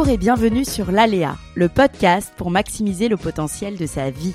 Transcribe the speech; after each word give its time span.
Bonjour 0.00 0.14
et 0.14 0.16
bienvenue 0.16 0.64
sur 0.64 0.90
l'Aléa, 0.90 1.36
le 1.54 1.68
podcast 1.68 2.32
pour 2.38 2.50
maximiser 2.50 3.08
le 3.08 3.18
potentiel 3.18 3.76
de 3.76 3.84
sa 3.84 4.08
vie. 4.08 4.34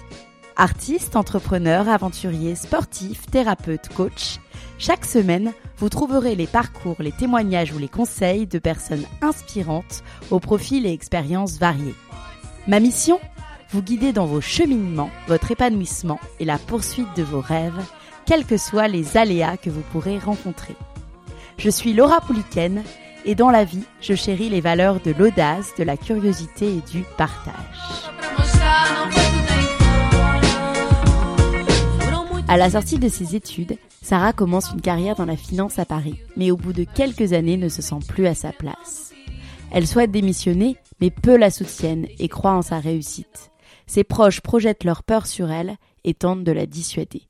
Artiste, 0.55 1.15
entrepreneur, 1.15 1.89
aventurier, 1.89 2.53
sportif, 2.53 3.25
thérapeute, 3.31 3.89
coach, 3.95 4.37
chaque 4.77 5.05
semaine, 5.05 5.53
vous 5.77 5.89
trouverez 5.89 6.35
les 6.35 6.45
parcours, 6.45 6.97
les 6.99 7.11
témoignages 7.11 7.73
ou 7.73 7.79
les 7.79 7.87
conseils 7.87 8.45
de 8.45 8.59
personnes 8.59 9.05
inspirantes 9.23 10.03
aux 10.29 10.39
profils 10.39 10.85
et 10.85 10.93
expériences 10.93 11.57
variés. 11.57 11.95
Ma 12.67 12.79
mission 12.79 13.19
Vous 13.71 13.81
guider 13.81 14.13
dans 14.13 14.27
vos 14.27 14.41
cheminements, 14.41 15.09
votre 15.27 15.49
épanouissement 15.49 16.19
et 16.39 16.45
la 16.45 16.59
poursuite 16.59 17.17
de 17.17 17.23
vos 17.23 17.41
rêves, 17.41 17.83
quels 18.27 18.45
que 18.45 18.57
soient 18.57 18.87
les 18.87 19.17
aléas 19.17 19.57
que 19.57 19.71
vous 19.71 19.83
pourrez 19.91 20.19
rencontrer. 20.19 20.75
Je 21.57 21.71
suis 21.71 21.93
Laura 21.93 22.21
Pouliken 22.21 22.83
et 23.25 23.35
dans 23.35 23.49
la 23.49 23.65
vie, 23.65 23.83
je 24.01 24.13
chéris 24.13 24.49
les 24.49 24.61
valeurs 24.61 24.99
de 25.01 25.11
l'audace, 25.11 25.73
de 25.77 25.83
la 25.83 25.97
curiosité 25.97 26.67
et 26.67 26.81
du 26.91 27.03
partage. 27.17 27.53
À 32.47 32.57
la 32.57 32.69
sortie 32.69 32.99
de 32.99 33.09
ses 33.09 33.35
études, 33.35 33.77
Sarah 34.03 34.31
commence 34.31 34.71
une 34.71 34.81
carrière 34.81 35.15
dans 35.15 35.25
la 35.25 35.35
finance 35.35 35.79
à 35.79 35.85
Paris, 35.85 36.19
mais 36.37 36.51
au 36.51 36.57
bout 36.57 36.73
de 36.73 36.83
quelques 36.83 37.33
années 37.33 37.57
ne 37.57 37.69
se 37.69 37.81
sent 37.81 37.99
plus 38.07 38.27
à 38.27 38.35
sa 38.35 38.51
place. 38.51 39.13
Elle 39.71 39.87
souhaite 39.87 40.11
démissionner, 40.11 40.77
mais 41.01 41.09
peu 41.09 41.37
la 41.37 41.49
soutiennent 41.49 42.07
et 42.19 42.27
croit 42.27 42.53
en 42.53 42.61
sa 42.61 42.79
réussite. 42.79 43.49
Ses 43.87 44.03
proches 44.03 44.41
projettent 44.41 44.83
leur 44.83 45.01
peur 45.01 45.25
sur 45.25 45.49
elle 45.51 45.77
et 46.03 46.13
tentent 46.13 46.43
de 46.43 46.51
la 46.51 46.67
dissuader. 46.67 47.23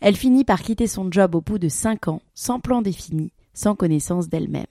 Elle 0.00 0.16
finit 0.16 0.44
par 0.44 0.62
quitter 0.62 0.86
son 0.86 1.10
job 1.10 1.34
au 1.34 1.40
bout 1.40 1.58
de 1.58 1.68
cinq 1.68 2.06
ans, 2.06 2.22
sans 2.34 2.60
plan 2.60 2.80
défini, 2.80 3.32
sans 3.54 3.74
connaissance 3.74 4.28
d'elle-même. 4.28 4.66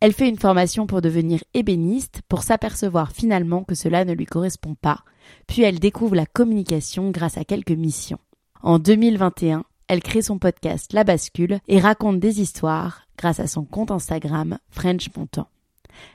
Elle 0.00 0.12
fait 0.12 0.28
une 0.28 0.38
formation 0.38 0.86
pour 0.86 1.00
devenir 1.00 1.42
ébéniste 1.54 2.22
pour 2.28 2.42
s'apercevoir 2.42 3.10
finalement 3.10 3.64
que 3.64 3.74
cela 3.74 4.04
ne 4.04 4.12
lui 4.12 4.26
correspond 4.26 4.74
pas, 4.74 5.02
puis 5.46 5.62
elle 5.62 5.80
découvre 5.80 6.14
la 6.14 6.26
communication 6.26 7.10
grâce 7.10 7.36
à 7.36 7.44
quelques 7.44 7.72
missions. 7.72 8.20
En 8.62 8.78
2021, 8.78 9.64
elle 9.88 10.02
crée 10.02 10.22
son 10.22 10.38
podcast 10.38 10.92
La 10.92 11.02
Bascule 11.02 11.60
et 11.66 11.80
raconte 11.80 12.20
des 12.20 12.40
histoires 12.40 13.02
grâce 13.16 13.40
à 13.40 13.46
son 13.46 13.64
compte 13.64 13.90
Instagram 13.90 14.58
French 14.70 15.08
Montant. 15.16 15.48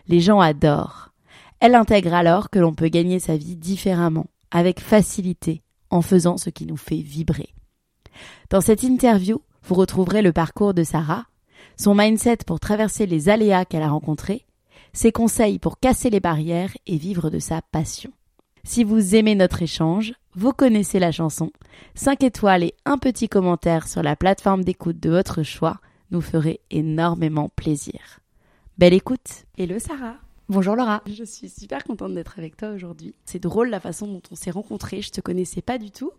Les 0.07 0.21
gens 0.21 0.39
adorent. 0.39 1.09
Elle 1.59 1.75
intègre 1.75 2.13
alors 2.13 2.49
que 2.49 2.59
l'on 2.59 2.73
peut 2.73 2.89
gagner 2.89 3.19
sa 3.19 3.35
vie 3.35 3.55
différemment, 3.55 4.27
avec 4.51 4.79
facilité, 4.79 5.61
en 5.89 6.01
faisant 6.01 6.37
ce 6.37 6.49
qui 6.49 6.65
nous 6.65 6.77
fait 6.77 7.01
vibrer. 7.01 7.53
Dans 8.49 8.61
cette 8.61 8.83
interview, 8.83 9.41
vous 9.63 9.75
retrouverez 9.75 10.21
le 10.21 10.33
parcours 10.33 10.73
de 10.73 10.83
Sarah, 10.83 11.25
son 11.77 11.95
mindset 11.95 12.37
pour 12.45 12.59
traverser 12.59 13.05
les 13.05 13.29
aléas 13.29 13.65
qu'elle 13.65 13.83
a 13.83 13.89
rencontrés, 13.89 14.45
ses 14.93 15.11
conseils 15.11 15.59
pour 15.59 15.79
casser 15.79 16.09
les 16.09 16.19
barrières 16.19 16.75
et 16.87 16.97
vivre 16.97 17.29
de 17.29 17.39
sa 17.39 17.61
passion. 17.61 18.11
Si 18.63 18.83
vous 18.83 19.15
aimez 19.15 19.35
notre 19.35 19.61
échange, 19.61 20.13
vous 20.35 20.53
connaissez 20.53 20.99
la 20.99 21.11
chanson, 21.11 21.51
5 21.95 22.23
étoiles 22.23 22.63
et 22.63 22.75
un 22.85 22.97
petit 22.97 23.27
commentaire 23.27 23.87
sur 23.87 24.01
la 24.01 24.15
plateforme 24.15 24.63
d'écoute 24.63 24.99
de 24.99 25.09
votre 25.09 25.43
choix 25.43 25.79
nous 26.11 26.21
ferait 26.21 26.61
énormément 26.71 27.49
plaisir. 27.49 28.19
Belle 28.77 28.93
écoute 28.93 29.45
Hello 29.57 29.79
Sarah 29.79 30.22
Bonjour 30.49 30.75
Laura. 30.75 31.01
Je 31.07 31.23
suis 31.23 31.47
super 31.47 31.85
contente 31.85 32.13
d'être 32.13 32.37
avec 32.37 32.57
toi 32.57 32.71
aujourd'hui. 32.71 33.15
C'est 33.23 33.41
drôle 33.41 33.69
la 33.69 33.79
façon 33.79 34.07
dont 34.07 34.21
on 34.29 34.35
s'est 34.35 34.51
rencontrés, 34.51 35.01
je 35.01 35.09
te 35.09 35.21
connaissais 35.21 35.61
pas 35.61 35.77
du 35.77 35.89
tout. 35.89 36.11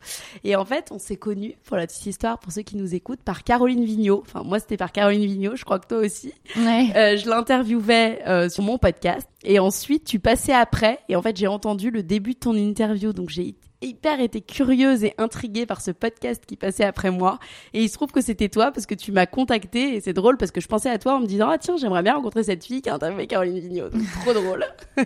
Et 0.44 0.56
en 0.56 0.64
fait, 0.64 0.90
on 0.92 0.98
s'est 0.98 1.16
connus, 1.16 1.56
pour 1.64 1.76
la 1.76 1.86
petite 1.86 2.06
histoire, 2.06 2.38
pour 2.38 2.50
ceux 2.50 2.62
qui 2.62 2.76
nous 2.76 2.94
écoutent, 2.94 3.20
par 3.20 3.44
Caroline 3.44 3.84
Vigneault. 3.84 4.22
Enfin, 4.26 4.42
moi 4.42 4.60
c'était 4.60 4.78
par 4.78 4.92
Caroline 4.92 5.26
Vigneault, 5.26 5.56
je 5.56 5.64
crois 5.66 5.78
que 5.78 5.88
toi 5.88 5.98
aussi. 5.98 6.32
Ouais. 6.56 6.90
Euh, 6.96 7.18
je 7.18 7.28
l'interviewais 7.28 8.22
euh, 8.26 8.48
sur 8.48 8.64
mon 8.64 8.78
podcast. 8.78 9.28
Et 9.44 9.58
ensuite, 9.58 10.04
tu 10.04 10.18
passais 10.18 10.54
après. 10.54 11.00
Et 11.10 11.16
en 11.16 11.22
fait, 11.22 11.36
j'ai 11.36 11.46
entendu 11.46 11.90
le 11.90 12.02
début 12.02 12.32
de 12.32 12.38
ton 12.38 12.54
interview. 12.54 13.12
Donc 13.12 13.28
j'ai 13.28 13.54
hyper 13.84 14.20
été 14.20 14.40
curieuse 14.40 15.04
et 15.04 15.14
intriguée 15.18 15.66
par 15.66 15.80
ce 15.80 15.90
podcast 15.90 16.44
qui 16.46 16.56
passait 16.56 16.84
après 16.84 17.10
moi. 17.10 17.38
Et 17.72 17.82
il 17.82 17.88
se 17.88 17.94
trouve 17.94 18.10
que 18.10 18.20
c'était 18.20 18.48
toi 18.48 18.72
parce 18.72 18.86
que 18.86 18.94
tu 18.94 19.12
m'as 19.12 19.26
contacté 19.26 19.94
et 19.94 20.00
c'est 20.00 20.12
drôle 20.12 20.36
parce 20.36 20.50
que 20.50 20.60
je 20.60 20.68
pensais 20.68 20.90
à 20.90 20.98
toi 20.98 21.16
en 21.16 21.20
me 21.20 21.26
disant 21.26 21.48
ah 21.50 21.58
tiens 21.58 21.76
j'aimerais 21.76 22.02
bien 22.02 22.14
rencontrer 22.14 22.44
cette 22.44 22.64
fille 22.64 22.82
qui 22.82 22.90
a 22.90 22.94
interviewé 22.94 23.26
Caroline 23.26 23.58
Vigneault. 23.58 23.90
Trop 24.22 24.32
drôle. 24.32 24.64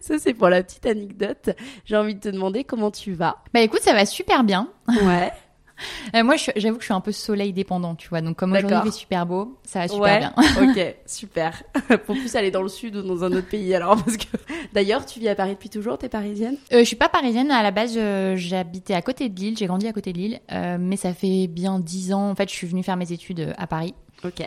Ça 0.00 0.18
c'est 0.18 0.34
pour 0.34 0.48
la 0.48 0.62
petite 0.62 0.86
anecdote. 0.86 1.50
J'ai 1.84 1.96
envie 1.96 2.14
de 2.14 2.20
te 2.20 2.28
demander 2.28 2.64
comment 2.64 2.90
tu 2.90 3.12
vas. 3.12 3.36
Bah 3.54 3.60
écoute, 3.60 3.80
ça 3.80 3.94
va 3.94 4.06
super 4.06 4.44
bien. 4.44 4.68
Ouais. 4.88 5.32
Euh, 6.14 6.22
moi, 6.22 6.36
j'avoue 6.56 6.76
que 6.76 6.82
je 6.82 6.86
suis 6.86 6.94
un 6.94 7.00
peu 7.00 7.12
soleil 7.12 7.52
dépendant, 7.52 7.94
tu 7.96 8.08
vois. 8.08 8.20
Donc 8.20 8.36
comme 8.36 8.52
aujourd'hui 8.52 8.78
il 8.86 8.92
fait 8.92 8.98
super 8.98 9.26
beau, 9.26 9.58
ça 9.64 9.80
va 9.80 9.88
super 9.88 10.02
ouais. 10.02 10.18
bien. 10.18 10.34
ok, 10.62 10.96
super. 11.06 11.62
Pour 12.06 12.14
plus 12.14 12.34
aller 12.36 12.50
dans 12.50 12.62
le 12.62 12.68
sud 12.68 12.96
ou 12.96 13.02
dans 13.02 13.24
un 13.24 13.32
autre 13.32 13.48
pays 13.48 13.74
alors 13.74 13.96
parce 14.02 14.16
que 14.16 14.24
d'ailleurs 14.72 15.04
tu 15.04 15.18
vis 15.20 15.28
à 15.28 15.34
Paris 15.34 15.50
depuis 15.52 15.68
toujours, 15.68 15.98
t'es 15.98 16.08
parisienne? 16.08 16.56
Euh, 16.72 16.78
je 16.80 16.84
suis 16.84 16.96
pas 16.96 17.08
parisienne 17.08 17.50
à 17.50 17.62
la 17.62 17.70
base. 17.72 17.94
je- 17.94 18.34
J'habitais 18.36 18.94
à 18.94 19.02
côté 19.02 19.28
de 19.28 19.38
Lille, 19.38 19.56
j'ai 19.58 19.66
grandi 19.66 19.86
à 19.88 19.92
côté 19.92 20.12
de 20.12 20.18
Lille, 20.18 20.40
euh, 20.52 20.76
mais 20.80 20.96
ça 20.96 21.12
fait 21.12 21.48
bien 21.48 21.78
dix 21.80 22.12
ans. 22.12 22.30
En 22.30 22.34
fait, 22.34 22.48
je 22.48 22.54
suis 22.54 22.66
venue 22.66 22.82
faire 22.82 22.96
mes 22.96 23.12
études 23.12 23.40
euh, 23.40 23.52
à 23.58 23.66
Paris 23.66 23.94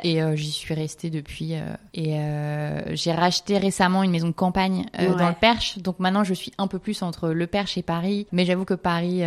Et 0.03 0.21
euh, 0.21 0.35
j'y 0.35 0.51
suis 0.51 0.73
restée 0.73 1.09
depuis. 1.09 1.55
euh, 1.55 1.73
et 1.93 2.19
euh, 2.19 2.81
j'ai 2.95 3.11
racheté 3.11 3.57
récemment 3.57 4.03
une 4.03 4.11
maison 4.11 4.27
de 4.27 4.33
campagne 4.33 4.85
Ouais. 4.97 5.15
dans 5.15 5.29
le 5.29 5.35
Perche, 5.35 5.77
donc 5.79 5.99
maintenant 5.99 6.23
je 6.23 6.33
suis 6.33 6.51
un 6.57 6.67
peu 6.67 6.79
plus 6.79 7.01
entre 7.01 7.29
le 7.29 7.47
Perche 7.47 7.77
et 7.77 7.83
Paris. 7.83 8.27
Mais 8.31 8.45
j'avoue 8.45 8.65
que 8.65 8.73
Paris, 8.73 9.19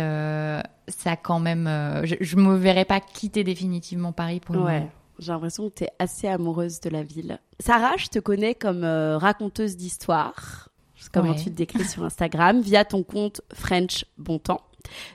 ça 0.87 1.15
quand 1.15 1.39
même, 1.39 1.67
je, 2.03 2.15
je 2.19 2.35
me 2.35 2.55
verrais 2.55 2.85
pas 2.85 2.99
quitter 2.99 3.43
définitivement 3.43 4.11
Paris 4.11 4.39
pour 4.39 4.55
le 4.55 4.61
Ouais. 4.61 4.79
moment. 4.79 4.91
J'ai 5.19 5.31
l'impression 5.31 5.69
que 5.69 5.75
tu 5.75 5.83
es 5.85 5.89
assez 5.99 6.27
amoureuse 6.27 6.79
de 6.81 6.89
la 6.89 7.03
ville. 7.03 7.39
Sarah, 7.59 7.95
je 7.97 8.07
te 8.07 8.19
connais 8.19 8.55
comme 8.55 8.83
raconteuse 8.83 9.77
d'histoires. 9.77 10.69
C'est 10.95 11.11
Comment 11.11 11.31
Ouais. 11.31 11.37
tu 11.37 11.45
te 11.45 11.49
décris 11.51 11.85
sur 11.85 12.03
Instagram, 12.03 12.61
via 12.61 12.85
ton 12.85 13.03
compte 13.03 13.41
French 13.53 14.05
Bontemps, 14.17 14.61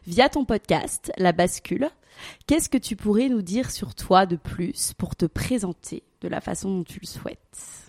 via 0.06 0.28
ton 0.28 0.45
podcast 0.45 1.10
La 1.16 1.33
Bascule. 1.33 1.89
Qu'est-ce 2.46 2.68
que 2.68 2.78
tu 2.78 2.96
pourrais 2.96 3.28
nous 3.28 3.42
dire 3.42 3.70
sur 3.70 3.94
toi 3.94 4.26
de 4.26 4.36
plus 4.36 4.92
pour 4.98 5.16
te 5.16 5.26
présenter 5.26 6.02
de 6.20 6.28
la 6.28 6.40
façon 6.40 6.68
dont 6.78 6.84
tu 6.84 6.98
le 7.00 7.06
souhaites? 7.06 7.38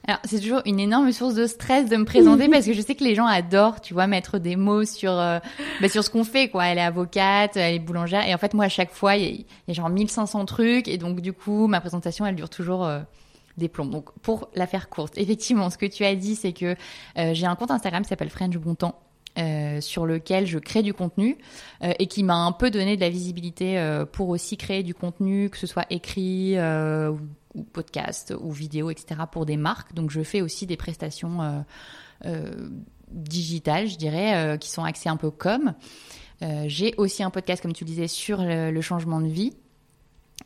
Alors, 0.07 0.19
c'est 0.23 0.40
toujours 0.40 0.62
une 0.66 0.79
énorme 0.79 1.12
source 1.12 1.34
de 1.34 1.45
stress 1.47 1.90
de 1.90 1.97
me 1.97 2.06
présenter 2.06 2.47
parce 2.51 2.66
que 2.66 2.73
je 2.73 2.81
sais 2.81 2.95
que 2.95 3.03
les 3.03 3.16
gens 3.16 3.25
adorent, 3.25 3.81
tu 3.81 3.94
vois, 3.94 4.07
mettre 4.07 4.38
des 4.40 4.56
mots 4.56 4.85
sur, 4.85 5.12
euh, 5.12 5.40
bah, 5.81 5.90
sur 5.90 6.03
ce 6.03 6.09
qu'on 6.09 6.23
fait, 6.23 6.50
quoi. 6.50 6.66
Elle 6.67 6.78
est 6.78 6.81
avocate, 6.81 7.57
elle 7.57 7.75
est 7.75 7.79
boulangère. 7.79 8.25
Et 8.28 8.34
en 8.34 8.38
fait, 8.38 8.53
moi, 8.53 8.66
à 8.66 8.69
chaque 8.69 8.91
fois, 8.91 9.16
il 9.16 9.23
y, 9.23 9.28
a- 9.28 9.29
il 9.31 9.45
y 9.67 9.72
a 9.72 9.73
genre 9.73 9.90
1500 9.90 10.46
trucs. 10.46 10.88
Et 10.88 10.97
donc, 10.97 11.22
du 11.22 11.34
coup, 11.34 11.67
ma 11.67 11.81
présentation, 11.81 12.25
elle 12.25 12.35
dure 12.35 12.50
toujours 12.50 12.85
euh, 12.85 13.00
des 13.57 13.67
plombs. 13.67 13.85
Donc, 13.88 14.11
pour 14.22 14.47
la 14.56 14.67
faire 14.67 14.90
courte, 14.90 15.17
effectivement, 15.17 15.69
ce 15.69 15.78
que 15.78 15.85
tu 15.85 16.06
as 16.06 16.16
dit, 16.16 16.35
c'est 16.35 16.53
que 16.53 16.75
euh, 17.17 17.34
j'ai 17.34 17.46
un 17.46 17.56
compte 17.56 17.72
Instagram 17.72 18.03
qui 18.03 18.09
s'appelle 18.09 18.29
French 18.29 18.56
Bon 18.57 18.75
Temps. 18.75 18.97
Euh, 19.38 19.79
sur 19.79 20.06
lequel 20.06 20.47
je 20.47 20.57
crée 20.57 20.81
du 20.81 20.94
contenu 20.94 21.38
euh, 21.84 21.94
et 22.00 22.07
qui 22.07 22.23
m'a 22.23 22.35
un 22.35 22.52
peu 22.52 22.72
donné 22.72 22.96
de 22.96 23.02
la 23.02 23.09
visibilité 23.09 23.78
euh, 23.78 24.03
pour 24.03 24.29
aussi 24.29 24.58
créer 24.58 24.81
du 24.81 24.93
contenu, 24.93 25.49
que 25.49 25.58
ce 25.58 25.67
soit 25.67 25.85
écrit 25.91 26.58
ou, 27.55 27.64
podcast 27.72 28.34
ou 28.40 28.52
vidéo, 28.52 28.90
etc. 28.90 29.22
pour 29.31 29.46
des 29.46 29.55
marques. 29.55 29.93
Donc 29.93 30.09
je 30.09 30.22
fais 30.22 30.41
aussi 30.41 30.66
des 30.66 30.78
prestations 30.78 31.64
digitales, 33.11 33.87
je 33.87 33.97
dirais, 33.97 34.58
qui 34.59 34.70
sont 34.70 34.84
axées 34.84 35.09
un 35.09 35.17
peu 35.17 35.32
comme. 35.32 35.73
J'ai 36.66 36.93
aussi 36.97 37.23
un 37.23 37.29
podcast, 37.29 37.61
comme 37.61 37.73
tu 37.73 37.85
le 37.85 37.90
disais, 37.90 38.08
sur 38.08 38.41
le 38.41 38.82
changement 38.82 39.22
de 39.22 39.28
vie. 39.28 39.53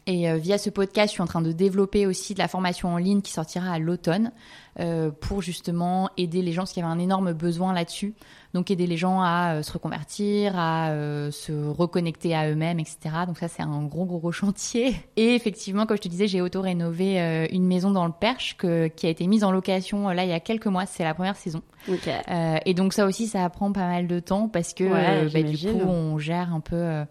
Et 0.06 0.30
euh, 0.30 0.38
via 0.38 0.58
ce 0.58 0.70
podcast, 0.70 1.10
je 1.10 1.14
suis 1.14 1.22
en 1.22 1.28
train 1.28 1.42
de 1.42 1.52
développer 1.52 2.06
aussi 2.06 2.34
de 2.34 2.40
la 2.40 2.48
formation 2.48 2.90
en 2.90 2.98
ligne 2.98 3.22
qui 3.22 3.32
sortira 3.32 3.72
à 3.72 3.80
l'automne 3.80 4.32
euh, 4.80 5.12
pour 5.12 5.42
justement 5.42 6.10
aider 6.18 6.42
les 6.42 6.52
gens, 6.52 6.64
parce 6.64 6.74
qu'il 6.74 6.82
y 6.82 6.86
avait 6.86 6.94
un 6.94 7.00
énorme 7.00 7.32
besoin 7.34 7.74
là-dessus. 7.74 8.14
Donc 8.54 8.70
aider 8.70 8.86
les 8.86 8.98
gens 8.98 9.22
à 9.22 9.56
euh, 9.56 9.64
se 9.64 9.72
reconvertir, 9.72 10.54
à 10.56 10.90
euh, 10.92 11.32
se 11.32 11.52
reconnecter 11.52 12.36
à 12.36 12.50
eux-mêmes, 12.50 12.80
etc. 12.80 12.98
Donc 13.26 13.40
ça, 13.40 13.48
c'est 13.48 13.64
un 13.64 13.84
gros, 13.84 14.06
gros, 14.06 14.20
gros 14.20 14.32
chantier. 14.32 14.96
Et 15.16 15.34
effectivement, 15.34 15.86
comme 15.86 15.98
je 15.98 16.04
te 16.04 16.08
disais, 16.08 16.28
j'ai 16.28 16.42
auto-rénové 16.42 17.20
euh, 17.20 17.48
une 17.52 17.66
maison 17.66 17.90
dans 17.90 18.06
le 18.06 18.12
Perche 18.12 18.56
que, 18.58 18.88
qui 18.88 19.08
a 19.08 19.10
été 19.10 19.26
mise 19.26 19.44
en 19.44 19.52
location 19.52 20.10
là 20.10 20.24
il 20.24 20.30
y 20.30 20.34
a 20.34 20.40
quelques 20.40 20.68
mois. 20.68 20.86
C'est 20.86 21.04
la 21.04 21.14
première 21.16 21.36
saison. 21.36 21.64
Ok. 21.88 22.08
Euh, 22.08 22.58
et 22.66 22.74
donc 22.74 22.94
ça 22.94 23.06
aussi, 23.06 23.28
ça 23.28 23.50
prend 23.50 23.72
pas 23.72 23.88
mal 23.88 24.08
de 24.08 24.20
temps 24.20 24.48
parce 24.48 24.74
que 24.74 24.84
Ouais, 24.84 25.30
bah, 25.34 25.42
du 25.42 25.58
coup, 25.58 25.88
on 25.88 26.20
gère 26.20 26.54
un 26.54 26.60
peu 26.60 26.76
euh, 26.76 27.06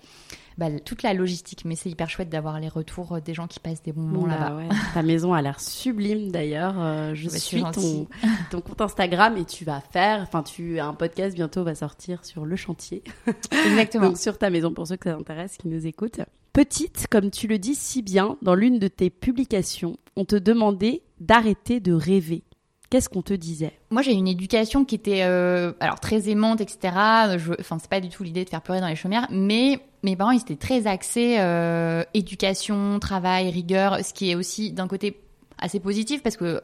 bah, 0.70 0.79
toute 0.85 1.03
la 1.03 1.12
logistique. 1.14 1.64
Mais 1.64 1.75
c'est 1.75 1.91
hyper 1.91 2.09
chouette 2.09 2.29
d'avoir 2.29 2.61
les 2.61 2.69
retours 2.69 3.12
euh, 3.17 3.20
des 3.20 3.35
gens 3.35 3.47
qui 3.47 3.59
passent 3.61 3.82
des 3.82 3.93
bons 3.93 4.03
moments 4.03 4.26
Bah 4.26 4.38
là-bas. 4.38 4.56
ouais. 4.56 4.69
Ta 4.94 5.03
maison 5.03 5.32
a 5.35 5.43
l'air 5.43 5.61
sublime 5.61 6.31
d'ailleurs. 6.31 6.75
Euh, 6.79 7.14
je 7.14 7.25
Bah, 7.25 7.31
c'est 7.32 7.38
suis 7.41 7.62
ton 8.50 8.61
compte 8.61 8.81
Instagram 8.81 9.37
et 9.37 9.44
tu 9.44 9.64
vas 9.64 9.81
faire, 9.81 10.20
enfin 10.23 10.43
tu 10.43 10.79
un 10.79 10.94
podcast 10.94 11.35
bientôt 11.35 11.64
va 11.64 11.75
sortir 11.75 12.25
sur 12.25 12.44
le 12.44 12.56
chantier. 12.56 13.03
Exactement. 13.67 14.09
Donc 14.09 14.19
sur 14.19 14.38
ta 14.38 14.50
maison 14.50 14.73
pour 14.73 14.87
ceux 14.87 14.97
que 14.97 15.11
ça 15.11 15.17
intéresse 15.17 15.56
qui 15.56 15.69
nous 15.69 15.87
écoutent. 15.87 16.20
Petite, 16.53 17.06
comme 17.11 17.31
tu 17.31 17.47
le 17.47 17.59
dis 17.59 17.75
si 17.75 18.03
bien 18.03 18.37
dans 18.43 18.55
l'une 18.55 18.79
de 18.79 18.88
tes 18.88 19.09
publications, 19.11 19.97
on 20.17 20.25
te 20.25 20.37
demandait 20.37 21.03
d'arrêter 21.19 21.81
de 21.81 21.93
rêver. 21.93 22.43
Qu'est-ce 22.92 23.08
qu'on 23.08 23.22
te 23.22 23.32
disait? 23.32 23.72
Moi, 23.88 24.02
j'ai 24.02 24.12
une 24.12 24.28
éducation 24.28 24.84
qui 24.84 24.96
était 24.96 25.22
euh, 25.22 25.72
alors 25.80 25.98
très 25.98 26.28
aimante, 26.28 26.60
etc. 26.60 26.94
Enfin, 27.58 27.78
c'est 27.78 27.88
pas 27.88 28.00
du 28.00 28.10
tout 28.10 28.22
l'idée 28.22 28.44
de 28.44 28.50
faire 28.50 28.60
pleurer 28.60 28.82
dans 28.82 28.86
les 28.86 28.96
chaumières, 28.96 29.26
mais 29.30 29.80
mes 30.02 30.14
parents, 30.14 30.32
ils 30.32 30.42
étaient 30.42 30.56
très 30.56 30.86
axés 30.86 31.36
euh, 31.38 32.04
éducation, 32.12 32.98
travail, 32.98 33.48
rigueur, 33.48 34.04
ce 34.04 34.12
qui 34.12 34.30
est 34.30 34.34
aussi 34.34 34.72
d'un 34.72 34.88
côté 34.88 35.16
assez 35.56 35.80
positif 35.80 36.22
parce 36.22 36.36
que 36.36 36.60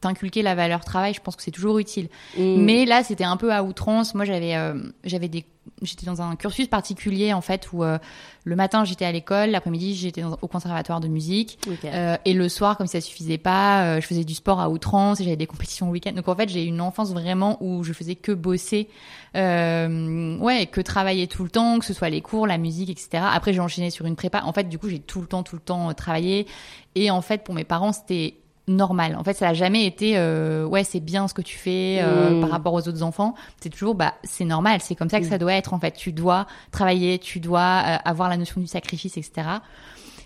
t'inculquer 0.00 0.42
la 0.42 0.54
valeur 0.54 0.84
travail, 0.84 1.12
je 1.14 1.20
pense 1.20 1.34
que 1.36 1.42
c'est 1.42 1.50
toujours 1.50 1.78
utile. 1.78 2.08
Mm. 2.36 2.56
Mais 2.62 2.84
là, 2.86 3.02
c'était 3.02 3.24
un 3.24 3.36
peu 3.36 3.52
à 3.52 3.62
outrance. 3.64 4.14
Moi, 4.14 4.24
j'avais, 4.24 4.54
euh, 4.54 4.74
j'avais 5.04 5.28
des, 5.28 5.44
j'étais 5.82 6.06
dans 6.06 6.22
un 6.22 6.36
cursus 6.36 6.66
particulier 6.68 7.32
en 7.34 7.40
fait 7.40 7.68
où 7.72 7.84
euh, 7.84 7.98
le 8.44 8.56
matin 8.56 8.84
j'étais 8.84 9.04
à 9.04 9.12
l'école, 9.12 9.50
l'après-midi 9.50 9.94
j'étais 9.94 10.22
dans- 10.22 10.38
au 10.40 10.46
conservatoire 10.48 11.00
de 11.00 11.08
musique. 11.08 11.58
Euh, 11.84 12.16
et 12.24 12.32
le 12.32 12.48
soir, 12.48 12.78
comme 12.78 12.86
ça 12.86 13.00
suffisait 13.00 13.38
pas, 13.38 14.00
je 14.00 14.06
faisais 14.06 14.24
du 14.24 14.34
sport 14.34 14.60
à 14.60 14.70
outrance, 14.70 15.20
et 15.20 15.24
j'avais 15.24 15.36
des 15.36 15.46
compétitions 15.46 15.86
le 15.86 15.92
week-end. 15.92 16.12
Donc 16.12 16.28
en 16.28 16.34
fait, 16.36 16.48
j'ai 16.48 16.64
eu 16.64 16.68
une 16.68 16.80
enfance 16.80 17.12
vraiment 17.12 17.58
où 17.60 17.82
je 17.84 17.92
faisais 17.92 18.14
que 18.14 18.32
bosser, 18.32 18.88
ouais, 19.34 20.66
que 20.70 20.80
travailler 20.80 21.26
tout 21.26 21.44
le 21.44 21.50
temps, 21.50 21.78
que 21.78 21.84
ce 21.84 21.92
soit 21.92 22.08
les 22.08 22.20
cours, 22.22 22.46
la 22.46 22.58
musique, 22.58 22.90
etc. 22.90 23.22
Après, 23.32 23.52
j'ai 23.52 23.60
enchaîné 23.60 23.90
sur 23.90 24.06
une 24.06 24.16
prépa. 24.16 24.42
En 24.44 24.52
fait, 24.52 24.68
du 24.68 24.78
coup, 24.78 24.88
j'ai 24.88 25.00
tout 25.00 25.20
le 25.20 25.26
temps, 25.26 25.42
tout 25.42 25.56
le 25.56 25.62
temps 25.62 25.92
travaillé. 25.94 26.46
Et 26.94 27.10
en 27.10 27.20
fait, 27.20 27.44
pour 27.44 27.54
mes 27.54 27.64
parents, 27.64 27.92
c'était 27.92 28.34
normal. 28.68 29.16
En 29.16 29.24
fait, 29.24 29.34
ça 29.34 29.48
a 29.48 29.54
jamais 29.54 29.86
été, 29.86 30.16
euh, 30.16 30.64
ouais, 30.64 30.84
c'est 30.84 31.00
bien 31.00 31.28
ce 31.28 31.34
que 31.34 31.42
tu 31.42 31.58
fais 31.58 31.98
euh, 32.00 32.30
Mm. 32.30 32.40
par 32.40 32.50
rapport 32.50 32.74
aux 32.74 32.86
autres 32.88 33.02
enfants. 33.02 33.34
C'est 33.60 33.70
toujours, 33.70 33.94
bah, 33.94 34.14
c'est 34.24 34.44
normal. 34.44 34.80
C'est 34.82 34.94
comme 34.94 35.08
ça 35.08 35.20
que 35.20 35.26
ça 35.26 35.38
doit 35.38 35.54
être. 35.54 35.74
En 35.74 35.78
fait, 35.80 35.92
tu 35.92 36.12
dois 36.12 36.46
travailler, 36.70 37.18
tu 37.18 37.40
dois 37.40 37.82
euh, 37.86 37.96
avoir 38.04 38.28
la 38.28 38.36
notion 38.36 38.60
du 38.60 38.66
sacrifice, 38.66 39.16
etc. 39.16 39.48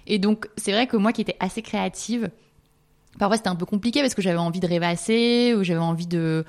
Et 0.07 0.19
donc, 0.19 0.49
c'est 0.57 0.73
vrai 0.73 0.87
que 0.87 0.97
moi 0.97 1.13
qui 1.13 1.21
étais 1.23 1.37
assez 1.41 1.63
créative, 1.63 2.31
parfois 3.19 3.37
c'était 3.37 3.49
un 3.49 3.57
peu 3.57 3.67
compliqué 3.67 4.01
parce 4.01 4.15
que 4.15 4.23
j'avais 4.23 4.39
envie 4.39 4.61
de 4.61 4.67
rêvasser 4.67 5.55
ou 5.57 5.63
j'avais 5.65 5.81
envie 5.81 6.07
de. 6.07 6.45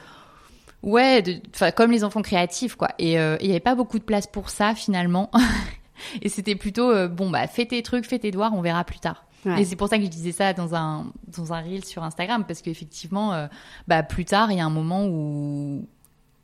Ouais, 0.82 1.22
de... 1.22 1.40
enfin, 1.54 1.72
comme 1.72 1.92
les 1.92 2.04
enfants 2.04 2.22
créatifs, 2.22 2.76
quoi. 2.76 2.90
Et 3.00 3.14
il 3.14 3.46
n'y 3.46 3.52
avait 3.52 3.60
pas 3.60 3.76
beaucoup 3.76 4.00
de 4.00 4.04
place 4.04 4.28
pour 4.28 4.50
ça 4.50 4.76
finalement. 4.76 5.30
Et 6.22 6.28
c'était 6.30 6.56
plutôt, 6.56 7.08
bon, 7.08 7.30
bah, 7.30 7.48
fais 7.48 7.66
tes 7.66 7.82
trucs, 7.84 8.06
fais 8.06 8.20
tes 8.20 8.32
devoirs, 8.32 8.54
on 8.54 8.62
verra 8.62 8.84
plus 8.84 9.00
tard. 9.00 9.24
Ouais. 9.46 9.62
Et 9.62 9.66
c'est 9.66 9.76
pour 9.76 9.88
ça 9.88 9.98
que 9.98 10.04
je 10.04 10.10
disais 10.10 10.32
ça 10.32 10.54
dans 10.54 10.76
un, 10.76 11.08
dans 11.36 11.54
un 11.54 11.62
reel 11.62 11.84
sur 11.84 12.04
Instagram, 12.04 12.44
parce 12.48 12.62
qu'effectivement, 12.62 13.34
euh, 13.34 13.48
bah, 13.88 14.04
plus 14.04 14.26
tard, 14.26 14.52
il 14.52 14.58
y 14.58 14.62
a 14.62 14.66
un 14.66 14.70
moment 14.70 15.06
où. 15.06 15.86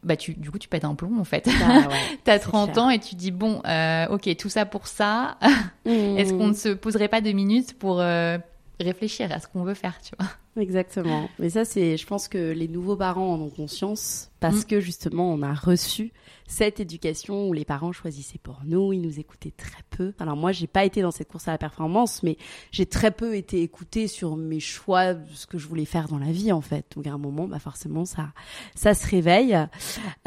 Bah, 0.02 0.16
tu, 0.16 0.34
du 0.34 0.50
coup, 0.50 0.58
tu 0.60 0.70
pètes 0.70 0.86
un 0.86 0.96
plomb, 0.96 1.20
en 1.20 1.26
fait. 1.26 1.48
Ah 1.62 1.80
ouais. 1.80 1.96
T'as 2.24 2.34
C'est 2.34 2.40
30 2.40 2.72
clair. 2.72 2.84
ans 2.86 2.90
et 2.90 3.00
tu 3.00 3.16
dis, 3.16 3.32
bon, 3.32 3.62
euh, 3.66 4.08
ok, 4.08 4.34
tout 4.38 4.48
ça 4.48 4.66
pour 4.66 4.88
ça. 4.88 5.38
Mm. 5.86 5.90
Est-ce 6.18 6.34
qu'on 6.34 6.48
ne 6.48 6.54
se 6.54 6.70
poserait 6.70 7.10
pas 7.10 7.20
deux 7.20 7.34
minutes 7.34 7.78
pour 7.78 8.00
euh, 8.00 8.38
réfléchir 8.84 9.32
à 9.32 9.40
ce 9.40 9.48
qu'on 9.48 9.64
veut 9.64 9.74
faire, 9.74 10.00
tu 10.02 10.16
vois 10.20 10.28
Exactement. 10.60 11.30
Mais 11.40 11.52
ça, 11.52 11.64
c'est, 11.64 11.96
je 11.96 12.06
pense 12.06 12.28
que 12.28 12.52
les 12.52 12.68
nouveaux 12.68 12.98
parents 12.98 13.34
en 13.34 13.40
ont 13.42 13.50
conscience 13.50 14.30
parce 14.40 14.62
Mm. 14.62 14.66
que 14.66 14.80
justement, 14.80 15.32
on 15.32 15.42
a 15.42 15.54
reçu 15.54 16.12
cette 16.48 16.80
éducation 16.80 17.48
où 17.48 17.54
les 17.54 17.64
parents 17.66 17.92
choisissaient 17.92 18.40
pour 18.40 18.62
nous, 18.66 18.92
ils 18.92 19.00
nous 19.00 19.20
écoutaient 19.20 19.54
très 19.56 19.84
peu. 19.92 20.14
Alors 20.20 20.36
moi, 20.36 20.52
j'ai 20.52 20.66
pas 20.68 20.84
été 20.84 21.02
dans 21.02 21.12
cette 21.12 21.30
course 21.30 21.48
à 21.48 21.52
la 21.52 21.58
performance, 21.60 22.24
mais 22.24 22.38
j'ai 22.72 22.88
très 22.88 23.12
peu 23.12 23.36
été 23.36 23.62
écoutée 23.62 24.08
sur 24.08 24.36
mes 24.36 24.60
choix, 24.60 25.14
ce 25.34 25.46
que 25.46 25.58
je 25.60 25.68
voulais 25.68 25.86
faire 25.86 26.08
dans 26.08 26.18
la 26.18 26.32
vie, 26.32 26.52
en 26.52 26.62
fait. 26.62 26.86
Donc 26.96 27.06
à 27.06 27.12
un 27.12 27.18
moment, 27.20 27.48
bah 27.48 27.60
forcément, 27.60 28.04
ça, 28.06 28.30
ça 28.76 28.94
se 28.96 29.08
réveille. 29.08 29.58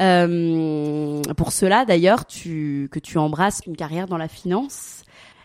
Euh, 0.01 1.21
pour 1.35 1.51
cela, 1.51 1.85
d'ailleurs, 1.85 2.25
tu, 2.25 2.87
que 2.91 2.99
tu 2.99 3.17
embrasses 3.17 3.61
une 3.67 3.75
carrière 3.75 4.07
dans 4.07 4.17
la 4.17 4.27
finance. 4.29 5.02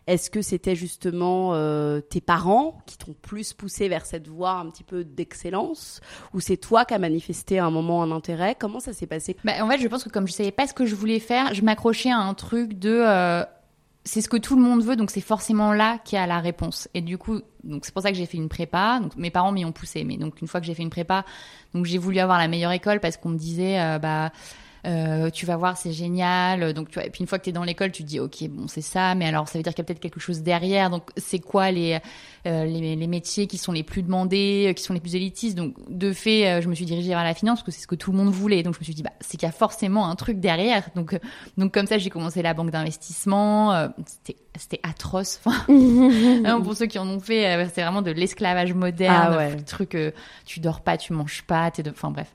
Est-ce 0.08 0.30
que 0.30 0.40
c'était 0.40 0.74
justement 0.74 1.50
euh, 1.52 2.00
tes 2.00 2.22
parents 2.22 2.80
qui 2.86 2.96
t'ont 2.96 3.12
plus 3.12 3.52
poussé 3.52 3.90
vers 3.90 4.06
cette 4.06 4.26
voie 4.26 4.52
un 4.52 4.70
petit 4.70 4.82
peu 4.82 5.04
d'excellence 5.04 6.00
ou 6.32 6.40
c'est 6.40 6.56
toi 6.56 6.86
qui 6.86 6.94
as 6.94 6.98
manifesté 6.98 7.58
à 7.58 7.66
un 7.66 7.70
moment 7.70 8.02
un 8.02 8.10
intérêt? 8.10 8.56
Comment 8.58 8.80
ça 8.80 8.94
s'est 8.94 9.06
passé? 9.06 9.36
Bah, 9.44 9.52
En 9.60 9.68
fait, 9.68 9.78
je 9.78 9.86
pense 9.86 10.04
que 10.04 10.08
comme 10.08 10.26
je 10.26 10.32
savais 10.32 10.50
pas 10.50 10.66
ce 10.66 10.72
que 10.72 10.86
je 10.86 10.94
voulais 10.94 11.20
faire, 11.20 11.52
je 11.52 11.60
m'accrochais 11.60 12.10
à 12.10 12.16
un 12.16 12.32
truc 12.32 12.78
de. 12.78 13.02
euh, 13.06 13.44
c'est 14.04 14.22
ce 14.22 14.30
que 14.30 14.38
tout 14.38 14.56
le 14.56 14.62
monde 14.62 14.82
veut, 14.82 14.96
donc 14.96 15.10
c'est 15.10 15.20
forcément 15.20 15.74
là 15.74 15.98
qu'il 15.98 16.16
y 16.16 16.18
a 16.18 16.26
la 16.26 16.40
réponse. 16.40 16.88
Et 16.94 17.02
du 17.02 17.18
coup, 17.18 17.42
c'est 17.82 17.92
pour 17.92 18.00
ça 18.02 18.10
que 18.10 18.16
j'ai 18.16 18.24
fait 18.24 18.38
une 18.38 18.48
prépa. 18.48 19.00
Donc 19.02 19.14
mes 19.16 19.30
parents 19.30 19.52
m'y 19.52 19.66
ont 19.66 19.72
poussé, 19.72 20.04
mais 20.04 20.16
donc 20.16 20.40
une 20.40 20.48
fois 20.48 20.60
que 20.60 20.66
j'ai 20.66 20.72
fait 20.72 20.82
une 20.82 20.88
prépa, 20.88 21.26
donc 21.74 21.84
j'ai 21.84 21.98
voulu 21.98 22.18
avoir 22.18 22.38
la 22.38 22.48
meilleure 22.48 22.72
école 22.72 23.00
parce 23.00 23.18
qu'on 23.18 23.28
me 23.28 23.36
disait, 23.38 23.78
euh, 23.78 23.98
bah. 23.98 24.32
Euh, 24.86 25.30
tu 25.30 25.46
vas 25.46 25.56
voir, 25.56 25.76
c'est 25.76 25.92
génial. 25.92 26.72
Donc, 26.72 26.88
tu 26.88 26.94
vois, 26.94 27.06
et 27.06 27.10
puis 27.10 27.20
une 27.20 27.26
fois 27.26 27.38
que 27.38 27.44
tu 27.44 27.50
es 27.50 27.52
dans 27.52 27.64
l'école, 27.64 27.92
tu 27.92 28.02
te 28.02 28.08
dis, 28.08 28.20
ok, 28.20 28.48
bon, 28.48 28.68
c'est 28.68 28.82
ça, 28.82 29.14
mais 29.14 29.26
alors 29.26 29.48
ça 29.48 29.58
veut 29.58 29.62
dire 29.62 29.74
qu'il 29.74 29.82
y 29.82 29.84
a 29.84 29.86
peut-être 29.86 30.00
quelque 30.00 30.20
chose 30.20 30.42
derrière. 30.42 30.90
Donc, 30.90 31.10
c'est 31.16 31.38
quoi 31.38 31.70
les, 31.70 31.98
euh, 32.46 32.64
les, 32.64 32.96
les 32.96 33.06
métiers 33.06 33.46
qui 33.46 33.58
sont 33.58 33.72
les 33.72 33.82
plus 33.82 34.02
demandés, 34.02 34.68
euh, 34.68 34.72
qui 34.72 34.82
sont 34.82 34.94
les 34.94 35.00
plus 35.00 35.14
élitistes? 35.14 35.56
Donc, 35.56 35.74
de 35.88 36.12
fait, 36.12 36.46
euh, 36.46 36.60
je 36.60 36.68
me 36.68 36.74
suis 36.74 36.84
dirigée 36.84 37.10
vers 37.10 37.24
la 37.24 37.34
finance 37.34 37.60
parce 37.60 37.66
que 37.66 37.72
c'est 37.72 37.82
ce 37.82 37.86
que 37.86 37.94
tout 37.94 38.12
le 38.12 38.18
monde 38.18 38.30
voulait. 38.30 38.62
Donc, 38.62 38.74
je 38.74 38.80
me 38.80 38.84
suis 38.84 38.94
dit, 38.94 39.02
bah, 39.02 39.12
c'est 39.20 39.36
qu'il 39.36 39.46
y 39.46 39.50
a 39.50 39.52
forcément 39.52 40.08
un 40.08 40.16
truc 40.16 40.40
derrière. 40.40 40.88
Donc, 40.94 41.14
euh, 41.14 41.18
donc 41.56 41.72
comme 41.72 41.86
ça, 41.86 41.98
j'ai 41.98 42.10
commencé 42.10 42.42
la 42.42 42.54
banque 42.54 42.70
d'investissement. 42.70 43.72
Euh, 43.72 43.88
c'était, 44.54 44.80
atroce. 44.82 45.40
Enfin, 45.44 45.64
Hein, 46.44 46.60
pour 46.60 46.74
ceux 46.74 46.86
qui 46.86 46.98
en 46.98 47.08
ont 47.08 47.20
fait, 47.20 47.46
euh, 47.46 47.68
c'est 47.72 47.82
vraiment 47.82 48.02
de 48.02 48.10
l'esclavage 48.10 48.74
moderne. 48.74 49.28
Ah 49.32 49.36
ouais. 49.36 49.56
Le 49.56 49.62
truc, 49.62 49.94
euh, 49.94 50.10
tu 50.44 50.60
dors 50.60 50.80
pas, 50.80 50.96
tu 50.96 51.12
manges 51.12 51.42
pas, 51.46 51.70
t'es 51.70 51.82
de... 51.82 51.90
enfin 51.90 52.10
bref. 52.10 52.34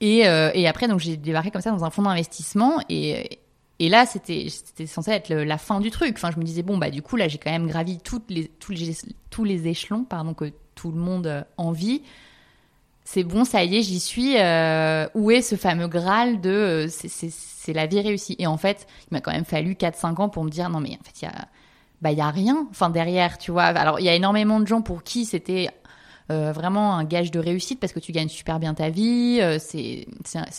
Et, 0.00 0.26
euh, 0.28 0.50
et 0.54 0.68
après, 0.68 0.86
donc 0.88 1.00
j'ai 1.00 1.16
débarqué 1.16 1.50
comme 1.50 1.62
ça 1.62 1.70
dans 1.70 1.84
un 1.84 1.90
fonds 1.90 2.02
d'investissement 2.02 2.78
et 2.88 3.38
là, 3.80 4.06
c'était 4.06 4.48
censé 4.86 5.10
être 5.12 5.32
la 5.32 5.58
fin 5.58 5.80
du 5.80 5.90
truc. 5.90 6.14
Enfin, 6.16 6.30
je 6.32 6.38
me 6.38 6.44
disais 6.44 6.62
bon 6.62 6.78
bah 6.78 6.90
du 6.90 7.02
coup 7.02 7.16
là, 7.16 7.28
j'ai 7.28 7.38
quand 7.38 7.50
même 7.50 7.66
gravi 7.68 7.92
les 7.94 7.98
tous 7.98 8.22
les 8.28 8.48
tous 9.30 9.44
les 9.44 9.66
échelons, 9.68 10.04
pardon 10.04 10.34
que 10.34 10.52
tout 10.74 10.90
le 10.92 10.98
monde 11.00 11.26
euh, 11.26 11.42
envie. 11.56 12.02
C'est 13.04 13.24
bon, 13.24 13.44
ça 13.44 13.64
y 13.64 13.76
est, 13.78 13.82
j'y 13.82 14.00
suis. 14.00 14.36
Euh, 14.38 15.08
où 15.14 15.30
est 15.30 15.40
ce 15.42 15.56
fameux 15.56 15.88
Graal 15.88 16.40
de 16.40 16.86
c'est- 16.90 17.72
la 17.72 17.86
vie 17.86 18.00
réussie? 18.00 18.36
Et 18.38 18.46
en 18.46 18.56
fait, 18.56 18.86
il 19.10 19.14
m'a 19.14 19.20
quand 19.20 19.32
même 19.32 19.44
fallu 19.44 19.74
4-5 19.74 20.20
ans 20.20 20.28
pour 20.28 20.44
me 20.44 20.50
dire 20.50 20.68
non 20.70 20.80
mais 20.80 20.90
en 21.00 21.04
fait 21.04 21.20
il 21.22 21.24
y 21.24 21.28
a 21.28 21.48
bah 22.02 22.12
il 22.12 22.18
y 22.18 22.20
a 22.20 22.30
rien. 22.30 22.66
Enfin 22.70 22.90
derrière, 22.90 23.38
tu 23.38 23.50
vois. 23.50 23.64
Alors 23.64 23.98
il 24.00 24.04
y 24.06 24.08
a 24.08 24.14
énormément 24.14 24.60
de 24.60 24.66
gens 24.66 24.82
pour 24.82 25.02
qui 25.02 25.24
c'était 25.24 25.68
euh, 26.30 26.52
vraiment 26.52 26.94
un 26.94 27.04
gage 27.04 27.30
de 27.30 27.38
réussite 27.38 27.80
parce 27.80 27.92
que 27.92 28.00
tu 28.00 28.12
gagnes 28.12 28.28
super 28.28 28.58
bien 28.58 28.74
ta 28.74 28.90
vie. 28.90 29.38
euh, 29.40 29.58
c'est 29.58 30.06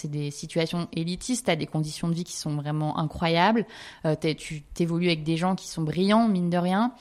des 0.06 0.32
situations 0.32 0.88
élitistes, 0.94 1.46
t'as 1.46 1.56
des 1.56 1.68
conditions 1.68 2.08
de 2.08 2.14
vie 2.14 2.24
qui 2.24 2.36
sont 2.36 2.56
vraiment 2.56 2.98
incroyables. 2.98 3.66
Euh, 4.06 4.16
tu 4.16 4.62
t'évolues 4.74 5.08
avec 5.08 5.24
des 5.24 5.38
gens 5.38 5.56
qui 5.56 5.68
sont 5.68 5.84
brillants 5.84 6.28
mine 6.28 6.50
de 6.50 6.58
rien, 6.58 6.94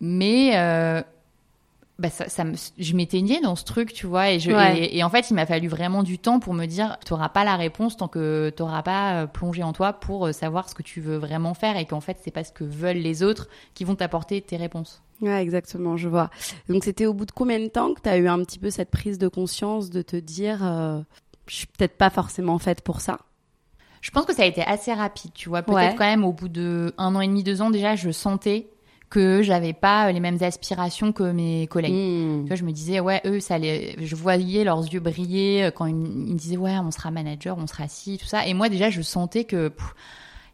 mais 0.00 0.56
euh, 0.56 1.02
bah 1.98 2.10
ça, 2.10 2.28
ça 2.28 2.44
me, 2.44 2.54
je 2.78 2.94
m'éteignais 2.94 3.40
dans 3.40 3.56
ce 3.56 3.64
truc, 3.64 3.92
tu 3.92 4.06
vois, 4.06 4.30
et, 4.30 4.38
je, 4.38 4.52
Ouais. 4.52 4.78
et, 4.84 4.98
et 4.98 5.02
en 5.04 5.10
fait, 5.10 5.30
il 5.30 5.34
m'a 5.34 5.46
fallu 5.46 5.66
vraiment 5.68 6.02
du 6.04 6.18
temps 6.18 6.38
pour 6.38 6.54
me 6.54 6.66
dire, 6.66 6.96
t'auras 7.04 7.28
pas 7.28 7.42
la 7.44 7.56
réponse 7.56 7.96
tant 7.96 8.06
que 8.08 8.50
t'auras 8.56 8.82
pas 8.82 9.22
euh, 9.22 9.26
plongé 9.26 9.62
en 9.64 9.72
toi 9.72 9.92
pour 9.92 10.26
euh, 10.26 10.32
savoir 10.32 10.68
ce 10.68 10.74
que 10.76 10.82
tu 10.84 11.00
veux 11.00 11.16
vraiment 11.16 11.54
faire 11.54 11.76
et 11.76 11.86
qu'en 11.86 12.00
fait, 12.00 12.18
c'est 12.22 12.30
pas 12.30 12.44
ce 12.44 12.52
que 12.52 12.62
veulent 12.64 12.98
les 12.98 13.22
autres 13.24 13.48
qui 13.74 13.82
vont 13.84 13.96
t'apporter 13.96 14.40
tes 14.40 14.56
réponses. 14.56 15.02
Ouais, 15.20 15.42
exactement, 15.42 15.96
je 15.96 16.08
vois. 16.08 16.30
Donc 16.68 16.84
c'était 16.84 17.06
au 17.06 17.12
bout 17.14 17.26
de 17.26 17.32
combien 17.32 17.58
de 17.58 17.66
temps 17.66 17.92
que 17.94 18.00
tu 18.00 18.08
as 18.08 18.16
eu 18.18 18.28
un 18.28 18.38
petit 18.44 18.60
peu 18.60 18.70
cette 18.70 18.90
prise 18.92 19.18
de 19.18 19.26
conscience 19.26 19.90
de 19.90 20.00
te 20.02 20.14
dire 20.14 20.64
euh, 20.64 21.00
je 21.48 21.56
suis 21.56 21.66
peut-être 21.66 21.96
pas 21.98 22.10
forcément 22.10 22.58
faite 22.60 22.82
pour 22.82 23.00
ça? 23.00 23.18
Je 24.00 24.12
pense 24.12 24.24
que 24.26 24.32
ça 24.32 24.42
a 24.42 24.46
été 24.46 24.62
assez 24.62 24.92
rapide, 24.92 25.32
tu 25.34 25.48
vois. 25.48 25.62
Peut-être 25.62 25.76
Ouais. 25.76 25.94
quand 25.98 26.04
même 26.04 26.22
au 26.24 26.32
bout 26.32 26.46
de 26.48 26.94
un 26.98 27.16
an 27.16 27.20
et 27.20 27.26
demi, 27.26 27.42
deux 27.42 27.60
ans 27.62 27.70
déjà, 27.70 27.96
je 27.96 28.12
sentais 28.12 28.68
que 29.10 29.42
j'avais 29.42 29.72
pas 29.72 30.12
les 30.12 30.20
mêmes 30.20 30.38
aspirations 30.42 31.12
que 31.12 31.22
mes 31.32 31.66
collègues. 31.66 31.92
Hmm. 31.94 32.42
Tu 32.42 32.48
vois, 32.48 32.56
je 32.56 32.64
me 32.64 32.72
disais, 32.72 33.00
ouais, 33.00 33.20
eux, 33.24 33.40
ça 33.40 33.56
les... 33.58 33.96
je 34.04 34.14
voyais 34.16 34.64
leurs 34.64 34.82
yeux 34.82 35.00
briller 35.00 35.64
euh, 35.64 35.70
quand 35.70 35.86
ils, 35.86 35.94
me- 35.94 36.34
disaient, 36.34 36.56
ouais, 36.58 36.78
on 36.78 36.90
sera 36.90 37.10
manager, 37.10 37.56
on 37.58 37.66
sera 37.66 37.88
ci, 37.88 38.18
tout 38.18 38.26
ça. 38.26 38.46
Et 38.46 38.54
moi, 38.54 38.68
déjà, 38.68 38.90
je 38.90 39.00
sentais 39.02 39.44
que 39.44 39.72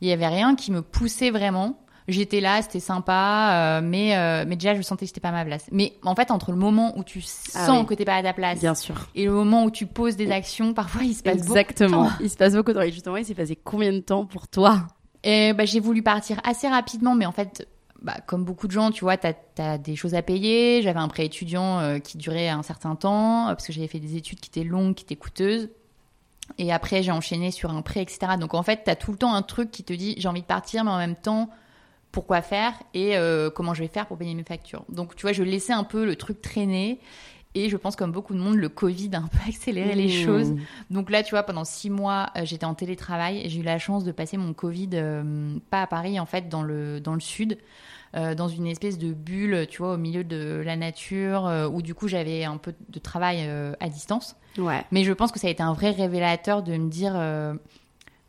il 0.01 0.09
y 0.09 0.13
avait 0.13 0.27
rien 0.29 0.55
qui 0.55 0.71
me 0.73 0.83
poussait 0.83 1.31
vraiment. 1.31 1.79
J'étais 2.07 2.41
là, 2.41 2.61
c'était 2.61 2.81
sympa, 2.81 3.79
euh, 3.79 3.81
mais 3.83 4.15
euh, 4.15 4.45
mais 4.47 4.57
déjà 4.57 4.75
je 4.75 4.83
sentais 4.83 5.07
que 5.07 5.09
j'étais 5.09 5.21
pas 5.23 5.31
à 5.31 5.33
ma 5.33 5.45
place. 5.47 5.65
Mais 5.73 5.95
en 6.03 6.15
fait, 6.15 6.31
entre 6.31 6.51
le 6.51 6.59
moment 6.59 6.93
où 6.99 7.03
tu 7.03 7.25
Ah 7.55 7.65
sens 7.65 7.81
oui. 7.81 7.87
que 7.87 7.95
t'es 7.95 8.05
pas 8.05 8.17
à 8.17 8.23
ta 8.23 8.35
place 8.35 8.61
Bien 8.61 8.75
sûr. 8.75 9.09
et 9.15 9.25
le 9.25 9.33
moment 9.33 9.65
où 9.65 9.71
tu 9.71 9.87
poses 9.87 10.15
des 10.15 10.31
actions, 10.31 10.75
parfois 10.75 11.03
il 11.03 11.15
se 11.15 11.23
passe 11.23 11.37
beaucoup 11.39 11.55
de 11.55 11.59
Exactement. 11.61 12.05
temps. 12.09 12.13
Il 12.21 12.29
se 12.29 12.37
passe 12.37 12.53
beaucoup 12.53 12.73
de 12.73 12.77
temps. 12.77 12.83
Et 12.83 12.93
justement, 12.93 13.17
il 13.17 13.25
s'est 13.25 13.33
passé 13.35 13.57
combien 13.57 13.91
de 13.91 14.01
temps 14.01 14.27
pour 14.27 14.49
toi? 14.49 14.83
Et 15.23 15.55
bah, 15.55 15.65
j'ai 15.65 15.81
voulu 15.81 16.03
partir 16.03 16.39
assez 16.45 16.69
rapidement, 16.69 17.15
mais 17.15 17.25
en 17.25 17.33
fait, 17.33 17.67
bah, 18.05 18.17
comme 18.27 18.45
beaucoup 18.45 18.67
de 18.67 18.73
gens, 18.73 18.91
tu 18.91 19.03
vois, 19.03 19.17
t'as 19.17 19.33
as 19.57 19.79
des 19.79 19.97
choses 19.97 20.15
à 20.15 20.21
payer. 20.21 20.83
J'avais 20.83 21.01
un 21.01 21.09
prêt 21.09 21.25
étudiant 21.25 21.81
euh, 21.81 21.99
qui 21.99 22.19
durait 22.19 22.51
un 22.51 22.63
certain 22.63 22.97
temps, 22.97 23.49
euh, 23.49 23.55
parce 23.55 23.67
que 23.67 23.73
j'avais 23.73 23.89
fait 23.89 23.99
des 23.99 24.17
études 24.17 24.41
qui 24.41 24.51
étaient 24.51 24.69
longues, 24.69 24.95
qui 24.95 25.05
étaient 25.05 25.17
coûteuses. 25.17 25.71
Et 26.59 26.71
après, 26.71 27.03
j'ai 27.03 27.13
enchaîné 27.13 27.51
sur 27.51 27.71
un 27.71 27.81
prêt, 27.81 28.03
etc. 28.03 28.33
Donc 28.39 28.53
en 28.53 28.63
fait, 28.63 28.83
t'as 28.85 28.95
tout 28.95 29.11
le 29.11 29.17
temps 29.17 29.33
un 29.33 29.41
truc 29.41 29.71
qui 29.71 29.85
te 29.85 29.95
dit 29.95 30.15
j'ai 30.19 30.29
envie 30.29 30.43
de 30.43 30.47
partir, 30.47 30.85
mais 30.85 30.91
en 30.91 30.99
même 30.99 31.17
temps, 31.17 31.49
pourquoi 32.13 32.43
faire 32.43 32.75
et 32.93 33.17
euh, 33.17 33.49
comment 33.49 33.73
je 33.73 33.81
vais 33.83 33.89
faire 33.89 34.07
pour 34.07 34.19
payer 34.19 34.35
mes 34.35 34.45
factures. 34.45 34.85
Donc 34.91 35.17
tu 35.17 35.23
vois, 35.23 35.33
je 35.33 35.43
laissais 35.43 35.73
un 35.73 35.85
peu 35.85 36.05
le 36.05 36.17
truc 36.17 36.43
traîner. 36.43 37.01
Et 37.57 37.71
je 37.71 37.77
pense, 37.77 37.95
comme 37.95 38.11
beaucoup 38.11 38.35
de 38.35 38.41
monde, 38.41 38.57
le 38.57 38.69
Covid 38.69 39.11
a 39.15 39.19
un 39.19 39.29
peu 39.29 39.39
accéléré 39.49 39.95
les 39.95 40.09
Mmh. 40.09 40.27
choses. 40.27 40.55
Donc 40.91 41.09
là, 41.11 41.23
tu 41.23 41.31
vois, 41.31 41.45
pendant 41.45 41.65
six 41.65 41.89
mois, 41.89 42.31
j'étais 42.43 42.67
en 42.67 42.75
télétravail 42.75 43.41
et 43.43 43.49
j'ai 43.49 43.61
eu 43.61 43.63
la 43.63 43.79
chance 43.79 44.05
de 44.05 44.13
passer 44.13 44.37
mon 44.37 44.53
Covid, 44.53 44.91
euh, 44.95 45.57
pas 45.71 45.83
à 45.83 45.87
Paris, 45.87 46.21
en 46.21 46.27
fait, 46.27 46.49
dans 46.49 46.63
le, 46.63 47.01
dans 47.01 47.15
le 47.15 47.21
sud, 47.21 47.59
euh, 48.15 48.35
dans 48.35 48.49
une 48.49 48.67
espèce 48.67 48.99
de 48.99 49.13
bulle, 49.13 49.67
tu 49.69 49.79
vois, 49.79 49.95
au 49.95 49.97
milieu 49.97 50.25
de 50.25 50.63
la 50.65 50.77
nature, 50.77 51.47
euh, 51.47 51.69
où 51.69 51.83
du 51.83 51.95
coup, 51.95 52.09
j'avais 52.09 52.45
un 52.45 52.57
peu 52.59 52.75
de 52.89 52.99
travail 52.99 53.39
euh, 53.49 53.73
à 53.81 53.89
distance. 53.89 54.37
Ouais. 54.59 54.85
Mais 54.93 55.05
je 55.05 55.13
pense 55.13 55.33
que 55.33 55.41
ça 55.41 55.49
a 55.49 55.51
été 55.51 55.63
un 55.63 55.73
vrai 55.73 55.91
révélateur 55.91 56.63
de 56.63 56.77
me 56.77 56.89
dire, 56.89 57.15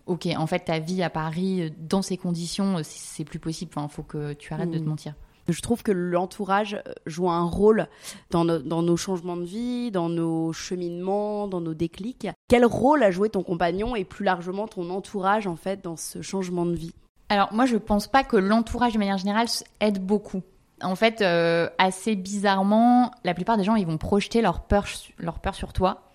ok, 0.07 0.27
en 0.37 0.47
fait, 0.47 0.59
ta 0.65 0.79
vie 0.79 1.03
à 1.03 1.09
Paris, 1.09 1.71
dans 1.79 2.01
ces 2.01 2.17
conditions, 2.17 2.77
c'est 2.83 3.23
plus 3.25 3.39
possible. 3.39 3.71
Enfin, 3.75 3.87
faut 3.87 4.03
que 4.03 4.33
tu 4.33 4.53
arrêtes 4.53 4.71
de 4.71 4.77
te 4.79 4.83
Mm. 4.83 4.87
mentir. 4.89 5.13
Je 5.47 5.61
trouve 5.61 5.83
que 5.83 5.91
l'entourage 5.91 6.81
joue 7.05 7.29
un 7.29 7.43
rôle 7.43 7.87
dans, 8.31 8.43
no- 8.45 8.57
dans 8.57 8.81
nos 8.81 8.97
changements 8.97 9.37
de 9.37 9.43
vie, 9.45 9.91
dans 9.91 10.09
nos 10.09 10.51
cheminements, 10.53 11.47
dans 11.47 11.61
nos 11.61 11.75
déclics. 11.75 12.27
Quel 12.47 12.65
rôle 12.65 13.03
a 13.03 13.11
joué 13.11 13.29
ton 13.29 13.43
compagnon 13.43 13.95
et 13.95 14.05
plus 14.05 14.25
largement 14.25 14.67
ton 14.67 14.89
entourage 14.89 15.45
en 15.45 15.55
fait 15.55 15.83
dans 15.83 15.97
ce 15.97 16.23
changement 16.23 16.65
de 16.65 16.73
vie? 16.73 16.95
Alors 17.29 17.53
moi, 17.53 17.65
je 17.65 17.77
pense 17.77 18.07
pas 18.07 18.23
que 18.23 18.37
l'entourage 18.37 18.93
de 18.93 18.99
manière 18.99 19.17
générale 19.17 19.47
aide 19.79 19.99
beaucoup. 19.99 20.43
En 20.81 20.95
fait, 20.95 21.21
euh, 21.21 21.69
assez 21.77 22.15
bizarrement, 22.15 23.11
la 23.23 23.33
plupart 23.33 23.57
des 23.57 23.63
gens, 23.63 23.75
ils 23.75 23.87
vont 23.87 23.97
projeter 23.97 24.41
leur 24.41 24.61
peur, 24.61 24.85
leur 25.17 25.39
peur 25.39 25.55
sur 25.55 25.73
toi. 25.73 26.11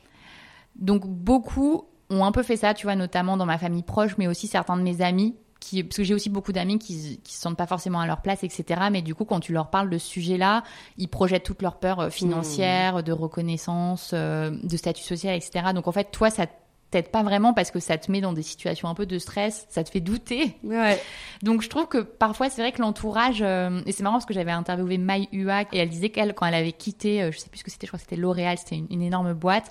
Donc 0.76 1.06
beaucoup 1.06 1.84
ont 2.10 2.24
un 2.24 2.32
peu 2.32 2.42
fait 2.42 2.56
ça, 2.56 2.74
tu 2.74 2.86
vois, 2.86 2.96
notamment 2.96 3.36
dans 3.36 3.46
ma 3.46 3.58
famille 3.58 3.82
proche, 3.82 4.18
mais 4.18 4.26
aussi 4.26 4.46
certains 4.46 4.76
de 4.76 4.82
mes 4.82 5.00
amis, 5.00 5.36
qui, 5.60 5.82
parce 5.82 5.96
que 5.96 6.04
j'ai 6.04 6.14
aussi 6.14 6.30
beaucoup 6.30 6.52
d'amis 6.52 6.78
qui, 6.78 7.20
qui 7.22 7.34
se 7.34 7.40
sentent 7.40 7.56
pas 7.56 7.66
forcément 7.66 8.00
à 8.00 8.06
leur 8.06 8.22
place, 8.22 8.42
etc. 8.42 8.82
Mais 8.90 9.02
du 9.02 9.14
coup, 9.14 9.24
quand 9.24 9.40
tu 9.40 9.52
leur 9.52 9.70
parles 9.70 9.90
de 9.90 9.98
ce 9.98 10.06
sujet-là, 10.06 10.62
ils 10.96 11.08
projettent 11.08 11.44
toutes 11.44 11.62
leurs 11.62 11.78
peurs 11.78 12.00
euh, 12.00 12.10
financières, 12.10 13.02
de 13.02 13.12
reconnaissance, 13.12 14.10
euh, 14.12 14.50
de 14.62 14.76
statut 14.76 15.02
social, 15.02 15.36
etc. 15.36 15.66
Donc 15.74 15.86
en 15.86 15.92
fait, 15.92 16.10
toi, 16.10 16.30
ça 16.30 16.46
t'aide 16.90 17.08
pas 17.08 17.22
vraiment 17.22 17.54
parce 17.54 17.70
que 17.70 17.80
ça 17.80 17.98
te 17.98 18.10
met 18.10 18.20
dans 18.20 18.32
des 18.32 18.42
situations 18.42 18.88
un 18.88 18.94
peu 18.94 19.06
de 19.06 19.18
stress, 19.18 19.66
ça 19.68 19.84
te 19.84 19.90
fait 19.90 20.00
douter. 20.00 20.56
Ouais. 20.62 21.00
Donc 21.42 21.62
je 21.62 21.68
trouve 21.68 21.86
que 21.86 21.98
parfois 21.98 22.50
c'est 22.50 22.62
vrai 22.62 22.72
que 22.72 22.80
l'entourage 22.80 23.42
euh, 23.42 23.80
et 23.86 23.92
c'est 23.92 24.02
marrant 24.02 24.16
parce 24.16 24.26
que 24.26 24.34
j'avais 24.34 24.50
interviewé 24.50 24.98
Mai 24.98 25.28
Huac 25.32 25.68
et 25.72 25.78
elle 25.78 25.88
disait 25.88 26.10
qu'elle 26.10 26.34
quand 26.34 26.46
elle 26.46 26.54
avait 26.54 26.72
quitté 26.72 27.22
euh, 27.22 27.32
je 27.32 27.38
sais 27.38 27.48
plus 27.48 27.58
ce 27.58 27.64
que 27.64 27.70
c'était 27.70 27.86
je 27.86 27.90
crois 27.90 27.98
que 27.98 28.04
c'était 28.04 28.20
L'Oréal 28.20 28.58
c'était 28.58 28.76
une, 28.76 28.86
une 28.90 29.02
énorme 29.02 29.32
boîte 29.34 29.70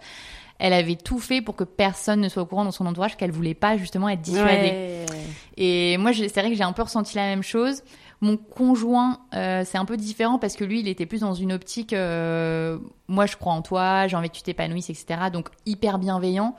elle 0.60 0.74
avait 0.74 0.98
tout 0.98 1.20
fait 1.20 1.42
pour 1.42 1.56
que 1.56 1.64
personne 1.64 2.20
ne 2.20 2.28
soit 2.28 2.44
au 2.44 2.46
courant 2.46 2.66
dans 2.66 2.72
son 2.72 2.86
entourage 2.86 3.16
qu'elle 3.16 3.32
voulait 3.32 3.54
pas 3.54 3.78
justement 3.78 4.10
être 4.10 4.22
dissuadée. 4.22 5.06
Et 5.56 5.98
moi 5.98 6.12
c'est 6.14 6.34
vrai 6.34 6.50
que 6.50 6.56
j'ai 6.56 6.64
un 6.64 6.74
peu 6.74 6.84
ressenti 6.84 7.16
la 7.16 7.24
même 7.24 7.44
chose. 7.44 7.82
Mon 8.20 8.36
conjoint 8.36 9.22
euh, 9.34 9.64
c'est 9.66 9.78
un 9.78 9.86
peu 9.86 9.96
différent 9.96 10.38
parce 10.38 10.58
que 10.58 10.66
lui 10.66 10.82
il 10.82 10.90
était 10.90 11.06
plus 11.06 11.22
dans 11.22 11.34
une 11.34 11.54
optique 11.54 11.94
euh, 11.94 12.78
moi 13.08 13.26
je 13.26 13.38
crois 13.38 13.54
en 13.54 13.62
toi 13.62 14.08
j'ai 14.08 14.18
envie 14.18 14.30
que 14.30 14.36
tu 14.36 14.44
t'épanouisses 14.44 14.90
etc 14.90 15.30
donc 15.32 15.48
hyper 15.66 16.00
bienveillant 16.00 16.58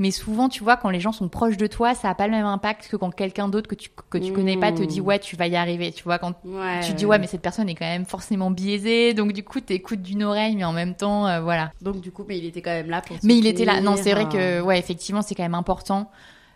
mais 0.00 0.10
souvent, 0.10 0.48
tu 0.48 0.64
vois, 0.64 0.76
quand 0.76 0.90
les 0.90 0.98
gens 0.98 1.12
sont 1.12 1.28
proches 1.28 1.56
de 1.56 1.68
toi, 1.68 1.94
ça 1.94 2.08
n'a 2.08 2.14
pas 2.16 2.26
le 2.26 2.32
même 2.32 2.46
impact 2.46 2.88
que 2.88 2.96
quand 2.96 3.14
quelqu'un 3.14 3.48
d'autre 3.48 3.68
que 3.68 3.76
tu, 3.76 3.90
que 4.10 4.18
tu 4.18 4.32
connais 4.32 4.56
pas 4.56 4.72
te 4.72 4.82
dit 4.82 5.00
Mmh. 5.00 5.04
ouais, 5.04 5.18
tu 5.20 5.36
vas 5.36 5.46
y 5.46 5.54
arriver. 5.54 5.92
Tu 5.92 6.02
vois, 6.02 6.18
quand 6.18 6.34
Ouais. 6.44 6.80
tu 6.82 6.90
te 6.92 6.96
dis 6.96 7.06
ouais, 7.06 7.18
mais 7.20 7.28
cette 7.28 7.42
personne 7.42 7.68
est 7.68 7.74
quand 7.76 7.84
même 7.86 8.06
forcément 8.06 8.50
biaisée, 8.50 9.14
donc 9.14 9.32
du 9.32 9.44
coup, 9.44 9.60
t'écoutes 9.60 10.02
d'une 10.02 10.24
oreille, 10.24 10.56
mais 10.56 10.64
en 10.64 10.72
même 10.72 10.94
temps, 10.96 11.28
euh, 11.28 11.40
voilà. 11.40 11.70
Donc 11.82 12.00
du 12.00 12.10
coup, 12.10 12.24
mais 12.26 12.38
il 12.38 12.44
était 12.46 12.62
quand 12.62 12.70
même 12.70 12.90
là 12.90 13.00
pour. 13.02 13.16
Mais 13.22 13.36
il 13.36 13.46
était 13.46 13.64
là. 13.64 13.80
Non, 13.80 13.94
c'est 13.96 14.12
vrai 14.12 14.28
que 14.28 14.36
euh, 14.36 14.62
ouais, 14.62 14.78
effectivement, 14.78 15.22
c'est 15.22 15.34
quand 15.36 15.44
même 15.44 15.54
important. 15.54 16.10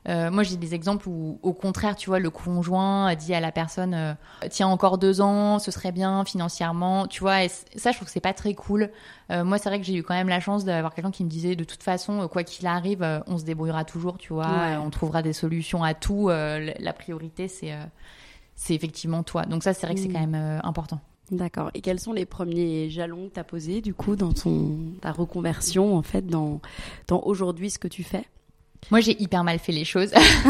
Euh, 0.06 0.30
moi, 0.30 0.42
j'ai 0.42 0.56
des 0.56 0.74
exemples 0.74 1.08
où, 1.08 1.38
au 1.42 1.52
contraire, 1.54 1.96
tu 1.96 2.10
vois, 2.10 2.18
le 2.18 2.28
conjoint 2.30 3.14
dit 3.14 3.32
à 3.34 3.40
la 3.40 3.52
personne, 3.52 3.94
euh, 3.94 4.12
tiens, 4.50 4.66
encore 4.68 4.98
deux 4.98 5.20
ans, 5.22 5.58
ce 5.58 5.70
serait 5.70 5.92
bien 5.92 6.24
financièrement, 6.26 7.06
tu 7.06 7.20
vois. 7.20 7.44
Et 7.44 7.48
ça, 7.48 7.90
je 7.90 7.96
trouve 7.96 8.06
que 8.06 8.12
c'est 8.12 8.20
pas 8.20 8.34
très 8.34 8.52
cool. 8.54 8.90
Euh, 9.30 9.44
moi, 9.44 9.56
c'est 9.58 9.68
vrai 9.70 9.80
que 9.80 9.86
j'ai 9.86 9.94
eu 9.94 10.02
quand 10.02 10.14
même 10.14 10.28
la 10.28 10.40
chance 10.40 10.64
d'avoir 10.66 10.94
quelqu'un 10.94 11.10
qui 11.10 11.24
me 11.24 11.30
disait, 11.30 11.56
de 11.56 11.64
toute 11.64 11.82
façon, 11.82 12.28
quoi 12.28 12.44
qu'il 12.44 12.66
arrive, 12.66 13.02
on 13.26 13.38
se 13.38 13.44
débrouillera 13.44 13.84
toujours, 13.84 14.18
tu 14.18 14.32
vois. 14.34 14.46
Ouais. 14.46 14.76
On 14.76 14.90
trouvera 14.90 15.22
des 15.22 15.32
solutions 15.32 15.82
à 15.82 15.94
tout. 15.94 16.28
La- 16.28 16.92
priorité, 16.92 17.48
c'est 17.48 17.72
c'est 18.56 18.74
effectivement 18.74 19.22
toi. 19.22 19.46
Donc 19.46 19.62
ça, 19.64 19.74
c'est 19.74 19.86
vrai 19.86 19.94
que 19.94 20.00
c'est 20.00 20.08
Mm. 20.08 20.12
quand 20.12 20.26
même 20.26 20.60
important. 20.62 21.00
D'accord. 21.30 21.70
Et 21.74 21.80
quels 21.80 21.98
sont 21.98 22.12
les 22.12 22.26
premiers 22.26 22.90
jalons 22.90 23.28
que 23.28 23.34
tu 23.34 23.40
as 23.40 23.44
posés 23.44 23.80
du 23.80 23.94
coup 23.94 24.14
dans 24.14 24.32
ton 24.32 24.76
ta 25.00 25.10
reconversion 25.10 25.96
en 25.96 26.02
fait 26.02 26.26
dans 26.26 26.60
dans 27.08 27.20
aujourd'hui 27.24 27.70
ce 27.70 27.78
que 27.78 27.88
tu 27.88 28.04
fais? 28.04 28.24
Moi, 28.90 29.00
j'ai 29.00 29.20
hyper 29.22 29.44
mal 29.44 29.58
fait 29.58 29.72
les 29.72 29.84
choses. 29.84 30.10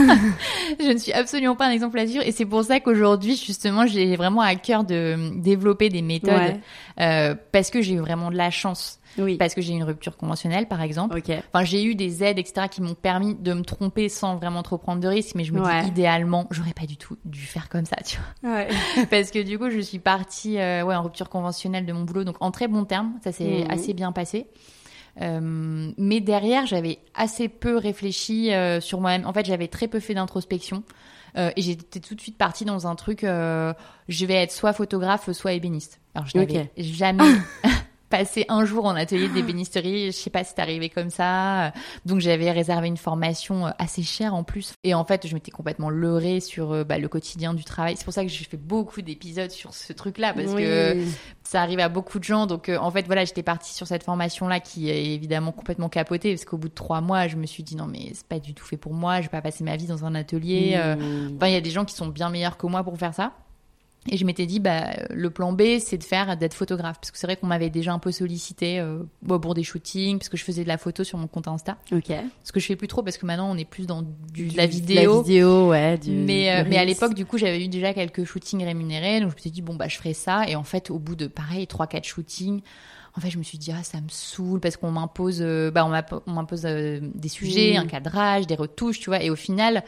je 0.80 0.92
ne 0.92 0.98
suis 0.98 1.12
absolument 1.12 1.56
pas 1.56 1.66
un 1.66 1.70
exemple 1.70 1.98
à 1.98 2.06
suivre. 2.06 2.24
Et 2.26 2.32
c'est 2.32 2.46
pour 2.46 2.64
ça 2.64 2.80
qu'aujourd'hui, 2.80 3.36
justement, 3.36 3.86
j'ai 3.86 4.16
vraiment 4.16 4.40
à 4.40 4.54
cœur 4.56 4.84
de 4.84 5.30
développer 5.40 5.88
des 5.88 6.02
méthodes 6.02 6.30
Ouais. 6.34 6.60
euh, 7.00 7.34
parce 7.52 7.70
que 7.70 7.80
j'ai 7.82 7.94
eu 7.94 7.98
vraiment 7.98 8.30
de 8.30 8.36
la 8.36 8.50
chance. 8.50 8.98
Oui. 9.16 9.36
Parce 9.36 9.54
que 9.54 9.62
j'ai 9.62 9.72
eu 9.72 9.76
une 9.76 9.84
rupture 9.84 10.16
conventionnelle, 10.16 10.66
par 10.66 10.82
exemple. 10.82 11.16
Ok. 11.18 11.30
Enfin, 11.52 11.64
j'ai 11.64 11.84
eu 11.84 11.94
des 11.94 12.24
aides, 12.24 12.38
etc., 12.40 12.66
qui 12.68 12.82
m'ont 12.82 12.94
permis 12.94 13.36
de 13.36 13.52
me 13.52 13.62
tromper 13.62 14.08
sans 14.08 14.34
vraiment 14.36 14.64
trop 14.64 14.76
prendre 14.76 15.00
de 15.00 15.06
risques. 15.06 15.36
Mais 15.36 15.44
je 15.44 15.52
me 15.52 15.60
Ouais. 15.60 15.82
dis, 15.82 15.88
idéalement, 15.90 16.48
j'aurais 16.50 16.72
pas 16.72 16.86
du 16.86 16.96
tout 16.96 17.16
dû 17.24 17.42
faire 17.42 17.68
comme 17.68 17.84
ça, 17.86 17.96
tu 18.04 18.18
vois. 18.42 18.54
Ouais. 18.56 18.68
Parce 19.10 19.30
que 19.30 19.40
du 19.40 19.56
coup, 19.56 19.70
je 19.70 19.78
suis 19.78 20.00
partie 20.00 20.58
euh, 20.58 20.82
ouais, 20.82 20.96
en 20.96 21.02
rupture 21.04 21.28
conventionnelle 21.28 21.86
de 21.86 21.92
mon 21.92 22.02
boulot, 22.02 22.24
donc 22.24 22.36
en 22.40 22.50
très 22.50 22.66
bon 22.66 22.84
terme. 22.84 23.12
Ça 23.22 23.30
s'est 23.30 23.44
Mhm. 23.64 23.70
assez 23.70 23.94
bien 23.94 24.10
passé. 24.10 24.46
Euh, 25.20 25.92
mais 25.96 26.20
derrière, 26.20 26.66
j'avais 26.66 26.98
assez 27.14 27.48
peu 27.48 27.76
réfléchi 27.76 28.52
euh, 28.52 28.80
sur 28.80 29.00
moi-même. 29.00 29.26
En 29.26 29.32
fait, 29.32 29.46
j'avais 29.46 29.68
très 29.68 29.88
peu 29.88 30.00
fait 30.00 30.14
d'introspection. 30.14 30.82
Euh, 31.36 31.50
et 31.56 31.62
j'étais 31.62 32.00
tout 32.00 32.14
de 32.14 32.20
suite 32.20 32.38
partie 32.38 32.64
dans 32.64 32.86
un 32.86 32.94
truc, 32.94 33.20
je 33.22 34.26
vais 34.26 34.34
être 34.34 34.52
soit 34.52 34.72
photographe, 34.72 35.30
soit 35.32 35.52
ébéniste. 35.52 36.00
Alors, 36.14 36.28
je 36.28 36.38
n'avais 36.38 36.70
jamais 36.76 37.24
passé 38.16 38.44
un 38.48 38.64
jour 38.64 38.84
en 38.84 38.94
atelier 38.94 39.28
d'ébénisterie. 39.34 40.06
Je 40.06 40.10
sais 40.12 40.30
pas 40.30 40.44
si 40.44 40.52
c'est 40.54 40.62
arrivé 40.62 40.88
comme 40.88 41.10
ça. 41.10 41.72
Donc, 42.06 42.20
j'avais 42.20 42.52
réservé 42.52 42.86
une 42.86 42.96
formation 42.96 43.66
euh, 43.66 43.70
assez 43.78 44.02
chère 44.04 44.34
en 44.34 44.44
plus. 44.44 44.74
Et 44.84 44.94
en 44.94 45.04
fait, 45.04 45.26
je 45.26 45.34
m'étais 45.34 45.50
complètement 45.50 45.90
leurrée 45.90 46.38
sur 46.38 46.72
euh, 46.72 46.84
bah, 46.84 46.98
le 46.98 47.08
quotidien 47.08 47.54
du 47.54 47.64
travail. 47.64 47.96
C'est 47.96 48.04
pour 48.04 48.12
ça 48.14 48.22
que 48.22 48.28
j'ai 48.30 48.44
fait 48.44 48.56
beaucoup 48.56 49.02
d'épisodes 49.02 49.50
sur 49.50 49.74
ce 49.74 49.92
truc-là, 49.92 50.32
parce 50.32 50.52
Oui. 50.52 50.62
que 50.62 51.04
ça 51.42 51.60
arrive 51.60 51.80
à 51.80 51.88
beaucoup 51.88 52.20
de 52.20 52.24
gens. 52.24 52.46
Donc, 52.46 52.68
euh, 52.68 52.78
en 52.78 52.90
fait, 52.92 53.06
voilà, 53.06 53.24
j'étais 53.24 53.42
partie 53.42 53.74
sur 53.74 53.88
cette 53.88 54.04
formation-là 54.04 54.60
qui 54.60 54.90
est 54.90 55.06
évidemment 55.12 55.50
complètement 55.50 55.88
capotée 55.88 56.32
parce 56.32 56.44
qu'au 56.44 56.56
bout 56.56 56.68
de 56.68 56.74
trois 56.74 57.00
mois, 57.00 57.26
je 57.26 57.34
me 57.36 57.46
suis 57.46 57.64
dit 57.64 57.74
non, 57.74 57.86
mais 57.86 58.12
c'est 58.14 58.28
pas 58.28 58.38
du 58.38 58.54
tout 58.54 58.64
fait 58.64 58.76
pour 58.76 58.94
moi. 58.94 59.16
Je 59.16 59.22
vais 59.22 59.28
pas 59.30 59.42
passer 59.42 59.64
ma 59.64 59.74
vie 59.76 59.86
dans 59.86 60.04
un 60.04 60.14
atelier. 60.14 60.76
Mmh. 60.76 61.36
Enfin, 61.36 61.48
il 61.48 61.52
y 61.52 61.56
a 61.56 61.60
des 61.60 61.70
gens 61.70 61.84
qui 61.84 61.94
sont 61.96 62.06
bien 62.06 62.30
meilleurs 62.30 62.56
que 62.56 62.66
moi 62.68 62.84
pour 62.84 62.96
faire 62.96 63.12
ça. 63.14 63.32
Et 64.10 64.18
je 64.18 64.24
m'étais 64.26 64.44
dit, 64.44 64.60
bah, 64.60 64.90
le 65.10 65.30
plan 65.30 65.52
B, 65.52 65.78
c'est 65.80 65.96
de 65.96 66.04
faire 66.04 66.36
d'être 66.36 66.52
photographe. 66.52 66.98
Parce 67.00 67.10
que 67.10 67.16
c'est 67.18 67.26
vrai 67.26 67.36
qu'on 67.36 67.46
m'avait 67.46 67.70
déjà 67.70 67.92
un 67.92 67.98
peu 67.98 68.12
sollicité 68.12 68.78
euh, 68.78 68.98
pour 69.26 69.54
des 69.54 69.62
shootings, 69.62 70.18
parce 70.18 70.28
que 70.28 70.36
je 70.36 70.44
faisais 70.44 70.62
de 70.62 70.68
la 70.68 70.76
photo 70.76 71.04
sur 71.04 71.16
mon 71.16 71.26
compte 71.26 71.48
Insta. 71.48 71.78
Ok. 71.90 72.12
Ce 72.42 72.52
que 72.52 72.60
je 72.60 72.66
fais 72.66 72.76
plus 72.76 72.86
trop, 72.88 73.02
parce 73.02 73.16
que 73.16 73.24
maintenant, 73.24 73.50
on 73.50 73.56
est 73.56 73.64
plus 73.64 73.86
dans 73.86 74.02
du, 74.02 74.44
de 74.46 74.50
Du- 74.50 74.56
la 74.56 74.66
vidéo. 74.66 75.16
La 75.16 75.22
vidéo, 75.22 75.68
ouais. 75.70 75.96
Du, 75.96 76.10
Mais, 76.10 76.50
euh, 76.54 76.64
mais 76.68 76.76
à 76.76 76.84
l'époque, 76.84 77.14
du 77.14 77.24
coup, 77.24 77.38
j'avais 77.38 77.64
eu 77.64 77.68
déjà 77.68 77.94
quelques 77.94 78.24
shootings 78.24 78.62
rémunérés. 78.62 79.20
Donc, 79.20 79.30
je 79.30 79.36
me 79.36 79.40
suis 79.40 79.50
dit, 79.50 79.62
bon, 79.62 79.74
bah, 79.74 79.88
je 79.88 79.96
ferai 79.96 80.12
ça. 80.12 80.46
Et 80.48 80.54
en 80.56 80.64
fait, 80.64 80.90
au 80.90 80.98
bout 80.98 81.16
de, 81.16 81.26
pareil, 81.26 81.66
trois, 81.66 81.86
quatre 81.86 82.04
shootings, 82.04 82.60
en 83.16 83.20
fait, 83.20 83.30
je 83.30 83.38
me 83.38 83.42
suis 83.42 83.56
dit, 83.58 83.72
ah, 83.72 83.82
ça 83.84 84.00
me 84.02 84.08
saoule 84.08 84.60
parce 84.60 84.76
qu'on 84.76 84.90
m'impose, 84.90 85.38
euh, 85.40 85.70
bah, 85.70 85.86
on 85.86 85.90
m'impo- 85.90 86.22
on 86.26 86.32
m'impose 86.32 86.66
euh, 86.66 86.98
des 87.14 87.28
sujets, 87.28 87.76
un 87.76 87.86
cadrage, 87.86 88.46
des 88.46 88.56
retouches, 88.56 88.98
tu 89.00 89.08
vois. 89.08 89.22
Et 89.22 89.30
au 89.30 89.36
final, 89.36 89.82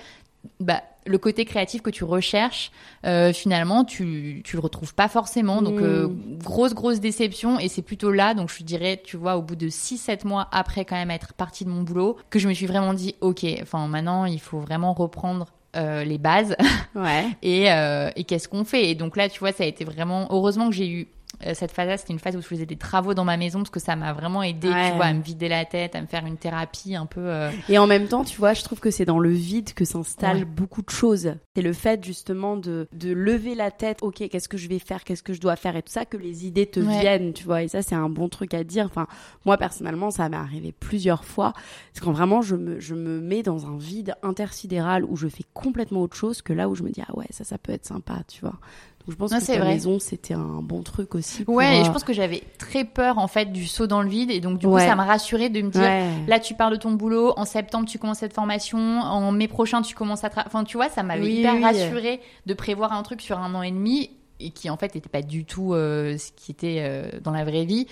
bah, 0.61 0.83
le 1.07 1.19
côté 1.19 1.45
créatif 1.45 1.83
que 1.83 1.91
tu 1.91 2.05
recherches, 2.05 2.71
euh, 3.05 3.33
finalement, 3.33 3.85
tu, 3.85 4.43
tu 4.45 4.57
le 4.57 4.61
retrouves 4.61 4.95
pas 4.95 5.09
forcément. 5.09 5.63
Donc, 5.63 5.81
Mm. 5.81 5.85
euh, 5.85 6.09
grosse, 6.43 6.75
grosse 6.75 7.01
déception. 7.01 7.59
Et 7.59 7.69
c'est 7.69 7.83
plutôt 7.83 8.11
là, 8.13 8.35
donc 8.35 8.51
je 8.57 8.63
dirais, 8.65 9.01
tu 9.05 9.17
vois, 9.17 9.37
au 9.37 9.43
bout 9.43 9.57
de 9.57 9.69
6-7 9.69 10.27
mois 10.27 10.49
après 10.53 10.85
quand 10.85 10.97
même 10.97 11.11
être 11.11 11.33
partie 11.35 11.65
de 11.65 11.71
mon 11.71 11.83
boulot, 11.83 12.17
que 12.31 12.39
je 12.39 12.49
me 12.49 12.53
suis 12.55 12.67
vraiment 12.67 12.95
dit, 12.95 13.15
ok, 13.21 13.45
enfin, 13.63 13.87
maintenant, 13.89 14.25
il 14.25 14.41
faut 14.41 14.59
vraiment 14.61 14.93
reprendre 14.93 15.47
euh, 15.77 16.05
les 16.05 16.19
bases 16.19 16.57
Ouais. 16.95 17.27
et, 17.43 17.71
euh, 17.71 18.11
et 18.17 18.25
qu'est-ce 18.25 18.49
qu'on 18.49 18.65
fait? 18.65 18.89
Et 18.91 18.95
donc 18.95 19.17
là, 19.17 19.29
tu 19.29 19.39
vois, 19.41 19.53
ça 19.53 19.65
a 19.65 19.67
été 19.67 19.85
vraiment. 19.85 20.27
Heureusement 20.31 20.69
que 20.71 20.75
j'ai 20.75 20.89
eu 20.89 21.09
cette 21.55 21.73
phase-là, 21.73 21.97
c'était 21.97 22.12
une 22.12 22.19
phase 22.19 22.37
où 22.37 22.40
je 22.40 22.47
faisais 22.47 22.66
des 22.66 22.76
travaux 22.76 23.14
dans 23.14 23.25
ma 23.25 23.37
maison 23.37 23.59
parce 23.61 23.71
que 23.71 23.81
ça 23.81 23.97
m'a 23.97 24.12
vraiment 24.12 24.43
aidé, 24.43 24.69
Ouais. 24.69 24.90
tu 24.90 24.97
vois, 24.97 25.07
à 25.07 25.12
me 25.12 25.23
vider 25.23 25.49
la 25.49 25.64
tête, 25.64 25.95
à 25.95 26.00
me 26.00 26.07
faire 26.07 26.25
une 26.26 26.37
thérapie 26.37 26.95
un 26.97 27.07
peu. 27.07 27.21
euh, 27.21 27.50
Et 27.69 27.78
en 27.78 27.87
même 27.87 28.09
temps, 28.09 28.25
tu 28.25 28.37
vois, 28.38 28.55
je 28.55 28.62
trouve 28.62 28.81
que 28.81 28.90
c'est 28.90 29.05
dans 29.05 29.19
le 29.19 29.31
vide 29.31 29.75
que 29.75 29.85
s'installent 29.85 30.38
Ouais. 30.38 30.45
beaucoup 30.45 30.83
de 30.83 30.90
choses. 30.90 31.35
C'est 31.55 31.62
le 31.62 31.73
fait 31.73 32.02
justement 32.05 32.57
de, 32.57 32.88
de 32.93 33.12
lever 33.12 33.55
la 33.55 33.71
tête, 33.71 33.99
ok, 34.02 34.28
qu'est-ce 34.28 34.49
que 34.49 34.57
je 34.59 34.69
vais 34.69 34.78
faire, 34.78 35.05
qu'est-ce 35.05 35.23
que 35.23 35.33
je 35.33 35.40
dois 35.40 35.57
faire? 35.57 35.76
Et 35.76 35.83
tout 35.83 35.93
ça, 35.93 36.05
que 36.05 36.16
les 36.16 36.47
idées 36.47 36.66
te 36.66 36.81
Ouais. 36.81 37.00
viennent, 37.00 37.33
tu 37.33 37.45
vois. 37.45 37.62
Et 37.62 37.69
ça, 37.69 37.83
c'est 37.83 37.95
un 37.95 38.09
bon 38.09 38.28
truc 38.28 38.55
à 38.55 38.64
dire. 38.64 38.87
Enfin, 38.87 39.07
moi, 39.45 39.57
personnellement, 39.59 40.11
ça 40.11 40.28
m'est 40.28 40.37
arrivé 40.37 40.73
plusieurs 40.73 41.25
fois. 41.25 41.52
C'est 41.93 42.02
quand 42.02 42.12
vraiment 42.12 42.43
je 42.43 42.57
me, 42.57 42.81
je 42.81 42.95
me 42.95 43.21
mets 43.21 43.43
dans 43.43 43.66
un 43.66 43.76
vide 43.76 44.14
intersidéral 44.23 45.05
où 45.05 45.16
je 45.16 45.28
fais 45.28 45.45
complètement 45.55 46.00
autre 46.02 46.16
chose 46.16 46.43
que 46.43 46.52
là 46.52 46.69
où 46.69 46.75
je 46.75 46.83
me 46.83 46.90
dis, 46.90 47.02
ah 47.07 47.16
ouais, 47.16 47.26
ça, 47.31 47.45
ça 47.45 47.59
peut 47.59 47.73
être 47.73 47.87
sympa, 47.87 48.19
tu 48.28 48.40
vois. 48.43 48.59
Donc 49.07 49.13
je 49.13 49.17
pense 49.17 49.31
Non, 49.31 49.39
que 49.39 49.45
c'est 49.45 49.55
ta 49.55 49.61
vrai. 49.61 49.75
maison, 49.75 49.99
c'était 50.01 50.35
un 50.35 50.61
bon 50.63 50.83
truc 50.83 51.15
aussi. 51.15 51.45
pour, 51.45 51.55
Ouais, 51.55 51.81
et 51.81 51.85
je 51.85 51.89
euh, 51.89 51.93
pense 51.93 52.03
que 52.03 52.13
j'avais 52.13 52.43
très 52.59 52.85
peur 52.85 53.19
en 53.19 53.29
fait 53.29 53.53
du 53.53 53.67
saut 53.67 53.87
dans 53.87 54.03
le 54.03 54.09
vide 54.09 54.31
et 54.33 54.41
donc 54.41 54.59
du 54.59 54.67
coup 54.67 54.79
ça 54.79 54.95
m'a 54.97 55.05
rassurée 55.05 55.49
de 55.49 55.63
me 55.63 55.71
dire 55.71 55.81
ouais. 55.81 56.11
là 56.27 56.41
tu 56.41 56.55
pars 56.55 56.71
de 56.71 56.77
ton 56.77 56.91
boulot, 56.93 57.33
en 57.37 57.45
septembre 57.45 57.87
tu 57.89 57.99
commences 58.01 58.19
cette 58.19 58.33
formation, 58.35 58.79
en 59.01 59.31
mai 59.31 59.47
prochain 59.47 59.81
tu 59.83 59.95
commences 59.95 60.25
à 60.25 60.29
tra- 60.29 60.43
enfin 60.47 60.65
tu 60.65 60.77
vois, 60.77 60.89
ça 60.89 61.03
m'avait 61.05 61.23
Oui, 61.23 61.35
hyper 61.39 61.55
oui. 61.55 61.63
rassurée 61.63 62.21
de 62.47 62.55
prévoir 62.55 62.93
un 62.93 63.03
truc 63.05 63.21
sur 63.23 63.39
un 63.39 63.55
an 63.55 63.63
et 63.63 63.71
demi 63.71 64.11
et 64.41 64.51
qui 64.51 64.69
en 64.71 64.77
fait 64.77 64.95
n'était 64.95 65.09
pas 65.09 65.23
du 65.23 65.45
tout 65.45 65.73
euh, 65.75 66.19
ce 66.19 66.33
qui 66.33 66.51
était 66.51 66.79
euh, 66.81 67.09
dans 67.23 67.31
la 67.33 67.45
vraie 67.45 67.65
vie. 67.65 67.87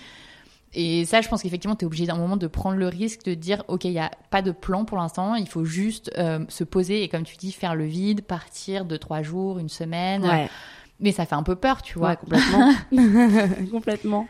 Et 0.77 1.05
ça, 1.05 1.21
je 1.21 1.29
pense 1.29 1.41
qu'effectivement, 1.43 1.77
tu 1.77 1.85
es 1.85 1.87
obligé 1.87 2.05
d'un 2.05 2.17
moment 2.17 2.37
de 2.37 2.49
prendre 2.49 2.77
le 2.77 2.89
risque 2.89 3.25
de 3.25 3.35
dire, 3.35 3.63
OK, 3.69 3.85
il 3.85 3.93
n'y 3.93 4.01
a 4.01 4.11
pas 4.31 4.43
de 4.43 4.51
plan 4.51 4.85
pour 4.85 4.99
l'instant, 4.99 5.37
il 5.37 5.47
faut 5.47 5.65
juste 5.65 6.11
euh, 6.19 6.41
se 6.49 6.65
poser 6.65 7.05
et, 7.05 7.09
comme 7.09 7.23
tu 7.23 7.37
dis, 7.37 7.53
faire 7.53 7.77
le 7.77 7.85
vide, 7.85 8.23
partir 8.23 8.85
de 8.85 8.97
trois 8.97 9.23
jours, 9.23 9.61
une 9.61 9.69
semaine. 9.69 10.25
Ouais. 10.25 10.49
Mais 11.01 11.11
ça 11.13 11.27
fait 11.27 11.35
un 11.35 11.43
peu 11.43 11.57
peur, 11.57 11.83
tu 11.83 11.99
vois. 11.99 12.11
Ouais, 12.11 12.17
complètement. 12.17 12.73
complètement. 13.73 14.29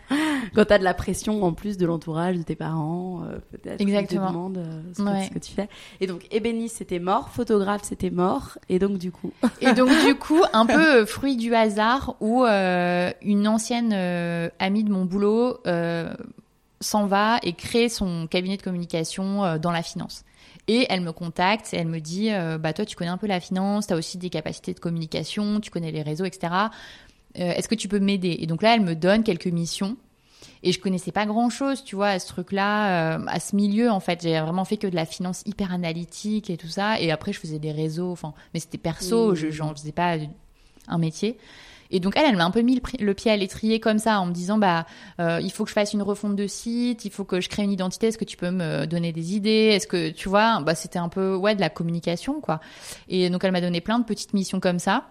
Quand 0.54 0.64
t'as 0.64 0.78
de 0.78 0.85
la 0.85 0.94
pression 0.94 1.42
en 1.44 1.52
plus 1.52 1.76
de 1.76 1.85
l'entourage, 1.87 2.37
de 2.38 2.42
tes 2.42 2.56
parents, 2.56 3.23
euh, 3.25 3.38
peut-être. 3.52 3.80
Exactement. 3.80 4.26
te 4.26 4.33
demandent 4.33 4.59
euh, 4.59 4.83
ce, 4.97 5.02
que, 5.02 5.09
Ouais. 5.09 5.25
ce 5.26 5.30
que 5.30 5.38
tu 5.38 5.52
fais. 5.52 5.68
Et 6.00 6.06
donc, 6.06 6.26
ébéniste, 6.30 6.78
c'était 6.78 6.99
mort. 7.00 7.28
Photographe, 7.30 7.83
c'était 7.85 8.11
mort. 8.11 8.59
Et 8.71 8.78
donc, 8.78 8.97
du 8.99 9.12
coup. 9.12 9.33
Et 9.61 9.73
donc 9.75 9.90
du 10.06 10.14
coup, 10.18 10.42
un 10.54 10.64
peu 10.64 11.02
euh, 11.02 11.06
fruit 11.06 11.37
du 11.37 11.54
hasard, 11.54 12.16
où 12.21 12.44
euh, 12.44 13.11
une 13.23 13.47
ancienne 13.47 13.92
amie 14.59 14.85
de 14.85 14.90
mon 14.90 15.04
boulot 15.04 15.59
s'en 16.80 17.06
va 17.06 17.38
et 17.42 17.52
crée 17.54 17.88
son 17.88 18.26
cabinet 18.26 18.56
de 18.56 18.62
communication 18.62 19.59
dans 19.59 19.71
la 19.71 19.83
finance. 19.83 20.25
Et 20.66 20.87
elle 20.88 21.02
me 21.02 21.12
contacte 21.12 21.75
et 21.75 21.76
elle 21.76 21.88
me 21.88 22.00
dit, 22.00 22.30
euh, 22.33 22.56
bah 22.56 22.73
toi 22.73 22.85
tu 22.87 22.97
connais 22.97 23.11
un 23.11 23.18
peu 23.18 23.26
la 23.26 23.40
finance, 23.40 23.87
tu 23.87 23.92
as 23.92 23.97
aussi 23.97 24.16
des 24.16 24.30
capacités 24.30 24.73
de 24.73 24.80
communication, 24.80 25.61
tu 25.61 25.71
connais 25.71 25.90
les 25.92 26.02
réseaux, 26.02 26.25
etc. 26.25 26.52
Euh, 27.38 27.52
Est-ce 27.52 27.68
que 27.68 27.75
tu 27.75 27.88
peux 27.88 27.99
m'aider? 28.00 28.37
Et 28.40 28.47
donc 28.47 28.62
là, 28.62 28.75
elle 28.75 28.80
me 28.80 28.94
donne 28.94 29.25
quelques 29.25 29.47
missions. 29.49 29.97
Et 30.62 30.73
je 30.73 30.80
connaissais 30.80 31.12
pas 31.12 31.26
grand 31.26 31.50
chose, 31.50 31.85
tu 31.85 31.94
vois, 31.94 32.09
à 32.09 32.18
ce 32.18 32.26
truc-là, 32.28 33.16
euh, 33.18 33.25
à 33.26 33.38
ce 33.40 33.54
milieu, 33.54 33.90
en 33.90 34.00
fait. 34.00 34.23
J'ai 34.23 34.40
vraiment 34.40 34.64
fait 34.64 34.78
que 34.78 34.87
de 34.87 34.94
la 34.94 35.04
finance 35.04 35.42
hyper 35.44 35.73
analytique 35.73 36.49
et 36.49 36.56
tout 36.56 36.68
ça. 36.68 36.99
Et 37.00 37.11
après, 37.11 37.35
je 37.35 37.40
faisais 37.40 37.59
des 37.59 37.73
réseaux, 37.73 38.11
enfin, 38.12 38.33
mais 38.54 38.61
c'était 38.61 38.78
perso, 38.78 39.33
Mmh. 39.33 39.35
je 39.35 39.50
j'en 39.50 39.75
faisais 39.75 39.92
pas 39.92 40.16
un 40.88 40.99
métier. 40.99 41.37
Et 41.95 42.01
donc, 42.01 42.15
elle, 42.17 42.25
elle 42.27 42.37
m'a 42.37 42.45
un 42.45 42.51
peu 42.51 42.63
mis 42.63 42.83
le, 42.99 43.15
pied 43.15 43.31
à 43.31 43.37
l'étrier 43.37 43.79
comme 43.79 44.01
ça, 44.01 44.19
en 44.19 44.27
me 44.27 44.33
disant, 44.33 44.59
bah, 44.59 44.85
euh, 45.21 45.39
il 45.41 45.53
faut 45.53 45.63
que 45.63 45.71
je 45.71 45.75
fasse 45.75 45.93
une 45.93 46.03
refonte 46.03 46.35
de 46.35 46.49
site, 46.49 47.05
il 47.05 47.13
faut 47.13 47.23
que 47.23 47.41
je 47.41 47.49
crée 47.49 47.63
une 47.63 47.71
identité, 47.71 48.09
est-ce 48.09 48.19
que 48.19 48.25
tu 48.25 48.37
peux 48.37 48.51
me 48.51 48.85
donner 48.85 49.13
des 49.13 49.37
idées 49.37 49.71
Est-ce 49.73 49.87
que, 49.87 50.11
tu 50.11 50.29
vois, 50.29 50.61
bah, 50.61 50.75
c'était 50.75 50.99
un 50.99 51.09
peu, 51.09 51.37
ouais, 51.37 51.55
de 51.55 51.61
la 51.61 51.71
communication, 51.71 52.41
quoi. 52.41 52.59
Et 53.09 53.31
donc, 53.31 53.45
elle 53.45 53.53
m'a 53.53 53.61
donné 53.61 53.81
plein 53.81 54.01
de 54.01 54.05
petites 54.05 54.35
missions 54.35 54.59
comme 54.59 54.81
ça. 54.81 55.05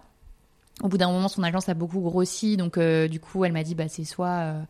Au 0.82 0.90
bout 0.90 0.98
d'un 0.98 1.10
moment, 1.10 1.30
son 1.30 1.42
agence 1.42 1.70
a 1.70 1.74
beaucoup 1.74 2.02
grossi, 2.02 2.58
donc 2.58 2.78
euh, 2.78 3.08
du 3.08 3.22
coup, 3.22 3.46
elle 3.46 3.54
m'a 3.54 3.64
dit, 3.64 3.76
bah, 3.76 3.88
c'est 3.88 4.04
soit, 4.04 4.28
euh, 4.28 4.62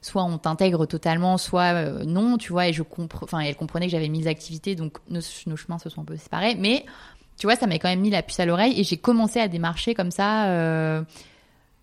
soit 0.00 0.24
on 0.24 0.38
t'intègre 0.38 0.86
totalement, 0.86 1.36
soit 1.36 1.74
non, 2.06 2.38
tu 2.38 2.52
vois. 2.52 2.68
Et 2.68 2.72
je 2.72 2.82
enfin, 3.20 3.40
elle 3.40 3.54
comprenait 3.54 3.84
que 3.84 3.92
j'avais 3.92 4.08
mille 4.08 4.28
activités, 4.28 4.76
donc 4.76 4.96
nos, 5.10 5.20
chemins 5.20 5.78
se 5.78 5.90
sont 5.90 6.00
un 6.00 6.06
peu 6.06 6.16
séparés. 6.16 6.54
Mais 6.54 6.86
tu 7.36 7.46
vois, 7.46 7.56
ça 7.56 7.66
m'a 7.66 7.74
quand 7.74 7.90
même 7.90 8.00
mis 8.00 8.08
la 8.08 8.22
puce 8.22 8.40
à 8.40 8.46
l'oreille 8.46 8.80
et 8.80 8.84
j'ai 8.84 8.96
commencé 8.96 9.40
à 9.40 9.48
démarcher 9.48 9.92
comme 9.92 10.10
ça. 10.10 11.04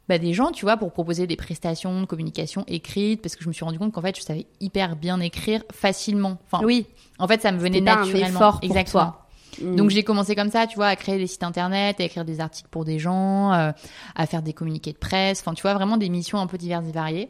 Bah, 0.10 0.18
des 0.18 0.34
gens, 0.34 0.52
tu 0.52 0.66
vois, 0.66 0.78
pour 0.78 0.92
proposer 0.92 1.28
des 1.28 1.36
prestations 1.36 2.02
de 2.02 2.06
communication 2.06 2.64
écrites, 2.68 3.22
parce 3.22 3.36
que 3.36 3.44
je 3.44 3.50
me 3.50 3.54
suis 3.54 3.66
rendu 3.66 3.78
compte 3.80 3.92
qu'en 3.92 4.02
fait, 4.02 4.16
je 4.18 4.22
savais 4.22 4.46
hyper 4.60 4.96
bien 4.96 5.20
écrire 5.20 5.64
facilement. 5.72 6.38
Enfin, 6.50 6.64
Oui. 6.66 6.86
en 7.20 7.28
fait, 7.28 7.42
ça 7.42 7.52
me 7.52 7.58
venait 7.58 7.80
C'était 7.80 7.86
pas 7.92 7.98
un 8.02 8.06
naturellement. 8.06 8.52
pour 8.52 8.60
Exactement. 8.64 9.04
toi. 9.04 9.24
Mm. 9.62 9.76
Donc 9.76 9.90
j'ai 9.90 10.04
commencé 10.04 10.36
comme 10.36 10.52
ça, 10.52 10.68
tu 10.68 10.76
vois, 10.76 10.88
à 10.88 10.96
créer 10.96 11.18
des 11.18 11.26
sites 11.28 11.44
internet, 11.44 12.00
à 12.00 12.04
écrire 12.04 12.26
des 12.26 12.40
articles 12.40 12.70
pour 12.70 12.86
des 12.86 13.00
gens, 13.00 13.52
euh, 13.54 13.72
à 14.16 14.26
faire 14.28 14.42
des 14.44 14.54
communiqués 14.54 14.94
de 14.94 14.98
presse, 14.98 15.40
enfin 15.42 15.54
tu 15.56 15.64
vois 15.64 15.74
vraiment 15.74 15.98
des 15.98 16.10
missions 16.10 16.38
un 16.40 16.46
peu 16.48 16.58
diverses 16.60 16.86
et 16.88 16.92
variées. 16.92 17.30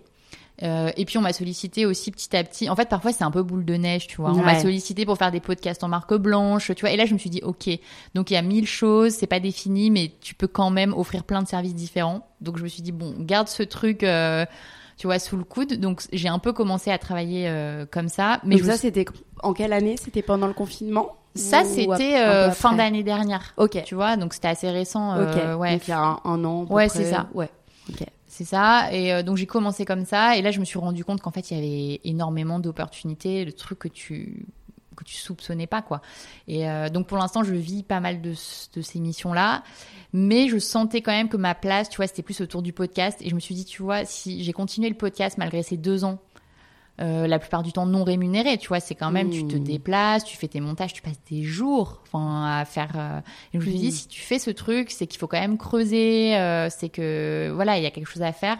Euh, 0.63 0.89
et 0.97 1.05
puis 1.05 1.17
on 1.17 1.21
m'a 1.21 1.33
sollicité 1.33 1.85
aussi 1.85 2.09
petit 2.11 2.35
à 2.35 2.43
petit. 2.43 2.69
En 2.69 2.75
fait, 2.75 2.89
parfois 2.89 3.11
c'est 3.11 3.23
un 3.23 3.29
peu 3.31 3.43
boule 3.43 3.63
de 3.63 3.75
neige, 3.75 4.07
tu 4.07 4.17
vois. 4.17 4.31
On 4.31 4.37
m'a 4.37 4.59
sollicité 4.59 5.05
pour 5.05 5.17
faire 5.17 5.31
des 5.31 5.39
podcasts 5.39 5.83
en 5.83 5.87
marque 5.87 6.15
blanche, 6.15 6.71
tu 6.75 6.81
vois. 6.81 6.91
Et 6.91 6.97
là 6.97 7.05
je 7.05 7.13
me 7.13 7.19
suis 7.19 7.29
dit 7.29 7.41
ok, 7.43 7.69
donc 8.15 8.31
il 8.31 8.33
y 8.33 8.37
a 8.37 8.41
mille 8.41 8.67
choses, 8.67 9.13
c'est 9.13 9.27
pas 9.27 9.39
défini, 9.39 9.91
mais 9.91 10.11
tu 10.19 10.33
peux 10.33 10.47
quand 10.47 10.71
même 10.71 10.93
offrir 10.93 11.23
plein 11.23 11.43
de 11.43 11.47
services 11.47 11.75
différents. 11.75 12.27
Donc 12.41 12.57
je 12.57 12.63
me 12.63 12.67
suis 12.67 12.81
dit 12.81 12.91
bon, 12.91 13.13
garde 13.19 13.47
ce 13.47 13.61
truc. 13.63 14.03
euh, 14.03 14.45
tu 14.97 15.05
vois, 15.05 15.19
sous 15.19 15.37
le 15.37 15.43
coude. 15.43 15.73
Donc, 15.73 16.01
j'ai 16.11 16.27
un 16.27 16.39
peu 16.39 16.53
commencé 16.53 16.89
à 16.89 16.97
travailler 16.97 17.47
euh, 17.47 17.85
comme 17.85 18.09
ça. 18.09 18.39
Mais 18.43 18.57
je 18.57 18.63
ça, 18.63 18.77
c'était 18.77 19.05
en 19.43 19.53
quelle 19.53 19.71
année? 19.71 19.95
C'était 19.95 20.23
pendant 20.23 20.47
le 20.47 20.53
confinement? 20.53 21.17
Ça, 21.35 21.63
c'était 21.65 22.17
euh, 22.17 22.49
fin 22.49 22.73
d'année 22.73 23.03
dernière. 23.03 23.53
Ok. 23.57 23.79
Tu 23.85 23.93
vois, 23.93 24.17
donc 24.17 24.33
c'était 24.33 24.47
assez 24.47 24.71
récent. 24.71 25.15
Ok. 25.21 25.59
ouais. 25.59 25.73
Donc, 25.73 25.87
il 25.87 25.91
y 25.91 25.93
a 25.93 25.99
un, 26.01 26.19
un 26.25 26.43
an. 26.45 26.65
Ouais, 26.67 26.89
c'est 26.89 27.05
ça. 27.05 27.27
Ouais. 27.35 27.47
Ok. 27.91 28.07
C'est 28.37 28.45
ça. 28.45 28.93
Et 28.93 29.11
euh, 29.11 29.23
donc 29.23 29.37
j'ai 29.37 29.47
commencé 29.47 29.83
comme 29.83 30.05
ça. 30.05 30.37
Et 30.37 30.43
là, 30.43 30.51
je 30.51 30.59
me 30.59 30.65
suis 30.65 30.77
rendu 30.77 31.03
compte 31.03 31.21
qu'en 31.21 31.31
fait, 31.31 31.49
il 31.49 31.55
y 31.55 31.57
avait 31.57 32.01
énormément 32.03 32.59
d'opportunités, 32.59 33.45
de 33.45 33.51
trucs 33.51 33.79
que 33.79 33.87
tu 33.87 34.45
que 34.95 35.03
tu 35.03 35.15
soupçonnais 35.15 35.65
pas 35.67 35.81
quoi. 35.81 36.01
Et 36.47 36.69
euh, 36.69 36.89
donc 36.89 37.07
pour 37.07 37.17
l'instant, 37.17 37.43
je 37.43 37.53
vis 37.53 37.81
pas 37.81 37.99
mal 37.99 38.21
de, 38.21 38.31
de 38.31 38.81
ces 38.81 38.99
missions-là, 38.99 39.63
mais 40.13 40.49
je 40.49 40.59
sentais 40.59 41.01
quand 41.01 41.11
même 41.11 41.29
que 41.29 41.37
ma 41.37 41.55
place, 41.55 41.89
tu 41.89 41.97
vois, 41.97 42.05
c'était 42.05 42.21
plus 42.21 42.41
autour 42.41 42.61
du 42.61 42.73
podcast. 42.73 43.19
Et 43.23 43.29
je 43.29 43.35
me 43.35 43.39
suis 43.39 43.55
dit, 43.55 43.65
tu 43.65 43.81
vois, 43.81 44.05
si 44.05 44.43
j'ai 44.43 44.53
continué 44.53 44.89
le 44.89 44.95
podcast 44.95 45.39
malgré 45.39 45.63
ces 45.63 45.77
deux 45.77 46.03
ans, 46.03 46.19
euh, 46.99 47.27
la 47.27 47.37
plupart 47.39 47.61
du 47.63 47.71
temps 47.71 47.85
non 47.85 48.03
rémunéré, 48.03 48.57
tu 48.57 48.67
vois, 48.69 48.79
c'est 48.79 48.95
quand 48.95 49.11
même, 49.11 49.29
tu 49.29 49.45
te 49.47 49.55
Mmh. 49.55 49.63
déplaces, 49.63 50.23
tu 50.23 50.35
fais 50.37 50.47
tes 50.47 50.59
montages, 50.59 50.93
tu 50.93 51.01
passes 51.01 51.19
des 51.29 51.43
jours, 51.43 52.01
enfin, 52.07 52.59
à 52.59 52.65
faire. 52.65 52.91
euh, 52.95 53.19
Et 53.53 53.59
je 53.59 53.65
me 53.65 53.69
suis 53.69 53.79
dit, 53.79 53.87
Mmh. 53.89 53.91
si 53.91 54.07
tu 54.07 54.21
fais 54.21 54.39
ce 54.39 54.49
truc, 54.49 54.89
c'est 54.91 55.05
qu'il 55.07 55.19
faut 55.19 55.27
quand 55.27 55.39
même 55.39 55.57
creuser, 55.57 56.35
euh, 56.37 56.69
c'est 56.69 56.89
que 56.89 57.51
voilà, 57.53 57.77
il 57.77 57.83
y 57.83 57.85
a 57.85 57.91
quelque 57.91 58.09
chose 58.09 58.23
à 58.23 58.31
faire. 58.33 58.57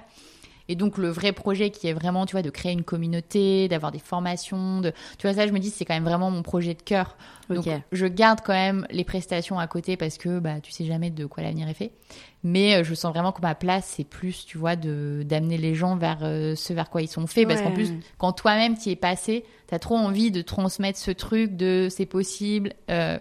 Et 0.70 0.76
donc 0.76 0.98
le 0.98 1.10
vrai 1.10 1.32
projet 1.32 1.70
qui 1.70 1.88
est 1.88 1.94
vraiment, 1.94 2.26
tu 2.26 2.34
vois, 2.34 2.42
de 2.42 2.50
créer 2.50 2.72
une 2.72 2.84
communauté, 2.84 3.68
d'avoir 3.68 3.92
des 3.92 4.00
formations, 4.00 4.82
de, 4.82 4.92
tu 5.18 5.28
vois 5.28 5.34
ça, 5.34 5.48
je 5.48 5.52
me 5.52 5.60
dis 5.60 5.70
c'est 5.70 5.86
quand 5.86 5.94
même 5.94 6.04
vraiment 6.04 6.32
mon 6.32 6.44
projet 6.44 6.74
de 6.74 6.82
cœur. 6.82 7.18
Donc 7.50 7.66
je 7.92 8.06
garde 8.08 8.42
quand 8.44 8.54
même 8.54 8.86
les 8.90 9.06
prestations 9.06 9.58
à 9.58 9.68
côté 9.68 9.96
parce 9.96 10.18
que 10.18 10.40
bah 10.40 10.60
tu 10.62 10.72
sais 10.72 10.86
jamais 10.86 11.10
de 11.10 11.26
quoi 11.26 11.44
l'avenir 11.44 11.70
est 11.70 11.74
fait. 11.74 11.92
Mais 12.44 12.76
euh, 12.76 12.84
je 12.84 12.94
sens 12.94 13.14
vraiment 13.14 13.32
que 13.32 13.42
ma 13.42 13.56
place 13.56 13.94
c'est 13.96 14.04
plus, 14.04 14.46
tu 14.46 14.58
vois, 14.58 14.76
de 14.76 15.24
d'amener 15.26 15.58
les 15.58 15.74
gens 15.74 15.96
vers 15.96 16.20
euh, 16.22 16.56
ce 16.56 16.74
vers 16.74 16.90
quoi 16.90 17.02
ils 17.02 17.08
sont 17.08 17.26
faits 17.28 17.48
parce 17.48 17.62
qu'en 17.62 17.72
plus 17.72 17.94
quand 18.18 18.34
toi-même 18.34 18.76
t'y 18.76 18.92
es 18.92 18.96
passé, 18.96 19.46
t'as 19.68 19.80
trop 19.80 19.96
envie 19.96 20.32
de 20.32 20.42
transmettre 20.42 21.00
ce 21.00 21.12
truc 21.12 21.56
de 21.56 21.88
c'est 21.90 22.06
possible. 22.06 22.74
Euh, 22.90 23.18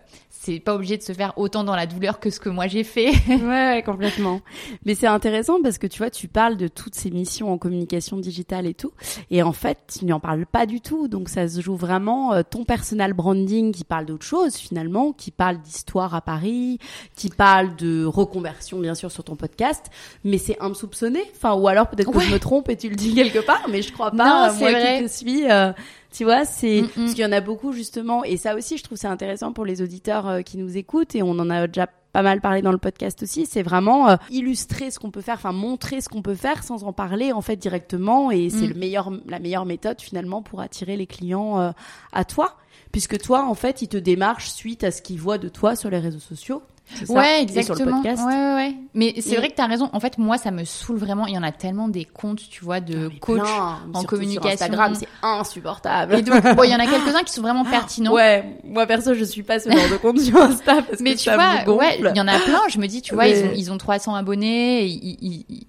c'est 0.47 0.61
pas 0.61 0.75
obligé 0.75 0.97
de 0.97 1.03
se 1.03 1.13
faire 1.13 1.33
autant 1.37 1.65
dans 1.65 1.75
la 1.77 1.87
douleur 1.87 2.21
que 2.21 2.31
ce 2.31 2.41
que 2.41 2.49
moi 2.49 2.67
j'ai 2.67 2.85
fait. 2.85 3.11
ouais, 3.29 3.43
ouais, 3.47 3.83
complètement. 3.85 4.41
Mais 4.85 4.95
c'est 4.95 5.07
intéressant 5.07 5.61
parce 5.63 5.79
que 5.79 5.87
tu 5.87 5.99
vois, 5.99 6.11
tu 6.11 6.29
parles 6.29 6.57
de 6.57 6.69
toutes 6.69 6.95
ces 6.95 7.11
missions 7.11 7.53
en 7.53 7.59
communication 7.59 8.17
digitale 8.17 8.67
et 8.67 8.75
tout, 8.75 8.93
et 9.31 9.43
en 9.43 9.53
fait, 9.53 9.79
tu 9.99 10.05
n'en 10.07 10.21
parles 10.21 10.47
pas 10.47 10.67
du 10.67 10.81
tout. 10.81 11.09
Donc 11.09 11.29
ça 11.29 11.49
se 11.49 11.61
joue 11.61 11.77
vraiment 11.77 12.33
euh, 12.33 12.43
ton 12.49 12.65
personal 12.65 13.13
branding 13.13 13.73
qui 13.73 13.85
parle 13.85 14.07
d'autre 14.07 14.25
chose 14.25 14.55
finalement, 14.57 15.13
qui 15.13 15.31
parle 15.31 15.61
d'histoire 15.61 16.15
à 16.15 16.21
Paris, 16.21 16.79
qui 17.17 17.29
parle 17.29 17.75
de 17.77 18.05
reconversion 18.05 18.79
bien 18.79 18.95
sûr 18.95 19.11
sur 19.11 19.25
ton 19.25 19.37
podcast, 19.37 19.87
mais 20.25 20.39
c'est 20.39 20.57
insoupçonné. 20.61 21.23
Enfin, 21.35 21.55
ou 21.55 21.69
alors 21.69 21.89
peut-être 21.89 22.11
que 22.11 22.17
Ouais. 22.19 22.25
je 22.25 22.33
me 22.33 22.39
trompe 22.39 22.69
et 22.71 22.77
tu 22.77 22.89
le 22.89 22.95
dis 22.97 23.15
quelque 23.15 23.41
part, 23.41 23.67
mais 23.69 23.83
je 23.83 23.93
crois 23.93 24.11
pas. 24.11 24.17
Non, 24.17 24.55
euh, 24.55 24.59
moi 24.59 24.71
vrai. 24.71 24.99
qui 24.99 25.05
te 25.05 25.09
suis. 25.11 25.51
euh, 25.51 25.73
tu 26.13 26.25
vois, 26.25 26.45
c'est 26.45 26.83
Mm, 26.83 26.85
mm. 26.85 26.89
parce 26.97 27.11
qu'il 27.15 27.25
y 27.25 27.27
en 27.27 27.33
a 27.33 27.41
beaucoup 27.41 27.73
justement, 27.73 28.25
et 28.25 28.37
ça 28.37 28.55
aussi, 28.55 28.79
je 28.79 28.83
trouve 28.85 28.99
c'est 28.99 29.07
intéressant 29.07 29.53
pour 29.53 29.65
les 29.65 29.83
auditeurs 29.83 30.27
euh, 30.29 30.43
qui 30.43 30.57
nous 30.59 30.77
écoutent, 30.77 31.15
et 31.15 31.23
on 31.23 31.31
en 31.31 31.51
a 31.51 31.67
déjà 31.67 31.87
pas 32.13 32.23
mal 32.23 32.41
parlé 32.41 32.63
dans 32.63 32.73
le 32.73 32.79
podcast 32.79 33.23
aussi. 33.23 33.45
C'est 33.45 33.63
vraiment 33.63 34.09
euh, 34.09 34.17
illustrer 34.31 34.91
ce 34.91 34.99
qu'on 34.99 35.11
peut 35.11 35.21
faire, 35.21 35.35
enfin 35.35 35.53
montrer 35.53 36.01
ce 36.01 36.09
qu'on 36.09 36.23
peut 36.23 36.35
faire 36.35 36.63
sans 36.65 36.85
en 36.85 36.93
parler 36.95 37.33
en 37.33 37.43
fait 37.43 37.57
directement, 37.57 38.31
et 38.31 38.49
c'est 38.49 38.67
Mm. 38.67 38.71
le 38.71 38.75
meilleur, 38.75 39.13
la 39.27 39.39
meilleure 39.39 39.67
méthode 39.67 40.01
finalement 40.01 40.41
pour 40.43 40.61
attirer 40.61 40.97
les 40.97 41.07
clients 41.07 41.61
euh, 41.61 41.71
à 42.13 42.25
toi, 42.25 42.57
puisque 42.93 43.19
toi 43.19 43.45
en 43.45 43.55
fait, 43.55 43.83
ils 43.83 43.89
te 43.89 43.99
démarchent 43.99 44.51
suite 44.51 44.83
à 44.85 44.91
ce 44.91 45.03
qu'ils 45.03 45.21
voient 45.21 45.39
de 45.39 45.49
toi 45.49 45.77
sur 45.77 45.91
les 45.91 45.99
réseaux 45.99 46.19
sociaux. 46.21 46.63
Ouais, 47.09 47.43
Et 47.43 47.49
sur 47.49 47.55
le 47.55 47.59
exactement. 47.59 47.97
podcast. 47.97 48.23
Ouais, 48.25 48.33
ouais, 48.33 48.55
ouais. 48.55 48.75
Mais 48.95 49.15
c'est 49.21 49.37
vrai 49.37 49.49
que 49.49 49.55
t'as 49.55 49.67
raison. 49.67 49.91
En 49.93 50.01
fait, 50.01 50.19
moi, 50.19 50.39
ça 50.39 50.51
me 50.51 50.65
saoule 50.65 50.97
vraiment. 50.99 51.27
Il 51.27 51.35
y 51.35 51.39
en 51.39 51.43
a 51.43 51.51
tellement 51.53 51.89
des 51.89 52.05
comptes, 52.05 52.49
tu 52.49 52.65
vois, 52.65 52.81
de 52.81 53.11
Ah, 53.13 53.17
coach. 53.21 53.41
plein, 53.41 53.79
en 53.93 53.93
surtout 53.93 54.07
communication. 54.07 54.43
Sur 54.43 54.53
Instagram, 54.53 54.95
c'est 54.95 55.09
insupportable. 55.23 56.15
Et 56.17 56.23
donc, 56.23 56.43
bon, 56.55 56.63
il 56.63 56.71
y 56.71 56.75
en 56.75 56.79
a 56.79 56.87
quelques-uns 56.87 57.23
qui 57.25 57.33
sont 57.33 57.43
vraiment 57.43 57.65
pertinents. 57.65 58.13
Ouais, 58.13 58.59
moi 58.65 58.87
perso, 58.87 59.15
je 59.15 59.25
suis 59.25 59.43
pas 59.43 59.59
ce 59.59 59.71
genre 59.71 59.91
de 59.91 59.97
compte 59.97 60.21
sur 60.21 60.37
Insta 60.41 60.83
parce 60.83 61.01
Mais 61.01 61.13
que 61.15 61.19
tu 61.19 61.25
ça 61.25 61.35
vois, 61.37 61.65
me 61.65 61.71
ouais, 61.79 61.99
il 61.99 62.17
y 62.17 62.21
en 62.21 62.29
a 62.29 62.39
plein. 62.39 62.61
Je 62.69 62.79
me 62.79 62.87
dis, 62.87 63.03
tu 63.03 63.15
vois, 63.15 63.25
Mais- 63.25 63.41
ils, 63.41 63.47
ont, 63.47 63.53
ils 63.57 63.73
ont 63.73 63.79
300 63.79 64.15
abonnés. 64.15 64.85
Ils, 64.87 65.17
ils- 65.21 65.45
ils- 65.49 65.67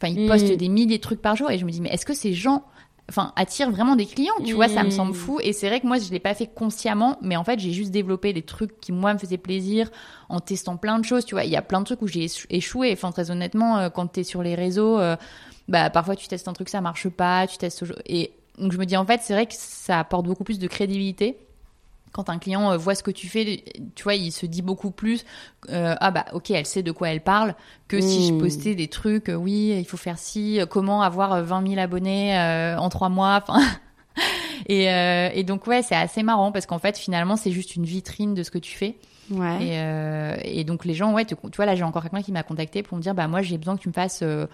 enfin, 0.00 0.12
ils 0.14 0.28
postent 0.28 0.52
Mm. 0.52 0.56
des 0.56 0.68
milliers 0.68 0.96
de 0.98 1.02
trucs 1.02 1.22
par 1.22 1.34
jour 1.36 1.50
et 1.50 1.58
je 1.58 1.64
me 1.64 1.70
dis, 1.70 1.80
mais 1.80 1.88
est-ce 1.90 2.04
que 2.06 2.14
ces 2.14 2.34
gens, 2.34 2.62
enfin, 3.08 3.32
attirent 3.36 3.70
vraiment 3.70 3.96
des 3.96 4.06
clients 4.06 4.34
Tu 4.44 4.54
vois, 4.54 4.68
ça 4.68 4.84
me 4.84 4.90
semble 4.90 5.14
fou. 5.14 5.40
Et 5.42 5.52
c'est 5.52 5.68
vrai 5.68 5.80
que 5.80 5.86
moi, 5.86 5.98
je 5.98 6.10
l'ai 6.10 6.18
pas 6.20 6.34
fait 6.34 6.46
consciemment, 6.46 7.16
mais 7.22 7.36
en 7.36 7.44
fait, 7.44 7.58
j'ai 7.58 7.72
juste 7.72 7.90
développé 7.90 8.32
des 8.32 8.42
trucs 8.42 8.80
qui 8.80 8.92
moi 8.92 9.14
me 9.14 9.18
faisaient 9.18 9.38
plaisir 9.38 9.90
en 10.28 10.40
testant 10.40 10.76
plein 10.76 10.98
de 10.98 11.04
choses. 11.04 11.24
Tu 11.24 11.34
vois, 11.34 11.44
il 11.44 11.50
y 11.50 11.56
a 11.56 11.62
plein 11.62 11.80
de 11.80 11.86
trucs 11.86 12.02
où 12.02 12.06
j'ai 12.06 12.26
échou- 12.26 12.46
échoué. 12.50 12.90
Enfin, 12.92 13.10
très 13.12 13.30
honnêtement, 13.30 13.78
euh, 13.78 13.88
quand 13.90 14.06
t'es 14.08 14.24
sur 14.24 14.42
les 14.42 14.54
réseaux, 14.54 14.98
euh, 14.98 15.16
bah 15.68 15.90
parfois 15.90 16.16
tu 16.16 16.28
testes 16.28 16.48
un 16.48 16.52
truc, 16.54 16.68
ça 16.68 16.80
marche 16.80 17.08
pas, 17.08 17.46
tu 17.46 17.58
testes 17.58 17.84
et 18.06 18.32
donc 18.58 18.72
je 18.72 18.78
me 18.78 18.86
dis 18.86 18.96
en 18.96 19.04
fait, 19.04 19.20
c'est 19.22 19.34
vrai 19.34 19.46
que 19.46 19.54
ça 19.56 20.00
apporte 20.00 20.26
beaucoup 20.26 20.44
plus 20.44 20.58
de 20.58 20.66
crédibilité 20.66 21.36
quand 22.18 22.30
un 22.30 22.38
client 22.38 22.72
euh, 22.72 22.76
voit 22.76 22.96
ce 22.96 23.04
que 23.04 23.12
tu 23.12 23.28
fais, 23.28 23.62
tu 23.94 24.02
vois, 24.02 24.16
il 24.16 24.32
se 24.32 24.44
dit 24.44 24.60
beaucoup 24.60 24.90
plus 24.90 25.24
euh, 25.70 25.94
ah 26.00 26.10
bah 26.10 26.24
ok, 26.32 26.50
elle 26.50 26.66
sait 26.66 26.82
de 26.82 26.90
quoi 26.90 27.10
elle 27.10 27.20
parle 27.22 27.54
que 27.86 28.00
si 28.00 28.26
je 28.26 28.32
Mm. 28.32 28.38
postais 28.38 28.74
des 28.74 28.88
trucs, 28.88 29.28
euh, 29.28 29.34
oui, 29.34 29.76
il 29.78 29.84
faut 29.84 29.96
faire 29.96 30.18
ci, 30.18 30.58
comment 30.68 31.02
avoir 31.02 31.32
euh, 31.32 31.42
20 31.42 31.68
000 31.68 31.80
abonnés 31.80 32.36
euh, 32.36 32.76
en 32.76 32.88
trois 32.88 33.08
mois, 33.08 33.40
enfin. 33.46 33.60
et, 34.68 34.86
et 34.86 35.44
donc 35.44 35.66
ouais, 35.68 35.82
c'est 35.82 35.94
assez 35.94 36.24
marrant 36.24 36.50
parce 36.50 36.66
qu'en 36.66 36.80
fait 36.80 36.98
finalement 36.98 37.36
c'est 37.36 37.52
juste 37.52 37.76
une 37.76 37.84
vitrine 37.84 38.34
de 38.34 38.42
ce 38.42 38.50
que 38.50 38.58
tu 38.58 38.76
fais. 38.76 38.96
Ouais. 39.30 39.64
Et, 39.64 39.78
euh, 39.78 40.36
et 40.42 40.64
donc 40.64 40.84
les 40.84 40.94
gens, 40.94 41.12
ouais, 41.12 41.24
te- 41.24 41.34
tu 41.34 41.56
vois, 41.56 41.66
là 41.66 41.74
j'ai 41.74 41.84
encore 41.84 42.02
quelqu'un 42.02 42.22
qui 42.22 42.32
m'a 42.32 42.42
contacté 42.42 42.82
pour 42.82 42.96
me 42.96 43.02
dire, 43.02 43.14
bah 43.14 43.28
moi 43.28 43.42
j'ai 43.42 43.58
besoin 43.58 43.76
que 43.76 43.82
tu 43.82 43.88
me 43.88 43.92
fasses 43.94 44.20
euh, 44.22 44.46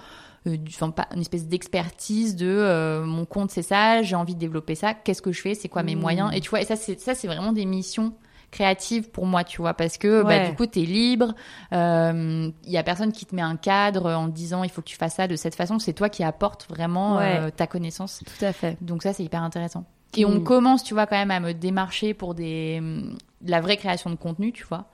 euh, 0.47 0.57
du- 0.57 0.73
enfin, 0.75 0.91
pas- 0.91 1.09
une 1.15 1.21
espèce 1.21 1.47
d'expertise 1.47 2.37
de 2.37 2.47
euh, 2.49 3.05
mon 3.05 3.25
compte 3.25 3.51
c'est 3.51 3.63
ça, 3.63 4.03
j'ai 4.03 4.17
envie 4.17 4.35
de 4.35 4.41
développer 4.41 4.75
ça, 4.75 4.93
qu'est-ce 4.95 5.23
que 5.23 5.33
je 5.33 5.41
fais, 5.41 5.55
c'est 5.55 5.69
quoi 5.69 5.83
mes 5.83 5.95
Mm. 5.97 6.01
moyens? 6.01 6.31
Et 6.35 6.41
tu 6.41 6.51
vois, 6.51 6.61
et 6.61 6.65
ça 6.65 6.77
c'est 6.77 6.99
ça 7.01 7.15
c'est 7.15 7.27
vraiment 7.29 7.53
des 7.53 7.65
missions 7.67 8.13
créatives 8.51 9.11
pour 9.11 9.27
moi, 9.27 9.43
tu 9.43 9.61
vois, 9.61 9.75
parce 9.75 9.99
que 9.99 10.23
bah, 10.23 10.49
du 10.49 10.55
coup 10.55 10.67
t'es 10.67 10.83
libre, 10.83 11.35
il 11.73 12.53
y 12.67 12.77
a 12.77 12.83
personne 12.85 13.11
qui 13.13 13.27
te 13.27 13.35
met 13.35 13.43
un 13.43 13.57
cadre 13.57 14.13
en 14.13 14.27
te 14.29 14.33
disant 14.35 14.63
il 14.65 14.71
faut 14.71 14.81
que 14.81 14.87
tu 14.87 14.97
fasses 14.97 15.15
ça 15.17 15.27
de 15.27 15.35
cette 15.37 15.55
façon, 15.57 15.79
c'est 15.79 15.93
toi 15.93 16.09
qui 16.09 16.23
apportes 16.23 16.67
vraiment 16.69 17.17
Ouais. 17.17 17.39
euh, 17.41 17.51
ta 17.51 17.67
connaissance. 17.67 18.23
Tout 18.25 18.45
à 18.45 18.53
fait. 18.53 18.77
Donc 18.81 19.03
ça, 19.03 19.13
c'est 19.13 19.25
hyper 19.25 19.43
intéressant. 19.43 19.85
Et 20.19 20.25
Mm. 20.25 20.29
on 20.37 20.41
commence, 20.41 20.83
tu 20.85 20.95
vois, 20.95 21.07
quand 21.07 21.17
même 21.17 21.31
à 21.31 21.41
me 21.41 21.53
démarcher 21.53 22.15
pour 22.15 22.35
des, 22.35 22.81
de 22.81 23.51
la 23.51 23.61
vraie 23.61 23.77
création 23.77 24.11
de 24.11 24.17
contenu, 24.17 24.53
tu 24.53 24.65
vois. 24.65 24.87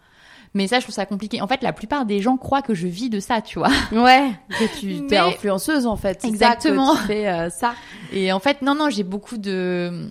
Mais 0.54 0.66
ça, 0.66 0.78
je 0.80 0.84
trouve 0.84 0.94
ça 0.94 1.06
compliqué. 1.06 1.40
En 1.40 1.46
fait, 1.46 1.62
la 1.62 1.72
plupart 1.72 2.06
des 2.06 2.20
gens 2.20 2.36
croient 2.36 2.62
que 2.62 2.74
je 2.74 2.88
vis 2.88 3.08
de 3.08 3.20
ça, 3.20 3.40
tu 3.40 3.58
vois. 3.60 3.70
Ouais. 3.92 4.32
Que 4.48 4.80
tu 4.80 4.86
Mais- 5.02 5.06
t'es 5.06 5.16
influenceuse 5.18 5.86
en 5.86 5.94
fait. 5.96 6.18
C'est 6.20 6.28
ça 6.28 6.32
Exactement. 6.32 6.94
que 6.96 7.00
tu 7.02 7.06
fais 7.06 7.28
euh, 7.28 7.50
ça. 7.50 7.74
Et 8.12 8.32
en 8.32 8.40
fait, 8.40 8.60
non, 8.62 8.74
non, 8.74 8.90
j'ai 8.90 9.04
beaucoup 9.04 9.36
de... 9.38 10.10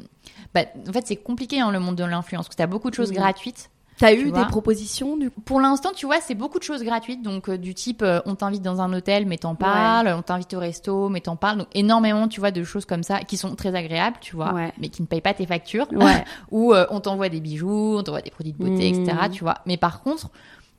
Bah, 0.54 0.62
en 0.88 0.94
fait, 0.94 1.06
c'est 1.06 1.18
compliqué, 1.18 1.60
hein, 1.60 1.72
le 1.72 1.80
monde 1.80 1.96
de 1.96 2.04
l'influence, 2.06 2.46
parce 2.48 2.56
que 2.56 2.62
t'as 2.62 2.68
beaucoup 2.68 2.90
de 2.90 2.96
choses 2.96 3.10
Oui. 3.10 3.16
gratuites. 3.16 3.70
T'as 4.00 4.14
eu 4.14 4.30
vois. 4.30 4.40
des 4.40 4.46
propositions 4.50 5.18
du 5.18 5.30
coup? 5.30 5.42
Pour 5.42 5.60
l'instant, 5.60 5.90
tu 5.96 6.06
vois, 6.06 6.20
c'est 6.22 6.34
beaucoup 6.34 6.58
de 6.58 6.64
choses 6.64 6.84
gratuites. 6.84 7.22
Donc, 7.22 7.50
euh, 7.50 7.58
du 7.58 7.74
type, 7.76 8.02
euh, 8.02 8.20
on 8.26 8.34
t'invite 8.36 8.62
dans 8.64 8.82
un 8.82 8.92
hôtel, 8.94 9.26
mais 9.28 9.38
t'en 9.38 9.54
parles. 9.56 10.08
On 10.18 10.22
t'invite 10.22 10.54
au 10.54 10.60
resto, 10.60 11.10
mais 11.10 11.20
t'en 11.22 11.36
parles. 11.36 11.60
Donc, 11.60 11.68
énormément, 11.74 12.28
tu 12.28 12.40
vois, 12.40 12.52
de 12.52 12.64
choses 12.64 12.86
comme 12.86 13.04
ça 13.04 13.20
qui 13.20 13.38
sont 13.38 13.56
très 13.56 13.76
agréables, 13.76 14.18
tu 14.22 14.36
vois, 14.36 14.54
Ouais. 14.54 14.72
mais 14.80 14.90
qui 14.90 15.02
ne 15.02 15.08
payent 15.08 15.22
pas 15.22 15.34
tes 15.34 15.46
factures. 15.46 15.88
Ouais. 15.92 16.24
Ou 16.52 16.74
euh, 16.74 16.86
on 16.90 17.00
t'envoie 17.02 17.30
des 17.30 17.42
bijoux, 17.42 17.98
on 18.00 18.04
t'envoie 18.04 18.22
des 18.22 18.32
produits 18.32 18.54
de 18.54 18.58
beauté, 18.58 18.92
Mm. 18.92 19.02
etc. 19.04 19.18
Tu 19.32 19.44
vois. 19.44 19.56
Mais 19.66 19.78
par 19.78 20.02
contre, 20.02 20.30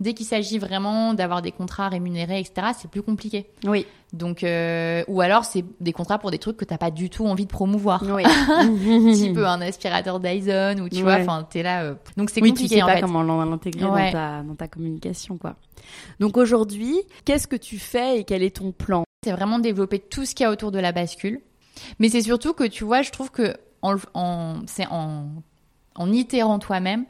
dès 0.01 0.15
qu'il 0.15 0.27
s'agit 0.27 0.59
vraiment 0.59 1.15
d'avoir 1.15 1.43
des 1.43 1.53
contrats 1.53 1.89
rémunérés, 1.89 2.41
etc., 2.41 2.69
c'est 2.79 2.91
plus 2.91 3.03
compliqué. 3.03 3.47
Oui. 3.65 3.87
Donc, 4.13 4.43
euh, 4.43 5.05
ou 5.07 5.21
alors 5.21 5.45
c'est 5.45 5.65
des 5.79 5.93
contrats 5.93 6.19
pour 6.19 6.31
des 6.33 6.39
trucs 6.39 6.57
que 6.57 6.65
t'as 6.65 6.79
pas 6.79 6.91
du 6.91 7.11
tout 7.11 7.27
envie 7.27 7.45
de 7.47 7.51
promouvoir. 7.51 8.03
Oui. 8.05 8.25
Type 9.15 9.37
euh, 9.39 9.47
un 9.47 9.61
aspirateur 9.61 10.19
Dyson 10.19 10.81
ou 10.83 10.89
tu 10.89 11.03
vois, 11.03 11.17
enfin 11.21 11.47
t'es 11.49 11.63
là. 11.63 11.83
euh, 11.85 11.95
Donc 12.17 12.31
c'est 12.31 12.41
oui, 12.43 12.49
tu 12.49 12.55
compliqué 12.55 12.77
sais 12.77 12.83
en 12.83 12.87
pas 12.87 12.95
fait. 12.97 13.01
comment 13.03 13.23
l'intégrer 13.23 13.87
Ouais. 13.89 14.07
dans, 14.07 14.13
ta, 14.13 14.43
dans 14.43 14.55
ta 14.57 14.67
communication, 14.69 15.37
quoi. 15.39 15.55
Donc 16.19 16.37
aujourd'hui, 16.37 16.97
qu'est-ce 17.25 17.47
que 17.47 17.57
tu 17.57 17.79
fais 17.79 18.19
et 18.19 18.25
quel 18.25 18.43
est 18.43 18.57
ton 18.57 18.73
plan? 18.73 19.05
C'est 19.25 19.33
vraiment 19.33 19.59
développer 19.59 19.99
tout 20.01 20.25
ce 20.25 20.35
qu'il 20.35 20.45
y 20.45 20.47
a 20.47 20.51
autour 20.51 20.73
de 20.73 20.79
la 20.79 20.93
bascule. 20.93 21.41
Mais 21.99 22.09
c'est 22.09 22.23
surtout 22.23 22.53
que 22.53 22.65
tu 22.65 22.85
vois, 22.85 23.03
je 23.03 23.11
trouve 23.11 23.31
que 23.31 23.55
en, 23.83 23.97
c'est 24.67 24.87
en, 24.89 25.27
en 25.95 26.13
itérant 26.13 26.59
toi-même, 26.59 27.05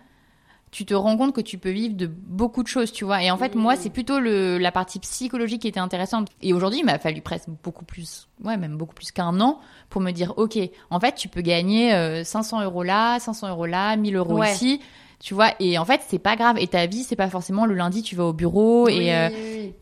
tu 0.70 0.84
te 0.86 0.94
rends 0.94 1.16
compte 1.16 1.34
que 1.34 1.40
tu 1.40 1.58
peux 1.58 1.70
vivre 1.70 1.96
de 1.96 2.06
beaucoup 2.06 2.62
de 2.62 2.68
choses, 2.68 2.92
tu 2.92 3.04
vois. 3.04 3.22
Et 3.24 3.30
en 3.30 3.36
fait, 3.36 3.54
moi, 3.56 3.74
c'est 3.76 3.90
plutôt 3.90 4.20
le, 4.20 4.56
la 4.58 4.70
partie 4.70 5.00
psychologique 5.00 5.62
qui 5.62 5.68
était 5.68 5.80
intéressante. 5.80 6.28
Et 6.42 6.52
aujourd'hui, 6.52 6.78
il 6.80 6.84
m'a 6.84 6.98
fallu 6.98 7.20
presque 7.22 7.48
beaucoup 7.64 7.84
plus, 7.84 8.28
ouais, 8.44 8.56
même 8.56 8.76
beaucoup 8.76 8.94
plus 8.94 9.10
qu'un 9.10 9.40
an 9.40 9.58
pour 9.88 10.00
me 10.00 10.12
dire, 10.12 10.32
OK, 10.36 10.56
en 10.90 11.00
fait, 11.00 11.14
tu 11.16 11.28
peux 11.28 11.40
gagner 11.40 11.92
euh, 11.94 12.22
500 12.22 12.62
euros 12.62 12.84
là, 12.84 13.18
500 13.18 13.48
euros 13.48 13.66
là, 13.66 13.96
1000 13.96 14.14
euros 14.16 14.38
Ouais. 14.38 14.52
ici. 14.52 14.80
Tu 15.22 15.34
vois, 15.34 15.50
et 15.60 15.76
en 15.76 15.84
fait, 15.84 16.00
c'est 16.08 16.18
pas 16.18 16.34
grave. 16.34 16.56
Et 16.58 16.66
ta 16.66 16.86
vie, 16.86 17.02
c'est 17.02 17.14
pas 17.14 17.28
forcément 17.28 17.66
le 17.66 17.74
lundi, 17.74 18.02
tu 18.02 18.16
vas 18.16 18.24
au 18.24 18.32
bureau 18.32 18.88
et, 18.88 19.14
euh, 19.14 19.28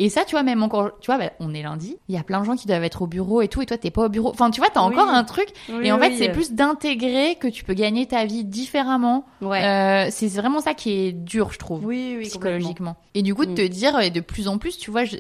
et 0.01 0.09
ça, 0.11 0.25
tu 0.25 0.33
vois, 0.33 0.43
même 0.43 0.65
encore, 0.65 0.91
tu 1.01 1.07
vois, 1.13 1.17
bah, 1.17 1.31
on 1.39 1.55
est 1.55 1.63
lundi, 1.63 1.97
il 2.09 2.17
y 2.17 2.19
a 2.19 2.25
plein 2.25 2.41
de 2.41 2.45
gens 2.45 2.57
qui 2.57 2.67
doivent 2.67 2.83
être 2.83 3.03
au 3.03 3.07
bureau 3.07 3.41
et 3.41 3.47
tout, 3.47 3.63
et 3.63 3.67
toi, 3.67 3.79
t'es 3.79 3.93
pas 3.93 4.07
au 4.07 4.09
bureau. 4.09 4.31
Enfin, 4.31 4.51
tu 4.51 4.61
vois, 4.61 4.69
t'as 4.69 4.81
Oui. 4.85 4.93
encore 4.95 5.09
un 5.09 5.23
truc. 5.23 5.47
Et 5.85 5.93
en 5.93 5.99
fait, 6.01 6.17
c'est 6.17 6.31
plus 6.33 6.53
d'intégrer 6.55 7.37
que 7.37 7.47
tu 7.47 7.63
peux 7.63 7.75
gagner 7.75 8.07
ta 8.07 8.25
vie 8.25 8.45
différemment. 8.45 9.27
Ouais. 9.41 9.63
Euh, 9.65 10.09
c'est 10.11 10.27
vraiment 10.29 10.61
ça 10.61 10.75
qui 10.75 10.91
est 10.91 11.13
dur, 11.13 11.53
je 11.53 11.59
trouve, 11.59 11.89
psychologiquement. 12.23 12.97
Et 13.15 13.23
du 13.23 13.33
coup, 13.35 13.47
de 13.47 13.53
Mm. 13.53 13.55
te 13.55 13.67
dire, 13.69 14.01
et 14.01 14.11
de 14.11 14.21
plus 14.21 14.49
en 14.49 14.59
plus, 14.59 14.77
tu 14.77 14.91
vois, 14.91 15.05
je, 15.05 15.17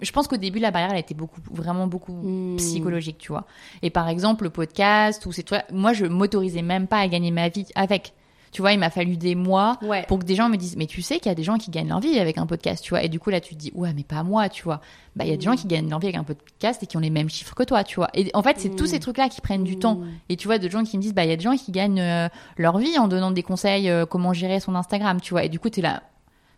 je 0.00 0.12
pense 0.12 0.28
qu'au 0.28 0.36
début, 0.36 0.60
la 0.60 0.70
barrière, 0.70 0.92
elle 0.92 1.00
était 1.00 1.14
beaucoup, 1.14 1.40
vraiment 1.50 1.88
beaucoup. 1.88 2.12
Mm. 2.12 2.56
psychologique, 2.58 3.18
tu 3.18 3.32
vois. 3.32 3.44
Et 3.82 3.90
par 3.90 4.08
exemple, 4.08 4.44
le 4.44 4.50
podcast, 4.50 5.26
ou 5.26 5.32
c'est 5.32 5.42
toi, 5.42 5.62
moi, 5.72 5.92
je 5.94 6.06
m'autorisais 6.06 6.62
même 6.62 6.86
pas 6.86 6.98
à 6.98 7.08
gagner 7.08 7.32
ma 7.32 7.48
vie 7.48 7.66
avec. 7.74 8.12
Tu 8.52 8.62
vois, 8.62 8.72
il 8.72 8.78
m'a 8.78 8.90
fallu 8.90 9.16
des 9.16 9.34
mois 9.34 9.78
Ouais. 9.82 10.04
pour 10.08 10.18
que 10.18 10.24
des 10.24 10.34
gens 10.34 10.48
me 10.48 10.56
disent 10.56 10.76
mais 10.76 10.86
tu 10.86 11.02
sais 11.02 11.18
qu'il 11.18 11.26
y 11.28 11.32
a 11.32 11.34
des 11.34 11.42
gens 11.42 11.58
qui 11.58 11.70
gagnent 11.70 11.88
leur 11.88 12.00
vie 12.00 12.18
avec 12.18 12.38
un 12.38 12.46
podcast 12.46 12.82
tu 12.82 12.90
vois 12.90 13.02
et 13.02 13.08
du 13.08 13.20
coup 13.20 13.30
là 13.30 13.40
tu 13.40 13.54
te 13.54 13.60
dis 13.60 13.70
ouais 13.74 13.92
mais 13.94 14.04
pas 14.04 14.22
moi 14.22 14.48
tu 14.48 14.62
vois 14.62 14.80
bah 15.16 15.24
il 15.24 15.30
y 15.30 15.34
a 15.34 15.36
des 15.36 15.44
gens 15.44 15.54
qui 15.56 15.66
gagnent 15.66 15.88
leur 15.90 15.98
vie 15.98 16.06
avec 16.06 16.16
un 16.16 16.24
podcast 16.24 16.82
et 16.82 16.86
qui 16.86 16.96
ont 16.96 17.00
les 17.00 17.10
mêmes 17.10 17.28
chiffres 17.28 17.54
que 17.54 17.62
toi 17.62 17.84
tu 17.84 17.96
vois 17.96 18.08
et 18.14 18.30
en 18.34 18.42
fait 18.42 18.56
c'est 18.58 18.70
Mm. 18.70 18.76
tous 18.76 18.86
ces 18.86 19.00
trucs 19.00 19.18
là 19.18 19.28
qui 19.28 19.40
prennent 19.40 19.64
du 19.64 19.76
Mm. 19.76 19.80
temps 19.80 20.00
et 20.28 20.36
tu 20.36 20.46
vois 20.48 20.58
de 20.58 20.68
gens 20.68 20.82
qui 20.84 20.96
me 20.96 21.02
disent 21.02 21.14
bah 21.14 21.24
il 21.24 21.30
y 21.30 21.32
a 21.32 21.36
des 21.36 21.42
gens 21.44 21.56
qui 21.56 21.72
gagnent 21.72 22.00
euh, 22.00 22.28
leur 22.56 22.78
vie 22.78 22.98
en 22.98 23.08
donnant 23.08 23.30
des 23.30 23.42
conseils 23.42 23.88
euh, 23.90 24.06
comment 24.06 24.32
gérer 24.32 24.60
son 24.60 24.74
Instagram 24.74 25.20
tu 25.20 25.34
vois 25.34 25.44
et 25.44 25.48
du 25.48 25.58
coup 25.58 25.68
tu 25.70 25.80
es 25.80 25.82
là 25.82 26.02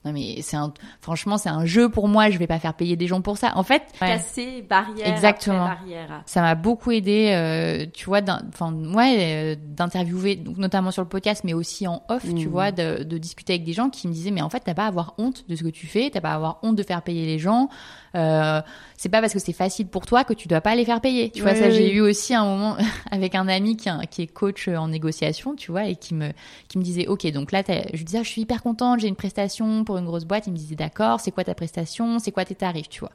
non 0.04 0.12
mais 0.12 0.40
c'est 0.40 0.56
un 0.56 0.72
franchement 1.00 1.36
c'est 1.36 1.50
un 1.50 1.66
jeu 1.66 1.88
pour 1.90 2.08
moi 2.08 2.30
je 2.30 2.38
vais 2.38 2.46
pas 2.46 2.58
faire 2.58 2.72
payer 2.74 2.96
des 2.96 3.06
gens 3.06 3.20
pour 3.20 3.36
ça 3.36 3.52
en 3.56 3.62
fait 3.62 3.82
ouais. 4.00 4.08
Casser 4.08 4.62
barrière 4.68 5.06
Exactement. 5.06 5.64
après 5.66 5.76
barrière. 5.84 6.22
ça 6.26 6.40
m'a 6.40 6.54
beaucoup 6.54 6.90
aidé, 6.90 7.30
euh, 7.34 7.86
tu 7.92 8.06
vois, 8.06 8.20
enfin 8.48 8.72
ouais, 8.94 9.16
euh, 9.20 9.56
d'interviewer, 9.60 10.36
donc 10.36 10.56
notamment 10.56 10.90
sur 10.90 11.02
le 11.02 11.08
podcast, 11.08 11.42
mais 11.44 11.52
aussi 11.54 11.86
en 11.86 12.02
off, 12.08 12.22
tu 12.24 12.46
Mm. 12.46 12.50
vois, 12.50 12.72
de, 12.72 13.02
de 13.04 13.18
discuter 13.18 13.52
avec 13.54 13.64
des 13.64 13.72
gens 13.72 13.90
qui 13.90 14.08
me 14.08 14.12
disaient, 14.12 14.30
mais 14.30 14.42
en 14.42 14.48
fait, 14.48 14.60
t'as 14.60 14.74
pas 14.74 14.84
à 14.84 14.88
avoir 14.88 15.14
honte 15.18 15.44
de 15.48 15.54
ce 15.56 15.62
que 15.62 15.68
tu 15.68 15.86
fais, 15.86 16.10
t'as 16.10 16.20
pas 16.20 16.30
à 16.30 16.34
avoir 16.34 16.58
honte 16.62 16.76
de 16.76 16.82
faire 16.82 17.02
payer 17.02 17.26
les 17.26 17.38
gens. 17.38 17.68
Euh, 18.14 18.60
c'est 18.96 19.08
pas 19.08 19.20
parce 19.20 19.32
que 19.32 19.38
c'est 19.38 19.52
facile 19.52 19.86
pour 19.86 20.04
toi 20.04 20.24
que 20.24 20.32
tu 20.34 20.48
dois 20.48 20.60
pas 20.60 20.74
les 20.74 20.84
faire 20.84 21.00
payer. 21.00 21.30
Tu 21.30 21.42
vois, 21.42 21.52
Oui, 21.52 21.58
ça, 21.58 21.66
oui, 21.66 21.72
j'ai 21.74 21.92
eu 21.92 22.00
aussi 22.00 22.34
un 22.34 22.44
moment 22.44 22.76
avec 23.10 23.34
un 23.34 23.46
ami 23.48 23.76
qui, 23.76 23.88
est- 23.88 24.06
qui 24.10 24.22
est 24.22 24.26
coach 24.26 24.68
en 24.68 24.88
négociation, 24.88 25.54
tu 25.54 25.70
vois, 25.70 25.84
et 25.86 25.96
qui 25.96 26.14
me 26.14 26.30
qui 26.68 26.78
me 26.78 26.82
disait, 26.82 27.06
ok, 27.06 27.26
donc 27.32 27.52
là, 27.52 27.62
je 27.66 27.96
lui 27.96 28.04
disais, 28.04 28.18
ah, 28.18 28.22
je 28.22 28.28
suis 28.28 28.42
hyper 28.42 28.62
contente, 28.62 29.00
j'ai 29.00 29.08
une 29.08 29.16
prestation 29.16 29.84
pour 29.84 29.96
une 29.98 30.04
grosse 30.06 30.24
boîte. 30.24 30.46
Il 30.46 30.52
me 30.52 30.56
disait, 30.58 30.74
d'accord, 30.76 31.20
c'est 31.20 31.30
quoi 31.30 31.44
ta 31.44 31.54
prestation, 31.54 32.18
c'est 32.18 32.32
quoi 32.32 32.44
tes 32.44 32.54
tarifs, 32.54 32.88
tu 32.88 33.00
vois. 33.00 33.12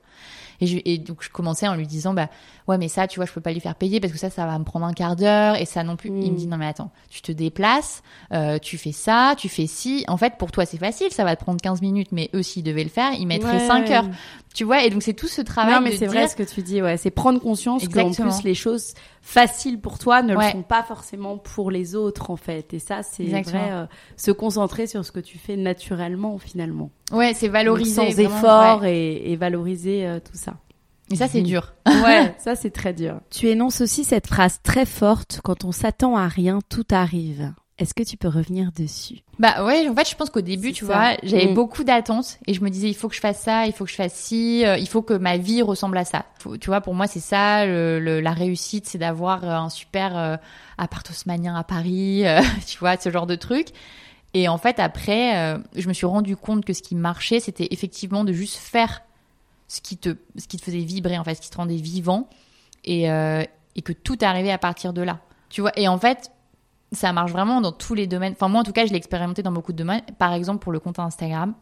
Et, 0.61 0.67
je, 0.67 0.77
et 0.85 0.97
donc 0.97 1.17
je 1.21 1.29
commençais 1.29 1.67
en 1.67 1.75
lui 1.75 1.85
disant 1.85 2.13
bah 2.13 2.29
ouais 2.69 2.77
mais 2.77 2.87
ça 2.87 3.07
tu 3.09 3.19
vois 3.19 3.25
je 3.25 3.33
peux 3.33 3.41
pas 3.41 3.51
lui 3.51 3.59
faire 3.59 3.75
payer 3.75 3.99
parce 3.99 4.13
que 4.13 4.17
ça 4.19 4.29
ça 4.29 4.45
va 4.45 4.57
me 4.57 4.63
prendre 4.63 4.85
un 4.85 4.93
quart 4.93 5.17
d'heure 5.17 5.57
et 5.57 5.65
ça 5.65 5.83
non 5.83 5.97
plus. 5.97 6.07
Il 6.21 6.31
me 6.31 6.35
Mm. 6.35 6.35
dit 6.37 6.47
non 6.47 6.55
mais 6.55 6.65
attends 6.65 6.91
tu 7.09 7.21
te 7.21 7.33
déplaces, 7.33 8.03
euh, 8.31 8.57
tu 8.57 8.77
fais 8.77 8.93
ça, 8.93 9.35
tu 9.37 9.49
fais 9.49 9.67
ci. 9.67 10.05
En 10.07 10.15
fait 10.15 10.35
pour 10.37 10.53
toi 10.53 10.65
c'est 10.65 10.77
facile 10.77 11.11
ça 11.11 11.25
va 11.25 11.35
te 11.35 11.43
prendre 11.43 11.59
15 11.59 11.81
minutes 11.81 12.13
mais 12.13 12.29
eux 12.33 12.41
s'ils 12.41 12.63
devaient 12.63 12.85
le 12.85 12.89
faire 12.89 13.11
ils 13.19 13.27
mettraient 13.27 13.57
Ouais. 13.57 13.67
5 13.67 13.91
heures. 13.91 14.09
Tu 14.55 14.63
vois 14.63 14.83
et 14.83 14.89
donc 14.89 15.03
c'est 15.03 15.13
tout 15.13 15.27
ce 15.27 15.41
travail 15.41 15.73
Non, 15.75 15.81
mais 15.81 15.91
c'est 15.91 16.07
dire 16.07 16.11
vrai 16.11 16.27
ce 16.29 16.35
que 16.35 16.41
tu 16.43 16.61
dis, 16.61 16.81
ouais. 16.81 16.95
C'est 16.97 17.11
prendre 17.11 17.39
conscience 17.41 17.87
qu'en 17.89 18.11
plus, 18.11 18.43
les 18.43 18.55
choses 18.55 18.93
faciles 19.21 19.79
pour 19.81 19.99
toi 19.99 20.21
ne 20.21 20.35
Ouais. 20.35 20.45
le 20.45 20.51
sont 20.51 20.63
pas 20.63 20.81
forcément 20.81 21.37
pour 21.37 21.69
les 21.71 21.95
autres, 21.95 22.31
en 22.31 22.37
fait. 22.37 22.73
Et 22.73 22.79
ça, 22.79 23.03
c'est 23.03 23.25
vrai, 23.25 23.71
euh, 23.71 23.85
se 24.15 24.31
concentrer 24.31 24.87
sur 24.87 25.03
ce 25.05 25.11
que 25.11 25.19
tu 25.19 25.37
fais 25.37 25.57
naturellement, 25.57 26.37
finalement. 26.37 26.89
ouais 27.11 27.33
c'est 27.35 27.49
valoriser 27.49 27.95
Donc, 28.01 28.09
sans 28.09 28.13
vraiment, 28.15 28.37
effort 28.37 28.81
ouais. 28.81 28.95
et, 28.97 29.31
et 29.31 29.35
valoriser 29.35 30.07
euh, 30.07 30.19
tout 30.19 30.37
ça. 30.37 30.53
Et 31.11 31.15
ça 31.17 31.27
c'est 31.27 31.39
Mhm. 31.41 31.45
dur. 31.47 31.73
Ouais, 31.85 32.33
ça, 32.39 32.55
c'est 32.55 32.71
très 32.71 32.93
dur. 32.93 33.19
Tu 33.29 33.47
énonces 33.49 33.81
aussi 33.81 34.03
cette 34.05 34.27
phrase 34.27 34.59
très 34.63 34.85
forte, 34.85 35.41
quand 35.43 35.65
on 35.65 35.71
s'attend 35.71 36.15
à 36.15 36.27
rien, 36.27 36.59
tout 36.69 36.85
arrive. 36.91 37.51
Est-ce 37.77 37.93
que 37.93 38.03
tu 38.03 38.15
peux 38.15 38.29
revenir 38.29 38.71
dessus? 38.71 39.15
Bah 39.37 39.65
ouais, 39.65 39.87
en 39.89 39.93
fait, 39.95 40.09
je 40.09 40.15
pense 40.15 40.29
qu'au 40.29 40.39
début, 40.39 40.71
tu 40.71 40.85
ça. 40.85 40.93
vois, 40.93 41.17
j'avais 41.23 41.47
Mm. 41.47 41.53
beaucoup 41.55 41.83
d'attentes 41.83 42.37
et 42.47 42.53
je 42.53 42.61
me 42.61 42.69
disais, 42.69 42.87
il 42.87 42.93
faut 42.95 43.09
que 43.09 43.15
je 43.15 43.19
fasse 43.19 43.41
ça, 43.41 43.65
il 43.65 43.73
faut 43.73 43.83
que 43.83 43.91
je 43.91 43.95
fasse 43.97 44.13
ci, 44.13 44.65
euh, 44.65 44.77
il 44.77 44.87
faut 44.87 45.01
que 45.01 45.13
ma 45.13 45.35
vie 45.35 45.61
ressemble 45.61 45.97
à 45.97 46.05
ça. 46.05 46.23
Faut- 46.39 46.55
tu 46.55 46.67
vois, 46.67 46.79
pour 46.79 46.93
moi, 46.93 47.07
c'est 47.07 47.19
ça, 47.19 47.65
le, 47.65 47.99
le- 47.99 48.21
la 48.21 48.31
réussite, 48.31 48.85
c'est 48.87 48.97
d'avoir 48.97 49.43
euh, 49.43 49.49
un 49.51 49.69
super 49.69 50.17
euh, 50.17 50.37
appart 50.77 51.05
à 51.53 51.63
Paris, 51.65 52.25
euh, 52.25 52.39
tu 52.65 52.77
vois, 52.79 52.95
ce 52.97 53.09
genre 53.11 53.27
de 53.27 53.35
truc. 53.35 53.67
Et 54.33 54.47
en 54.47 54.57
fait, 54.57 54.79
après, 54.79 55.37
euh, 55.37 55.57
je 55.75 55.87
me 55.89 55.93
suis 55.93 56.05
rendu 56.05 56.37
compte 56.37 56.63
que 56.63 56.71
ce 56.73 56.81
qui 56.81 56.95
marchait, 56.95 57.41
c'était 57.41 57.67
effectivement 57.71 58.23
de 58.23 58.31
juste 58.31 58.55
faire 58.57 59.01
ce 59.67 59.81
qui 59.81 59.97
te, 59.97 60.15
ce 60.37 60.47
qui 60.47 60.55
te 60.57 60.63
faisait 60.63 60.79
vibrer, 60.79 61.17
en 61.17 61.25
fait, 61.25 61.35
ce 61.35 61.41
qui 61.41 61.49
te 61.49 61.57
rendait 61.57 61.75
vivant 61.75 62.29
et, 62.85 63.11
euh, 63.11 63.43
et 63.75 63.81
que 63.81 63.91
tout 63.91 64.17
arrivait 64.21 64.51
à 64.51 64.57
partir 64.57 64.93
de 64.93 65.01
là. 65.01 65.19
Tu 65.49 65.59
vois, 65.61 65.71
et 65.77 65.87
en 65.89 65.97
fait, 65.97 66.31
ça 66.91 67.13
marche 67.13 67.31
vraiment 67.31 67.61
dans 67.61 67.71
tous 67.71 67.93
les 67.93 68.07
domaines. 68.07 68.33
Enfin, 68.33 68.47
moi, 68.47 68.61
en 68.61 68.63
tout 68.63 68.71
cas, 68.71 68.85
je 68.85 68.91
l'ai 68.91 68.97
expérimenté 68.97 69.43
dans 69.43 69.51
beaucoup 69.51 69.73
de 69.73 69.77
domaines. 69.77 70.01
Par 70.17 70.33
exemple, 70.33 70.59
pour 70.59 70.71
le 70.71 70.79
compte 70.79 70.99
Instagram. 70.99 71.53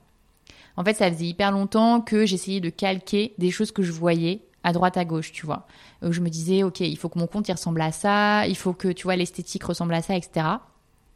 En 0.76 0.84
fait, 0.84 0.94
ça 0.94 1.12
faisait 1.12 1.26
hyper 1.26 1.52
longtemps 1.52 2.02
que 2.02 2.26
j'essayais 2.26 2.60
de 2.60 2.70
calquer 2.70 3.34
des 3.38 3.52
choses 3.52 3.72
que 3.72 3.84
je 3.84 3.92
voyais 3.92 4.42
à 4.64 4.72
droite 4.72 4.98
à 4.98 5.06
gauche, 5.06 5.32
tu 5.32 5.46
vois. 5.46 5.68
Euh, 6.04 6.12
je 6.12 6.22
me 6.22 6.30
disais, 6.30 6.64
ok, 6.64 6.80
il 6.80 6.98
faut 6.98 7.10
que 7.10 7.20
mon 7.20 7.28
compte 7.28 7.48
ressemble 7.48 7.82
à 7.82 7.92
ça, 7.92 8.48
il 8.48 8.56
faut 8.56 8.74
que 8.74 8.88
tu 8.88 9.04
vois 9.04 9.16
l'esthétique 9.16 9.64
ressemble 9.64 9.94
à 9.94 10.02
ça, 10.02 10.16
etc. 10.16 10.48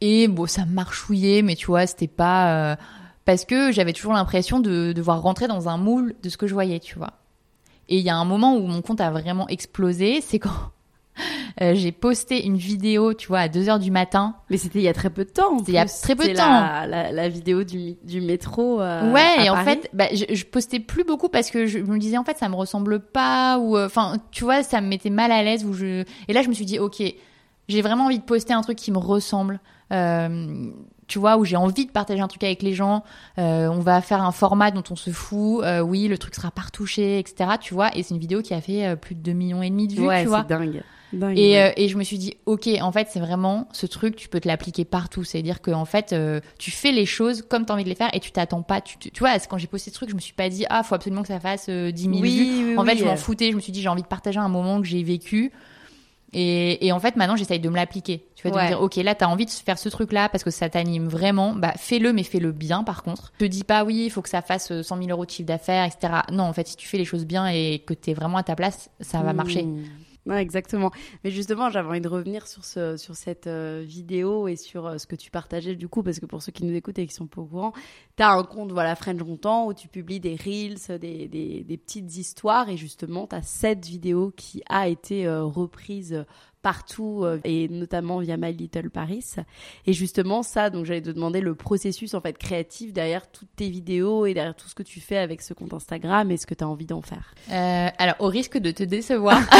Et 0.00 0.28
bon, 0.28 0.46
ça 0.46 0.64
marchouillait, 0.66 1.42
mais 1.42 1.56
tu 1.56 1.66
vois, 1.66 1.86
c'était 1.86 2.06
pas 2.06 2.72
euh, 2.72 2.76
parce 3.24 3.44
que 3.44 3.72
j'avais 3.72 3.92
toujours 3.92 4.12
l'impression 4.12 4.60
de 4.60 4.92
devoir 4.92 5.22
rentrer 5.22 5.48
dans 5.48 5.68
un 5.68 5.76
moule 5.76 6.14
de 6.22 6.28
ce 6.28 6.36
que 6.36 6.46
je 6.46 6.54
voyais, 6.54 6.78
tu 6.78 6.96
vois. 6.98 7.14
Et 7.88 7.98
il 7.98 8.04
y 8.04 8.10
a 8.10 8.16
un 8.16 8.24
moment 8.24 8.56
où 8.56 8.66
mon 8.66 8.82
compte 8.82 9.00
a 9.00 9.10
vraiment 9.10 9.48
explosé, 9.48 10.20
c'est 10.20 10.38
quand 10.38 10.70
euh, 11.62 11.74
j'ai 11.74 11.92
posté 11.92 12.44
une 12.46 12.56
vidéo, 12.56 13.14
tu 13.14 13.28
vois, 13.28 13.40
à 13.40 13.48
2 13.48 13.68
heures 13.68 13.78
du 13.78 13.90
matin. 13.90 14.36
Mais 14.50 14.56
c'était 14.56 14.78
il 14.78 14.84
y 14.84 14.88
a 14.88 14.92
très 14.92 15.10
peu 15.10 15.24
de 15.24 15.30
temps. 15.30 15.58
C'était 15.58 15.72
il 15.72 15.74
y 15.74 15.78
a 15.78 15.86
très 15.86 16.14
peu 16.16 16.28
de 16.28 16.34
temps. 16.34 16.60
La, 16.60 16.86
la, 16.86 17.12
la 17.12 17.28
vidéo 17.28 17.64
du, 17.64 17.94
du 18.04 18.20
métro. 18.20 18.80
euh, 18.80 19.12
ouais, 19.12 19.20
à 19.20 19.44
et 19.44 19.50
en 19.50 19.64
fait, 19.64 19.88
bah, 19.92 20.06
je, 20.12 20.34
je 20.34 20.44
postais 20.44 20.80
plus 20.80 21.04
beaucoup 21.04 21.28
parce 21.28 21.50
que 21.50 21.66
je 21.66 21.78
me 21.78 21.98
disais 21.98 22.18
en 22.18 22.24
fait 22.24 22.38
ça 22.38 22.48
me 22.48 22.54
ressemble 22.54 23.00
pas 23.00 23.58
ou 23.58 23.76
euh, 23.76 23.86
enfin 23.86 24.16
tu 24.30 24.44
vois 24.44 24.62
ça 24.62 24.80
me 24.80 24.88
mettait 24.88 25.10
mal 25.10 25.32
à 25.32 25.42
l'aise 25.42 25.64
ou 25.64 25.72
je 25.74 26.04
et 26.28 26.32
là 26.32 26.42
je 26.42 26.48
me 26.48 26.54
suis 26.54 26.64
dit 26.64 26.78
ok 26.78 27.02
j'ai 27.68 27.82
vraiment 27.82 28.06
envie 28.06 28.18
de 28.18 28.24
poster 28.24 28.54
un 28.54 28.62
truc 28.62 28.78
qui 28.78 28.90
me 28.90 28.98
ressemble. 28.98 29.60
Euh, 29.92 30.70
tu 31.06 31.18
vois, 31.18 31.38
où 31.38 31.44
j'ai 31.44 31.56
envie 31.56 31.86
de 31.86 31.90
partager 31.90 32.20
un 32.20 32.28
truc 32.28 32.44
avec 32.44 32.62
les 32.62 32.74
gens, 32.74 33.02
euh, 33.38 33.68
on 33.68 33.80
va 33.80 34.00
faire 34.02 34.22
un 34.22 34.32
format 34.32 34.70
dont 34.70 34.84
on 34.90 34.96
se 34.96 35.10
fout, 35.10 35.62
euh, 35.64 35.80
oui, 35.80 36.06
le 36.06 36.18
truc 36.18 36.34
sera 36.34 36.50
pas 36.50 36.62
retouché, 36.62 37.18
etc. 37.18 37.52
Tu 37.60 37.72
vois, 37.72 37.96
et 37.96 38.02
c'est 38.02 38.12
une 38.14 38.20
vidéo 38.20 38.42
qui 38.42 38.52
a 38.52 38.60
fait 38.60 38.86
euh, 38.86 38.96
plus 38.96 39.14
de 39.14 39.20
2 39.20 39.32
millions 39.32 39.62
et 39.62 39.70
demi 39.70 39.88
de 39.88 39.94
vues, 39.94 40.06
ouais, 40.06 40.22
tu 40.22 40.28
vois. 40.28 40.40
c'est 40.46 40.54
dingue. 40.54 40.82
Dingue, 41.12 41.38
Et, 41.38 41.52
ouais. 41.52 41.70
euh, 41.70 41.72
et 41.76 41.88
je 41.88 41.96
me 41.96 42.02
suis 42.04 42.18
dit, 42.18 42.36
ok, 42.46 42.68
en 42.82 42.92
fait, 42.92 43.08
c'est 43.10 43.20
vraiment 43.20 43.66
ce 43.72 43.86
truc, 43.86 44.14
tu 44.16 44.28
peux 44.28 44.40
te 44.40 44.48
l'appliquer 44.48 44.84
partout. 44.84 45.24
C'est-à-dire 45.24 45.60
que 45.62 45.70
en 45.70 45.84
fait, 45.86 46.12
euh, 46.12 46.40
tu 46.58 46.70
fais 46.70 46.92
les 46.92 47.06
choses 47.06 47.42
comme 47.48 47.64
tu 47.64 47.72
as 47.72 47.74
envie 47.74 47.84
de 47.84 47.88
les 47.88 47.94
faire 47.94 48.10
et 48.14 48.20
tu 48.20 48.30
t'attends 48.30 48.62
pas. 48.62 48.80
Tu, 48.80 48.98
tu 48.98 49.10
tu 49.10 49.20
vois, 49.20 49.38
quand 49.38 49.56
j'ai 49.58 49.66
posté 49.68 49.90
ce 49.90 49.94
truc, 49.94 50.10
je 50.10 50.14
me 50.14 50.20
suis 50.20 50.34
pas 50.34 50.48
dit, 50.50 50.66
ah, 50.68 50.82
faut 50.82 50.94
absolument 50.94 51.22
que 51.22 51.28
ça 51.28 51.40
fasse 51.40 51.66
euh, 51.70 51.90
10 51.90 52.02
000 52.02 52.14
vues. 52.16 52.20
oui, 52.22 52.62
oui, 52.68 52.74
En 52.76 52.84
fait, 52.84 52.92
oui, 52.92 52.98
je 52.98 53.04
m'en 53.04 53.12
euh, 53.12 53.16
foutais. 53.16 53.50
Je 53.50 53.56
me 53.56 53.60
suis 53.60 53.72
dit, 53.72 53.80
j'ai 53.80 53.88
envie 53.88 54.02
de 54.02 54.06
partager 54.06 54.38
un 54.38 54.48
moment 54.48 54.80
que 54.80 54.86
j'ai 54.86 55.02
vécu. 55.02 55.50
Et, 56.34 56.86
et 56.86 56.92
en 56.92 57.00
fait, 57.00 57.16
maintenant, 57.16 57.36
j'essaye 57.36 57.58
de 57.58 57.70
me 57.70 57.76
l'appliquer. 57.76 58.26
Tu 58.36 58.42
vois, 58.42 58.50
de 58.50 58.56
Ouais. 58.56 58.62
me 58.64 58.68
dire, 58.68 58.82
ok, 58.82 58.96
là, 58.96 59.14
t'as 59.14 59.28
envie 59.28 59.46
de 59.46 59.50
faire 59.50 59.78
ce 59.78 59.88
truc-là 59.88 60.28
parce 60.28 60.44
que 60.44 60.50
ça 60.50 60.68
t'anime 60.68 61.08
vraiment. 61.08 61.54
Bah, 61.54 61.72
fais-le, 61.78 62.12
mais 62.12 62.22
fais-le 62.22 62.52
bien, 62.52 62.84
par 62.84 63.02
contre. 63.02 63.32
Te 63.38 63.46
dis 63.46 63.64
pas, 63.64 63.82
oui, 63.82 64.02
il 64.04 64.10
faut 64.10 64.20
que 64.20 64.28
ça 64.28 64.42
fasse 64.42 64.70
euh, 64.72 64.82
100 64.82 64.98
000 64.98 65.08
euros 65.08 65.24
de 65.24 65.30
chiffre 65.30 65.46
d'affaires, 65.48 65.86
etc. 65.86 66.12
Non, 66.30 66.44
en 66.44 66.52
fait, 66.52 66.68
si 66.68 66.76
tu 66.76 66.86
fais 66.86 66.98
les 66.98 67.06
choses 67.06 67.24
bien 67.24 67.46
et 67.48 67.78
que 67.86 67.94
t'es 67.94 68.12
vraiment 68.12 68.36
à 68.36 68.42
ta 68.42 68.56
place, 68.56 68.90
ça 69.00 69.22
va 69.22 69.32
marcher. 69.32 69.66
Ouais, 70.26 70.42
exactement. 70.42 70.90
Mais 71.24 71.30
justement, 71.30 71.70
j'avais 71.70 71.88
envie 71.88 72.00
de 72.02 72.08
revenir 72.08 72.46
sur, 72.46 72.62
ce, 72.62 72.98
sur 72.98 73.16
cette 73.16 73.46
euh, 73.46 73.82
vidéo 73.86 74.46
et 74.46 74.56
sur 74.56 74.86
euh, 74.86 74.98
ce 74.98 75.06
que 75.06 75.16
tu 75.16 75.30
partageais 75.30 75.74
du 75.74 75.88
coup, 75.88 76.02
parce 76.02 76.20
que 76.20 76.26
pour 76.26 76.42
ceux 76.42 76.52
qui 76.52 76.64
nous 76.64 76.74
écoutent 76.74 76.98
et 76.98 77.06
qui 77.06 77.14
sont 77.14 77.26
pas 77.26 77.40
au 77.40 77.46
courant, 77.46 77.72
tu 78.16 78.22
as 78.22 78.32
un 78.32 78.42
compte, 78.44 78.70
voilà, 78.70 78.94
French 78.94 79.18
Longtemps, 79.20 79.66
où 79.68 79.72
tu 79.72 79.88
publies 79.88 80.20
des 80.20 80.36
reels, 80.36 80.98
des, 81.00 81.28
des, 81.28 81.64
des 81.64 81.76
petites 81.78 82.14
histoires, 82.18 82.68
et 82.68 82.76
justement, 82.76 83.26
tu 83.26 83.36
as 83.36 83.42
cette 83.42 83.86
vidéo 83.86 84.30
qui 84.36 84.62
a 84.68 84.88
été 84.88 85.26
euh, 85.26 85.44
reprise 85.44 86.26
partout, 86.62 87.20
euh, 87.24 87.38
et 87.44 87.68
notamment 87.68 88.18
via 88.18 88.36
My 88.36 88.52
Little 88.52 88.90
Paris. 88.90 89.24
Et 89.86 89.92
justement, 89.92 90.42
ça, 90.42 90.70
donc 90.70 90.84
j'allais 90.84 91.02
te 91.02 91.10
demander 91.10 91.40
le 91.40 91.54
processus 91.54 92.14
en 92.14 92.20
fait 92.20 92.36
créatif 92.36 92.92
derrière 92.92 93.30
toutes 93.30 93.54
tes 93.56 93.68
vidéos 93.68 94.26
et 94.26 94.34
derrière 94.34 94.54
tout 94.56 94.68
ce 94.68 94.74
que 94.74 94.82
tu 94.82 95.00
fais 95.00 95.18
avec 95.18 95.40
ce 95.42 95.54
compte 95.54 95.72
Instagram 95.72 96.30
et 96.30 96.36
ce 96.36 96.46
que 96.46 96.54
tu 96.54 96.64
as 96.64 96.68
envie 96.68 96.86
d'en 96.86 97.02
faire. 97.02 97.34
Euh, 97.50 97.88
alors, 97.98 98.16
au 98.18 98.26
risque 98.28 98.58
de 98.58 98.70
te 98.70 98.82
décevoir, 98.82 99.40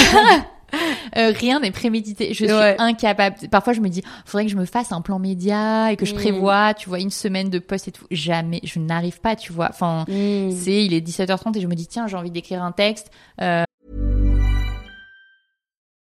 euh, 1.17 1.33
rien 1.35 1.61
n'est 1.61 1.71
prémédité. 1.71 2.29
Je 2.35 2.45
suis 2.45 2.53
Ouais. 2.55 2.77
incapable. 2.79 3.37
Parfois, 3.51 3.73
je 3.73 3.81
me 3.81 3.89
dis, 3.89 4.03
faudrait 4.27 4.45
que 4.45 4.51
je 4.53 4.57
me 4.57 4.67
fasse 4.67 4.93
un 4.93 5.01
plan 5.01 5.19
média 5.19 5.91
et 5.93 5.97
que 5.97 6.05
je 6.05 6.13
Mm. 6.13 6.17
prévois, 6.19 6.75
tu 6.75 6.89
vois, 6.89 7.01
une 7.01 7.11
semaine 7.11 7.49
de 7.49 7.59
post 7.59 7.89
et 7.89 7.93
tout. 7.93 8.05
Jamais, 8.11 8.61
je 8.65 8.79
n'arrive 8.81 9.21
pas, 9.21 9.35
tu 9.37 9.53
vois. 9.53 9.69
Enfin, 9.71 10.05
c'est, 10.09 10.85
il 10.85 10.93
est 10.93 11.01
17h30 11.01 11.57
et 11.57 11.61
je 11.61 11.67
me 11.67 11.75
dis, 11.75 11.87
tiens, 11.87 12.07
j'ai 12.07 12.17
envie 12.17 12.31
d'écrire 12.31 12.63
un 12.63 12.73
texte. 12.73 13.11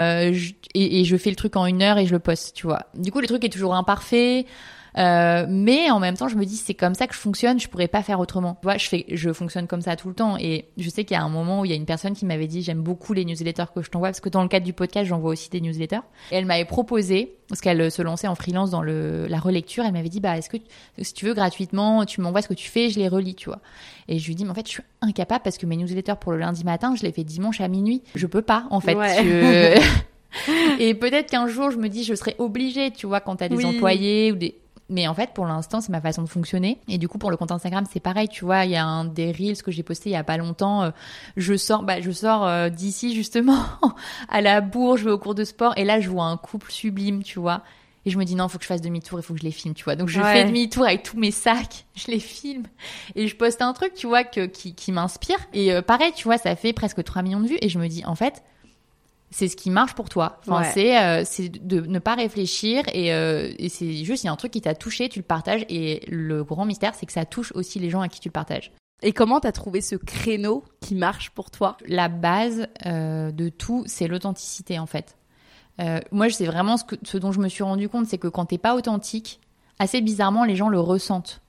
Euh, 0.00 0.32
je- 0.32 0.54
et, 0.74 1.00
et 1.00 1.04
je 1.04 1.16
fais 1.16 1.30
le 1.30 1.36
truc 1.36 1.54
en 1.56 1.66
une 1.66 1.82
heure 1.82 1.98
et 1.98 2.06
je 2.06 2.12
le 2.12 2.18
poste, 2.18 2.54
tu 2.56 2.66
vois. 2.66 2.86
Du 2.94 3.12
coup, 3.12 3.20
le 3.20 3.26
truc 3.26 3.44
est 3.44 3.50
toujours 3.52 3.74
imparfait. 3.74 4.46
Euh, 4.98 5.46
mais 5.48 5.90
en 5.90 6.00
même 6.00 6.16
temps, 6.16 6.28
je 6.28 6.36
me 6.36 6.44
dis 6.44 6.56
c'est 6.56 6.74
comme 6.74 6.94
ça 6.94 7.06
que 7.06 7.14
je 7.14 7.18
fonctionne, 7.18 7.58
je 7.58 7.68
pourrais 7.68 7.88
pas 7.88 8.02
faire 8.02 8.20
autrement. 8.20 8.56
Tu 8.60 8.66
vois, 8.66 8.76
je 8.76 8.88
fais, 8.88 9.04
je 9.08 9.32
fonctionne 9.32 9.66
comme 9.66 9.80
ça 9.80 9.96
tout 9.96 10.08
le 10.08 10.14
temps. 10.14 10.36
Et 10.38 10.66
je 10.76 10.88
sais 10.90 11.04
qu'il 11.04 11.16
y 11.16 11.20
a 11.20 11.22
un 11.22 11.28
moment 11.30 11.60
où 11.60 11.64
il 11.64 11.70
y 11.70 11.72
a 11.74 11.76
une 11.76 11.86
personne 11.86 12.14
qui 12.14 12.26
m'avait 12.26 12.46
dit 12.46 12.62
j'aime 12.62 12.82
beaucoup 12.82 13.12
les 13.14 13.24
newsletters 13.24 13.64
que 13.74 13.82
je 13.82 13.90
t'envoie 13.90 14.08
parce 14.08 14.20
que 14.20 14.28
dans 14.28 14.42
le 14.42 14.48
cadre 14.48 14.66
du 14.66 14.72
podcast, 14.72 15.06
j'envoie 15.06 15.30
aussi 15.30 15.48
des 15.50 15.60
newsletters. 15.60 16.00
Et 16.30 16.36
elle 16.36 16.44
m'avait 16.46 16.64
proposé 16.64 17.36
parce 17.48 17.60
qu'elle 17.60 17.90
se 17.90 18.02
lançait 18.02 18.28
en 18.28 18.34
freelance 18.34 18.70
dans 18.70 18.82
le 18.82 19.26
la 19.28 19.38
relecture. 19.38 19.84
Elle 19.84 19.92
m'avait 19.92 20.08
dit 20.08 20.20
bah 20.20 20.36
est-ce 20.36 20.50
que 20.50 20.56
si 21.00 21.14
tu 21.14 21.24
veux 21.26 21.34
gratuitement, 21.34 22.04
tu 22.04 22.20
m'envoies 22.20 22.42
ce 22.42 22.48
que 22.48 22.54
tu 22.54 22.68
fais, 22.68 22.90
je 22.90 22.98
les 22.98 23.08
relis, 23.08 23.34
tu 23.34 23.48
vois. 23.48 23.60
Et 24.08 24.18
je 24.18 24.26
lui 24.26 24.34
dis 24.34 24.44
mais 24.44 24.50
en 24.50 24.54
fait 24.54 24.66
je 24.66 24.72
suis 24.72 24.82
incapable 25.00 25.42
parce 25.42 25.56
que 25.58 25.66
mes 25.66 25.76
newsletters 25.76 26.14
pour 26.20 26.32
le 26.32 26.38
lundi 26.38 26.64
matin, 26.64 26.94
je 26.96 27.02
les 27.02 27.12
fais 27.12 27.24
dimanche 27.24 27.60
à 27.60 27.68
minuit. 27.68 28.02
Je 28.14 28.26
peux 28.26 28.42
pas 28.42 28.66
en 28.70 28.80
fait. 28.80 28.94
Ouais. 28.94 29.22
Je- 29.24 29.82
Et 30.78 30.94
peut-être 30.94 31.30
qu'un 31.30 31.46
jour, 31.46 31.70
je 31.70 31.76
me 31.76 31.88
dis, 31.88 32.04
je 32.04 32.14
serais 32.14 32.34
obligée, 32.38 32.90
tu 32.90 33.06
vois, 33.06 33.20
quand 33.20 33.36
t'as 33.36 33.50
des 33.50 33.56
Oui. 33.56 33.66
employés 33.66 34.32
ou 34.32 34.36
des. 34.36 34.56
Mais 34.92 35.08
en 35.08 35.14
fait, 35.14 35.30
pour 35.34 35.46
l'instant, 35.46 35.80
c'est 35.80 35.90
ma 35.90 36.00
façon 36.00 36.22
de 36.22 36.28
fonctionner. 36.28 36.78
Et 36.86 36.98
du 36.98 37.08
coup, 37.08 37.18
pour 37.18 37.30
le 37.30 37.36
compte 37.36 37.50
Instagram, 37.50 37.84
c'est 37.90 37.98
pareil, 38.00 38.28
tu 38.28 38.44
vois. 38.44 38.64
Il 38.66 38.70
y 38.70 38.76
a 38.76 38.84
un 38.84 39.04
des 39.06 39.32
reels 39.32 39.62
que 39.62 39.70
j'ai 39.72 39.82
posté 39.82 40.10
il 40.10 40.12
y 40.12 40.16
a 40.16 40.22
pas 40.24 40.36
longtemps. 40.36 40.82
euh, 40.84 40.90
je 41.36 41.56
sors, 41.56 41.82
bah, 41.82 42.00
je 42.00 42.10
sors 42.10 42.46
euh, 42.46 42.68
d'ici 42.68 43.14
justement 43.14 43.58
à 44.28 44.40
la 44.40 44.60
bourre, 44.60 44.98
je 44.98 45.04
vais 45.06 45.10
au 45.10 45.18
cours 45.18 45.34
de 45.34 45.44
sport, 45.44 45.72
et 45.76 45.84
là, 45.84 45.98
je 46.00 46.08
vois 46.10 46.24
un 46.26 46.36
couple 46.36 46.70
sublime, 46.70 47.22
tu 47.22 47.38
vois. 47.40 47.62
Et 48.04 48.10
je 48.10 48.18
me 48.18 48.24
dis 48.24 48.34
non, 48.34 48.48
faut 48.48 48.58
que 48.58 48.64
je 48.64 48.68
fasse 48.68 48.80
demi-tour, 48.80 49.20
il 49.20 49.22
faut 49.22 49.32
que 49.32 49.38
je 49.38 49.44
les 49.44 49.52
filme, 49.52 49.74
tu 49.74 49.84
vois. 49.84 49.94
Donc 49.94 50.08
je 50.08 50.20
Ouais. 50.20 50.32
fais 50.32 50.44
demi-tour 50.44 50.84
avec 50.84 51.04
tous 51.04 51.16
mes 51.16 51.30
sacs, 51.30 51.86
je 51.94 52.10
les 52.10 52.18
filme 52.18 52.64
et 53.14 53.28
je 53.28 53.36
poste 53.36 53.62
un 53.62 53.72
truc, 53.72 53.94
tu 53.94 54.08
vois, 54.08 54.24
que, 54.24 54.46
qui, 54.46 54.74
qui 54.74 54.90
m'inspire. 54.92 55.38
Et 55.52 55.72
euh, 55.72 55.82
pareil, 55.82 56.12
tu 56.14 56.24
vois, 56.24 56.36
ça 56.36 56.56
fait 56.56 56.72
presque 56.72 57.02
3 57.04 57.22
millions 57.22 57.40
de 57.40 57.46
vues 57.46 57.58
et 57.62 57.68
je 57.68 57.78
me 57.78 57.86
dis 57.86 58.04
en 58.04 58.16
fait, 58.16 58.42
c'est 59.34 59.48
ce 59.48 59.56
qui 59.56 59.70
marche 59.70 59.94
pour 59.94 60.08
toi. 60.08 60.38
Enfin, 60.46 60.60
Ouais. 60.60 60.70
c'est 60.72 60.96
euh, 61.02 61.22
c'est 61.24 61.48
de 61.48 61.80
ne 61.80 61.98
pas 61.98 62.14
réfléchir 62.14 62.84
et, 62.92 63.12
euh, 63.14 63.52
et 63.58 63.68
c'est 63.68 64.04
juste 64.04 64.22
il 64.22 64.26
y 64.26 64.28
a 64.28 64.32
un 64.32 64.36
truc 64.36 64.52
qui 64.52 64.60
t'a 64.60 64.74
touché, 64.74 65.08
tu 65.08 65.18
le 65.18 65.24
partages 65.24 65.64
et 65.68 66.04
le 66.08 66.44
grand 66.44 66.64
mystère 66.66 66.94
c'est 66.94 67.06
que 67.06 67.12
ça 67.12 67.24
touche 67.24 67.50
aussi 67.54 67.78
les 67.80 67.90
gens 67.90 68.02
à 68.02 68.08
qui 68.08 68.20
tu 68.20 68.28
le 68.28 68.32
partages. 68.32 68.70
Et 69.02 69.12
comment 69.12 69.40
t'as 69.40 69.50
trouvé 69.50 69.80
ce 69.80 69.96
créneau 69.96 70.62
qui 70.80 70.94
marche 70.94 71.30
pour 71.30 71.50
toi? 71.50 71.76
La 71.88 72.08
base 72.08 72.68
euh, 72.86 73.32
de 73.32 73.48
tout, 73.48 73.82
c'est 73.86 74.06
l'authenticité 74.06 74.78
en 74.78 74.86
fait. 74.86 75.16
Moi, 76.12 76.30
c'est 76.30 76.46
vraiment 76.46 76.76
ce, 76.76 76.84
que, 76.84 76.94
ce 77.02 77.18
dont 77.18 77.32
je 77.32 77.40
me 77.40 77.48
suis 77.48 77.64
rendu 77.64 77.88
compte, 77.88 78.06
c'est 78.06 78.18
que 78.18 78.28
quand 78.28 78.44
t'es 78.44 78.58
pas 78.58 78.76
authentique, 78.76 79.40
assez 79.80 80.00
bizarrement, 80.00 80.44
les 80.44 80.54
gens 80.54 80.68
le 80.68 80.78
ressentent. 80.78 81.40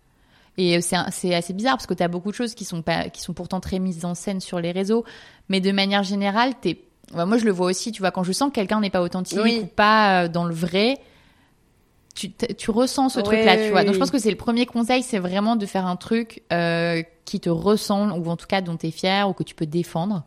Et 0.58 0.82
c'est 0.82 0.96
assez 1.36 1.54
bizarre 1.54 1.76
parce 1.76 1.86
que 1.86 1.94
t'as 1.94 2.08
beaucoup 2.08 2.32
de 2.32 2.36
choses 2.36 2.56
qui 2.56 2.66
sont 2.66 2.82
pas, 2.82 3.10
qui 3.10 3.22
sont 3.22 3.34
pourtant 3.34 3.60
très 3.60 3.78
mises 3.78 4.06
en 4.06 4.16
scène 4.16 4.40
sur 4.40 4.60
les 4.60 4.72
réseaux, 4.72 5.04
mais 5.50 5.62
de 5.62 5.72
manière 5.72 6.02
générale, 6.02 6.54
t'es, 6.60 6.80
bah, 7.16 7.26
moi 7.26 7.38
je 7.38 7.46
le 7.46 7.52
vois 7.52 7.68
aussi, 7.68 7.92
tu 7.92 8.02
vois, 8.02 8.12
quand 8.12 8.24
je 8.24 8.32
sens 8.32 8.50
que 8.50 8.56
quelqu'un 8.56 8.80
n'est 8.80 8.90
pas 8.90 9.02
authentique 9.02 9.40
Oui. 9.42 9.60
ou 9.64 9.68
pas 9.68 10.24
euh, 10.24 10.28
dans 10.28 10.46
le 10.46 10.54
vrai, 10.54 11.00
tu, 12.16 12.32
tu 12.32 12.72
ressens 12.72 13.10
ce 13.10 13.18
Ouais, 13.20 13.24
truc-là, 13.24 13.58
tu 13.58 13.70
vois. 13.72 13.84
Donc 13.84 13.94
je 13.96 14.00
pense 14.00 14.12
que 14.12 14.20
c'est 14.20 14.30
le 14.30 14.36
premier 14.38 14.66
conseil, 14.66 15.02
c'est 15.02 15.20
vraiment 15.20 15.56
de 15.56 15.66
faire 15.66 15.88
un 15.88 15.96
truc 15.96 16.44
euh, 16.54 17.02
qui 17.26 17.40
te 17.40 17.50
ressemble 17.50 18.14
ou 18.14 18.30
en 18.30 18.38
tout 18.38 18.46
cas 18.48 18.62
dont 18.62 18.78
t'es 18.78 18.92
fier 18.92 19.28
ou 19.28 19.34
que 19.34 19.44
tu 19.44 19.56
peux 19.56 19.66
défendre. 19.66 20.24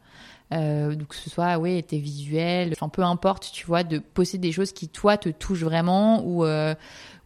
Euh, 0.52 0.94
donc 0.94 1.08
que 1.08 1.16
ce 1.16 1.28
soit 1.28 1.58
ouais 1.58 1.82
tes 1.82 1.98
visuels 1.98 2.70
enfin 2.70 2.88
peu 2.88 3.02
importe 3.02 3.50
tu 3.52 3.66
vois 3.66 3.82
de 3.82 3.98
poster 3.98 4.38
des 4.38 4.52
choses 4.52 4.70
qui 4.70 4.86
toi 4.88 5.16
te 5.16 5.28
touchent 5.28 5.64
vraiment 5.64 6.22
ou 6.24 6.44
euh, 6.44 6.72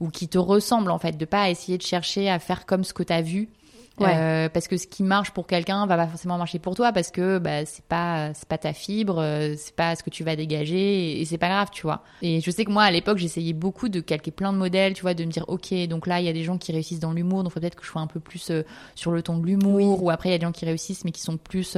ou 0.01 0.09
qui 0.09 0.27
te 0.27 0.39
ressemblent 0.39 0.91
en 0.91 0.99
fait 0.99 1.19
de 1.19 1.27
pas 1.27 1.51
essayer 1.51 1.77
de 1.77 1.83
chercher 1.83 2.31
à 2.31 2.39
faire 2.39 2.65
comme 2.65 2.83
ce 2.83 2.95
que 2.95 3.03
t'as 3.03 3.21
vu 3.21 3.51
Ouais. 4.01 4.15
Euh, 4.17 4.49
parce 4.49 4.67
que 4.67 4.77
ce 4.79 4.87
qui 4.87 5.03
marche 5.03 5.31
pour 5.33 5.47
quelqu'un 5.47 5.85
va 5.87 5.97
pas 5.97 6.07
forcément 6.07 6.39
marcher 6.39 6.59
pour 6.59 6.75
toi 6.75 6.91
parce 6.91 7.11
que 7.11 7.39
bah, 7.39 7.67
c'est 7.67 7.85
pas 7.85 8.33
c'est 8.33 8.49
pas 8.49 8.57
ta 8.57 8.73
fibre 8.73 9.19
euh, 9.21 9.55
c'est 9.59 9.75
pas 9.77 9.95
ce 9.95 10.03
que 10.03 10.09
tu 10.09 10.25
vas 10.25 10.37
dégager 10.37 11.11
et, 11.19 11.21
et 11.21 11.25
c'est 11.27 11.37
pas 11.37 11.49
grave 11.49 11.69
tu 11.71 11.83
vois 11.83 12.03
et 12.23 12.41
je 12.41 12.51
sais 12.51 12.65
que 12.65 12.71
moi 12.71 12.83
à 12.85 12.91
l'époque 12.91 13.19
j'essayais 13.19 13.53
beaucoup 13.53 13.91
de 13.91 14.01
calquer 14.01 14.31
plein 14.31 14.55
de 14.55 14.59
modèles 14.59 14.95
tu 14.95 15.03
vois 15.03 15.13
de 15.13 15.23
me 15.25 15.31
dire 15.31 15.45
ok 15.49 15.75
donc 15.89 16.07
là 16.07 16.19
il 16.19 16.25
y 16.25 16.31
a 16.31 16.33
des 16.33 16.45
gens 16.45 16.57
qui 16.57 16.73
réussissent 16.73 16.99
dans 17.01 17.13
l'humour 17.13 17.43
donc 17.45 17.53
faut 17.53 17.61
peut-être 17.61 17.75
que 17.77 17.85
je 17.85 17.91
sois 17.91 18.01
un 18.01 18.07
peu 18.07 18.21
plus 18.21 18.51
euh, 18.51 18.63
sur 18.95 19.11
le 19.13 19.21
ton 19.21 19.37
de 19.37 19.45
l'humour 19.47 20.03
ou 20.03 20.09
après 20.11 20.31
il 20.31 20.33
y 20.33 20.35
a 20.35 20.39
des 20.39 20.47
gens 20.47 20.53
qui 20.53 20.65
réussissent 20.65 21.05
mais 21.05 21.13
qui 21.13 21.21
sont 21.21 21.37
plus 21.37 21.77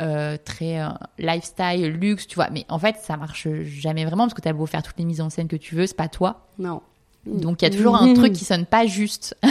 euh, 0.00 0.36
très 0.44 0.80
lifestyle 1.18 1.86
luxe 1.86 2.26
tu 2.26 2.34
vois 2.34 2.50
mais 2.50 2.64
en 2.68 2.80
fait 2.80 2.96
ça 3.00 3.16
marche 3.16 3.46
jamais 3.62 4.04
vraiment 4.04 4.24
parce 4.24 4.34
que 4.34 4.40
t'as 4.40 4.52
beau 4.52 4.66
faire 4.66 4.82
toutes 4.82 4.98
les 4.98 5.04
mises 5.04 5.20
en 5.20 5.30
scène 5.30 5.46
que 5.48 5.56
tu 5.56 5.76
veux 5.76 5.86
c'est 5.86 5.96
pas 5.96 6.08
toi 6.08 6.48
Non. 6.58 6.82
donc 7.26 7.62
il 7.62 7.66
y 7.66 7.68
a 7.68 7.70
toujours 7.76 7.96
un 7.96 8.12
truc 8.14 8.32
qui 8.32 8.44
sonne 8.44 8.66
pas 8.66 8.86
juste. 8.86 9.36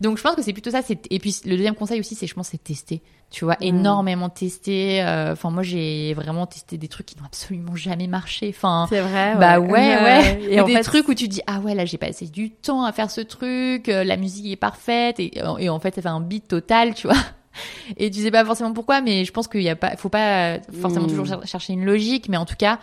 Donc 0.00 0.16
je 0.16 0.22
pense 0.22 0.34
que 0.34 0.42
c'est 0.42 0.52
plutôt 0.54 0.70
ça. 0.70 0.80
Et 1.10 1.18
puis 1.18 1.36
le 1.44 1.56
deuxième 1.56 1.74
conseil 1.74 2.00
aussi, 2.00 2.14
c'est 2.14 2.26
je 2.26 2.34
pense 2.34 2.48
c'est 2.48 2.62
tester. 2.62 3.02
Tu 3.30 3.44
vois, 3.44 3.54
Mm. 3.60 3.64
énormément 3.64 4.28
tester. 4.30 5.02
euh, 5.02 5.32
Enfin 5.32 5.50
moi 5.50 5.62
j'ai 5.62 6.14
vraiment 6.14 6.46
testé 6.46 6.78
des 6.78 6.88
trucs 6.88 7.06
qui 7.06 7.18
n'ont 7.18 7.26
absolument 7.26 7.76
jamais 7.76 8.06
marché. 8.06 8.48
Enfin 8.56 8.86
C'est 8.88 9.00
vrai. 9.00 9.36
bah 9.36 9.60
ouais 9.60 9.68
ouais. 9.70 10.42
Et 10.50 10.60
Ou 10.60 10.64
des 10.64 10.74
fait, 10.76 10.82
trucs 10.82 11.08
où 11.08 11.14
tu 11.14 11.28
dis 11.28 11.42
ah 11.46 11.60
ouais 11.60 11.74
là 11.74 11.84
j'ai 11.84 11.98
passé 11.98 12.26
du 12.26 12.50
temps 12.50 12.82
à 12.84 12.92
faire 12.92 13.10
ce 13.10 13.20
truc, 13.20 13.88
euh, 13.88 14.02
la 14.04 14.16
musique 14.16 14.46
est 14.50 14.56
parfaite 14.56 15.20
et, 15.20 15.38
et 15.58 15.68
en 15.68 15.78
fait 15.80 15.94
ça 15.94 16.02
fait 16.02 16.08
un 16.08 16.20
beat 16.20 16.48
total, 16.48 16.94
tu 16.94 17.06
vois. 17.06 17.16
Et 17.96 18.10
tu 18.12 18.20
sais 18.22 18.30
pas 18.30 18.44
forcément 18.44 18.72
pourquoi, 18.72 19.00
mais 19.00 19.24
je 19.24 19.32
pense 19.32 19.48
qu'il 19.48 19.62
y 19.62 19.68
a 19.68 19.74
pas, 19.76 19.96
faut 19.96 20.08
pas 20.08 20.60
forcément 20.80 21.06
Mm. 21.06 21.10
toujours 21.10 21.26
cher- 21.26 21.46
chercher 21.46 21.72
une 21.72 21.84
logique, 21.84 22.28
mais 22.28 22.36
en 22.36 22.46
tout 22.46 22.54
cas, 22.56 22.78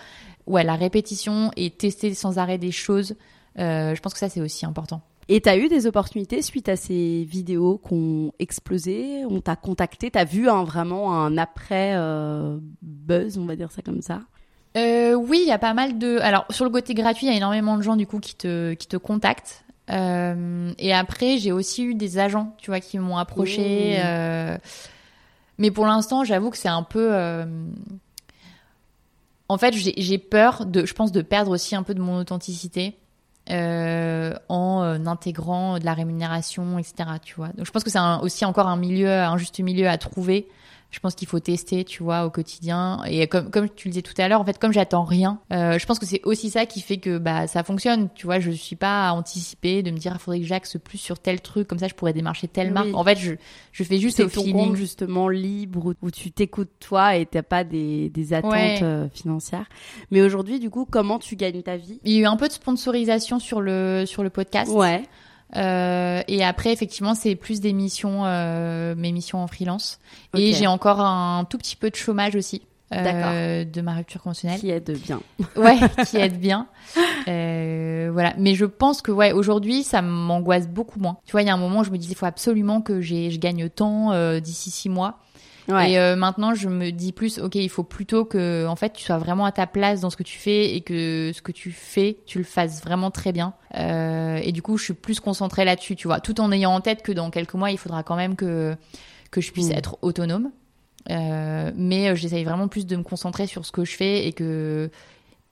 ouais, 0.46 0.64
la 0.66 0.76
répétition 0.76 1.52
et 1.56 1.70
tester 1.72 2.14
sans 2.14 2.38
arrêt 2.38 2.58
des 2.58 2.74
choses, 2.74 3.16
euh, 3.60 3.96
je 3.96 4.02
pense 4.02 4.14
que 4.14 4.20
ça 4.20 4.28
c'est 4.30 4.42
aussi 4.42 4.66
important. 4.66 5.02
Et 5.30 5.42
t'as 5.42 5.58
eu 5.58 5.68
des 5.68 5.88
opportunités 5.88 6.42
suite 6.42 6.70
à 6.70 6.76
ces 6.76 7.26
vidéos 7.26 7.82
qui 7.86 7.94
ont 7.94 8.32
explosé 8.40 9.26
On 9.30 9.42
t'a 9.42 9.56
contacté 9.56 10.10
T'as 10.10 10.24
vu 10.24 10.48
un, 10.48 10.64
vraiment 10.64 11.22
un 11.22 11.38
après 11.38 11.94
euh, 11.96 12.58
buzz, 12.82 13.38
on 13.38 13.46
va 13.46 13.56
dire 13.56 13.72
ça 13.72 13.82
comme 13.82 14.02
ça? 14.02 14.22
Euh, 14.78 15.16
oui, 15.16 15.40
il 15.42 15.48
y 15.48 15.52
a 15.52 15.58
pas 15.58 15.74
mal 15.74 15.98
de. 15.98 16.20
Alors 16.20 16.46
sur 16.50 16.64
le 16.64 16.72
côté 16.72 16.94
gratuit, 16.94 17.26
il 17.26 17.30
y 17.30 17.34
a 17.34 17.38
énormément 17.38 17.78
de 17.78 17.82
gens 17.82 17.96
du 17.96 18.06
coup 18.06 18.20
qui 18.20 18.36
te 18.36 18.74
qui 18.74 18.88
te 18.88 18.96
contactent. 18.98 19.66
Euh, 19.90 20.72
et 20.78 20.94
après, 20.94 21.38
j'ai 21.38 21.52
aussi 21.52 21.84
eu 21.84 21.96
des 21.96 22.20
agents, 22.20 22.54
tu 22.58 22.70
vois, 22.70 22.80
qui 22.80 23.00
m'ont 23.00 23.18
approché. 23.18 23.98
Mmh. 23.98 24.58
Mais 25.58 25.72
pour 25.72 25.88
l'instant, 25.88 26.24
j'avoue 26.24 26.52
que 26.52 26.58
c'est 26.58 26.68
un 26.68 26.84
peu. 26.84 27.12
En 29.50 29.58
fait, 29.58 29.74
j'ai 29.74 29.94
j'ai 29.98 30.18
peur 30.20 30.66
de, 30.66 30.86
je 30.86 30.94
pense, 30.94 31.12
de 31.12 31.22
perdre 31.22 31.52
aussi 31.52 31.76
un 31.76 31.84
peu 31.84 31.96
de 31.96 32.02
mon 32.02 32.20
authenticité. 32.20 32.96
Euh, 33.50 34.34
en 34.50 34.84
euh, 34.84 35.06
intégrant 35.06 35.80
de 35.80 35.86
la 35.86 35.94
rémunération, 35.94 36.78
etc. 36.80 37.10
Tu 37.24 37.36
vois. 37.36 37.50
Donc 37.50 37.66
je 37.66 37.72
pense 37.72 37.84
que 37.84 37.90
c'est 37.90 38.00
aussi 38.22 38.46
encore 38.46 38.68
un 38.68 38.78
milieu, 38.78 39.10
un 39.10 39.38
juste 39.38 39.60
milieu 39.60 39.88
à 39.88 39.98
trouver. 39.98 40.48
Je 40.90 41.00
pense 41.00 41.16
qu'il 41.16 41.28
faut 41.28 41.42
tester, 41.42 41.84
tu 41.84 42.02
vois, 42.02 42.26
au 42.26 42.30
quotidien. 42.30 43.02
Et 43.08 43.28
comme, 43.28 43.52
comme 43.52 43.70
tu 43.70 43.90
le 43.90 43.92
disais 43.92 44.02
tout 44.02 44.14
à 44.18 44.28
l'heure, 44.30 44.40
en 44.40 44.46
fait, 44.46 44.58
comme 44.58 44.72
j'attends 44.72 45.04
rien, 45.04 45.40
euh, 45.52 45.78
je 45.78 45.86
pense 45.86 46.00
que 46.00 46.06
c'est 46.06 46.22
aussi 46.24 46.50
ça 46.50 46.66
qui 46.66 46.80
fait 46.80 46.96
que 46.98 47.18
bah 47.18 47.46
ça 47.48 47.62
fonctionne. 47.64 48.08
Tu 48.16 48.26
vois, 48.26 48.40
je 48.40 48.52
suis 48.52 48.78
pas 48.78 49.10
à 49.10 49.12
anticiper 49.12 49.84
de 49.84 49.92
me 49.92 49.98
dire, 49.98 50.14
il 50.16 50.20
faudrait 50.20 50.40
que 50.40 50.46
j'axe 50.46 50.78
plus 50.82 50.98
sur 50.98 51.20
tel 51.20 51.42
truc, 51.42 51.68
comme 51.68 51.78
ça 51.80 51.90
je 51.90 51.94
pourrais 51.94 52.14
démarcher 52.14 52.48
telle 52.48 52.68
Oui. 52.68 52.74
marque. 52.74 52.94
En 52.94 53.04
fait, 53.04 53.18
je, 53.18 53.34
je 53.74 53.84
fais 53.84 53.98
juste 54.00 54.22
au 54.22 54.30
ton 54.30 54.42
feeling. 54.44 54.54
compte 54.56 54.76
justement 54.78 55.28
libre 55.28 55.88
où, 55.88 55.94
où 56.08 56.10
tu 56.10 56.32
t'écoutes 56.32 56.72
toi 56.80 57.18
et 57.18 57.26
t'as 57.26 57.44
pas 57.44 57.66
des, 57.66 58.10
des 58.10 58.34
attentes 58.34 58.54
Ouais. 58.54 58.80
euh, 58.82 59.10
financières. 59.10 59.68
Mais 60.10 60.22
aujourd'hui, 60.22 60.58
du 60.60 60.70
coup, 60.70 60.88
comment 60.90 61.20
tu 61.20 61.36
gagnes 61.36 61.62
ta 61.64 61.76
vie? 61.76 62.00
Il 62.06 62.14
y 62.14 62.18
a 62.18 62.22
eu 62.22 62.26
un 62.26 62.38
peu 62.38 62.48
de 62.48 62.54
sponsorisation 62.54 63.40
sur 63.40 63.60
le 63.60 64.06
sur 64.08 64.24
le 64.24 64.30
podcast. 64.30 64.72
Ouais. 64.72 65.04
Euh, 65.56 66.22
et 66.28 66.44
après, 66.44 66.74
effectivement, 66.74 67.16
c'est 67.16 67.36
plus 67.36 67.62
des 67.62 67.74
missions, 67.74 68.26
euh, 68.26 68.96
mes 68.96 69.12
missions 69.12 69.42
en 69.42 69.48
freelance. 69.48 70.00
Et 70.36 70.54
j'ai 70.54 70.68
encore 70.68 71.00
un 71.00 71.46
tout 71.50 71.58
petit 71.58 71.76
peu 71.76 71.90
de 71.90 71.96
chômage 71.96 72.36
aussi. 72.36 72.64
euh, 72.94 73.66
de 73.66 73.82
ma 73.82 73.96
rupture 73.96 74.22
conventionnelle. 74.22 74.60
Qui 74.60 74.70
aide 74.70 74.98
bien. 75.06 75.20
ouais, 75.58 75.78
qui 76.06 76.18
aide 76.18 76.40
bien. 76.40 76.68
Euh, 77.28 78.10
voilà. 78.14 78.34
Mais 78.38 78.56
je 78.56 78.64
pense 78.66 79.02
que 79.02 79.12
ouais, 79.12 79.34
aujourd'hui, 79.34 79.84
ça 79.84 80.02
m'angoisse 80.02 80.68
beaucoup 80.70 81.00
moins. 81.00 81.18
Tu 81.26 81.34
vois, 81.34 81.42
il 81.42 81.48
y 81.48 81.50
a 81.50 81.54
un 81.54 81.58
moment 81.58 81.80
où 81.80 81.84
je 81.84 81.92
me 81.92 81.98
disais, 81.98 82.14
il 82.14 82.18
faut 82.18 82.26
absolument 82.26 82.82
que 82.82 83.02
je 83.02 83.38
gagne 83.38 83.68
tant 83.70 84.14
euh, 84.14 84.40
d'ici 84.40 84.72
six 84.72 84.88
mois. 84.90 85.20
Ouais. 85.68 85.92
Et 85.92 86.00
euh, 86.00 86.16
maintenant, 86.16 86.54
je 86.56 86.70
me 86.70 86.92
dis 86.92 87.12
plus, 87.12 87.40
ok, 87.40 87.56
il 87.56 87.70
faut 87.70 87.84
plutôt 87.84 88.24
que, 88.24 88.66
en 88.68 88.76
fait, 88.76 88.94
tu 88.94 89.04
sois 89.04 89.18
vraiment 89.18 89.46
à 89.46 89.52
ta 89.52 89.68
place 89.68 90.00
dans 90.02 90.10
ce 90.10 90.16
que 90.16 90.24
tu 90.24 90.38
fais 90.38 90.76
et 90.76 90.82
que 90.82 91.32
ce 91.34 91.42
que 91.42 91.52
tu 91.52 91.72
fais, 91.72 92.18
tu 92.26 92.38
le 92.38 92.44
fasses 92.46 92.82
vraiment 92.84 93.12
très 93.12 93.32
bien. 93.34 93.54
Euh, 93.76 94.40
et 94.42 94.52
du 94.54 94.62
coup, 94.62 94.78
je 94.78 94.86
suis 94.86 94.94
plus 94.94 95.20
concentrée 95.20 95.66
là-dessus, 95.66 95.96
tu 95.96 96.08
vois, 96.08 96.20
tout 96.22 96.40
en 96.40 96.52
ayant 96.52 96.72
en 96.74 96.80
tête 96.82 97.02
que 97.02 97.12
dans 97.12 97.30
quelques 97.32 97.54
mois, 97.56 97.72
il 97.72 97.78
faudra 97.78 98.04
quand 98.04 98.16
même 98.16 98.36
que 98.36 98.76
que 99.30 99.42
je 99.42 99.52
puisse 99.52 99.70
Mm. 99.70 99.74
être 99.78 99.98
autonome. 100.02 100.52
Euh, 101.10 101.72
mais 101.76 102.16
j'essaye 102.16 102.44
vraiment 102.46 102.68
plus 102.68 102.86
de 102.86 102.96
me 102.96 103.04
concentrer 103.04 103.46
sur 103.48 103.66
ce 103.66 103.72
que 103.72 103.84
je 103.86 103.96
fais 103.96 104.26
et 104.28 104.34
que 104.34 104.90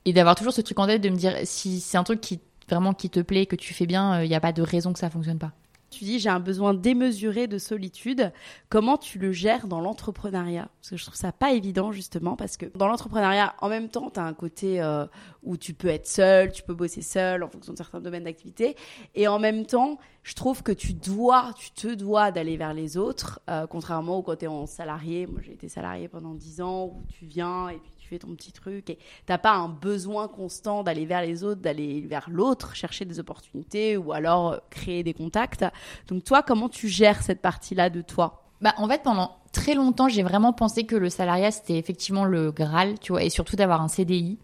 et 0.06 0.14
d'avoir 0.14 0.36
toujours 0.36 0.54
ce 0.54 0.62
truc 0.62 0.80
en 0.80 0.86
tête 0.88 1.02
de 1.02 1.10
me 1.10 1.16
dire 1.16 1.34
si 1.44 1.80
c'est 1.82 1.98
un 1.98 2.04
truc 2.04 2.22
qui 2.22 2.40
vraiment 2.70 2.94
qui 2.94 3.10
te 3.10 3.20
plaît, 3.20 3.46
que 3.46 3.56
tu 3.56 3.74
fais 3.74 3.86
bien, 3.86 4.22
il 4.22 4.30
n'y 4.30 4.36
a 4.36 4.40
pas 4.40 4.52
de 4.54 4.62
raison 4.62 4.92
que 4.94 5.00
ça 5.00 5.10
fonctionne 5.10 5.40
pas. 5.40 5.52
Tu 5.90 6.04
dis 6.04 6.20
j'ai 6.20 6.30
un 6.30 6.40
besoin 6.40 6.74
démesuré 6.74 7.48
de 7.48 7.58
solitude. 7.58 8.32
Comment 8.70 8.98
tu 8.98 9.20
le 9.20 9.32
gères 9.32 9.68
dans 9.68 9.80
l'entrepreneuriat? 9.80 10.70
Parce 10.80 10.90
que 10.90 10.98
je 10.98 11.04
trouve 11.04 11.16
ça 11.16 11.32
pas 11.32 11.54
évident 11.54 11.92
justement 11.92 12.36
parce 12.36 12.58
que 12.58 12.66
dans 12.76 12.88
l'entrepreneuriat, 12.88 13.56
en 13.62 13.70
même 13.70 13.90
temps, 13.90 14.10
tu 14.10 14.20
as 14.20 14.24
un 14.24 14.34
côté 14.34 14.82
euh, 14.82 15.06
où 15.44 15.58
tu 15.58 15.74
peux 15.74 15.88
être 15.88 16.08
seul, 16.08 16.52
tu 16.52 16.64
peux 16.64 16.74
bosser 16.74 17.02
seul 17.02 17.44
en 17.44 17.50
fonction 17.50 17.74
de 17.74 17.78
certains 17.78 18.02
domaines 18.02 18.24
d'activité, 18.26 18.76
et 19.14 19.28
en 19.28 19.40
même 19.40 19.66
temps, 19.66 20.00
je 20.24 20.34
trouve 20.34 20.64
que 20.64 20.72
tu 20.72 20.94
dois, 20.94 21.54
tu 21.56 21.72
te 21.72 21.94
dois 21.94 22.32
d'aller 22.32 22.58
vers 22.58 22.74
les 22.74 22.98
autres, 22.98 23.40
euh, 23.50 23.68
contrairement 23.68 24.18
au 24.18 24.24
côté 24.24 24.48
en 24.48 24.66
salarié. 24.66 25.28
Moi, 25.28 25.40
j'ai 25.44 25.54
été 25.54 25.70
salarié 25.70 26.08
pendant 26.08 26.34
10 26.34 26.62
ans 26.62 26.86
où 26.86 27.04
tu 27.08 27.26
viens 27.26 27.70
et 27.70 27.78
puis 27.78 27.95
tu 28.06 28.10
fais 28.10 28.20
ton 28.20 28.36
petit 28.36 28.52
truc 28.52 28.92
et 28.92 29.00
t'as 29.26 29.40
pas 29.40 29.54
un 29.54 29.68
besoin 29.68 30.28
constant 30.28 30.84
d'aller 30.84 31.08
vers 31.08 31.22
les 31.22 31.44
autres, 31.44 31.62
d'aller 31.62 32.02
vers 32.02 32.30
l'autre, 32.30 32.76
chercher 32.76 33.04
des 33.04 33.20
opportunités 33.20 33.98
ou 33.98 34.14
alors 34.14 34.54
euh, 34.54 34.58
créer 34.70 35.02
des 35.02 35.16
contacts. 35.16 35.66
Donc 36.08 36.24
toi, 36.24 36.44
comment 36.44 36.70
tu 36.70 36.88
gères 36.88 37.24
cette 37.24 37.42
partie-là 37.42 37.90
de 37.90 38.02
toi? 38.02 38.44
Bah, 38.62 38.76
en 38.78 38.88
fait, 38.88 39.02
pendant 39.02 39.38
très 39.52 39.74
longtemps, 39.74 40.08
j'ai 40.08 40.22
vraiment 40.22 40.54
pensé 40.54 40.84
que 40.84 40.96
le 40.96 41.10
salariat, 41.10 41.50
c'était 41.50 41.80
effectivement 41.80 42.26
le 42.26 42.52
Graal, 42.52 43.00
tu 43.00 43.12
vois, 43.12 43.24
et 43.24 43.32
surtout 43.32 43.56
d'avoir 43.56 43.82
un 43.82 43.88
CDI. 43.88 44.38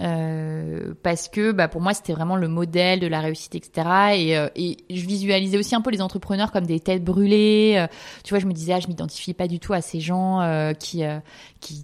Euh, 0.00 0.94
parce 1.02 1.28
que 1.28 1.52
bah, 1.52 1.68
pour 1.68 1.80
moi, 1.80 1.94
c'était 1.94 2.12
vraiment 2.12 2.36
le 2.36 2.48
modèle 2.48 3.00
de 3.00 3.06
la 3.06 3.20
réussite, 3.20 3.54
etc. 3.54 3.88
Et, 4.16 4.36
euh, 4.36 4.48
et 4.56 4.78
je 4.90 5.06
visualisais 5.06 5.56
aussi 5.58 5.74
un 5.74 5.80
peu 5.80 5.90
les 5.90 6.02
entrepreneurs 6.02 6.50
comme 6.52 6.66
des 6.66 6.80
têtes 6.80 7.04
brûlées. 7.04 7.74
Euh, 7.76 7.86
tu 8.24 8.30
vois, 8.30 8.40
je 8.40 8.46
me 8.46 8.52
disais, 8.52 8.72
ah, 8.74 8.80
je 8.80 8.88
m'identifiais 8.88 9.34
pas 9.34 9.48
du 9.48 9.60
tout 9.60 9.72
à 9.72 9.80
ces 9.80 10.00
gens 10.00 10.40
qui, 10.78 11.04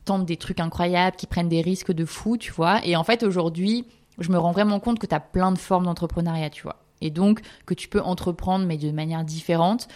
tentent 0.04 0.26
des 0.26 0.36
trucs 0.36 0.60
incroyables, 0.60 1.16
qui 1.16 1.26
prennent 1.26 1.48
des 1.48 1.62
risques 1.62 1.92
de 1.92 2.04
fou, 2.04 2.36
tu 2.36 2.52
vois. 2.52 2.84
Et 2.84 2.96
en 2.96 3.04
fait, 3.04 3.22
aujourd'hui, 3.22 3.86
je 4.18 4.30
me 4.30 4.38
rends 4.38 4.52
vraiment 4.52 4.80
compte 4.80 4.98
que 4.98 5.06
tu 5.06 5.14
as 5.14 5.20
plein 5.20 5.52
de 5.52 5.58
formes 5.58 5.84
d'entrepreneuriat, 5.84 6.50
tu 6.50 6.62
vois. 6.62 6.76
Et 7.02 7.10
donc 7.10 7.40
que 7.64 7.72
tu 7.72 7.88
peux 7.88 8.02
entreprendre 8.02 8.66
mais 8.66 8.76
de 8.76 8.90
manière 8.90 9.24
différente 9.24 9.88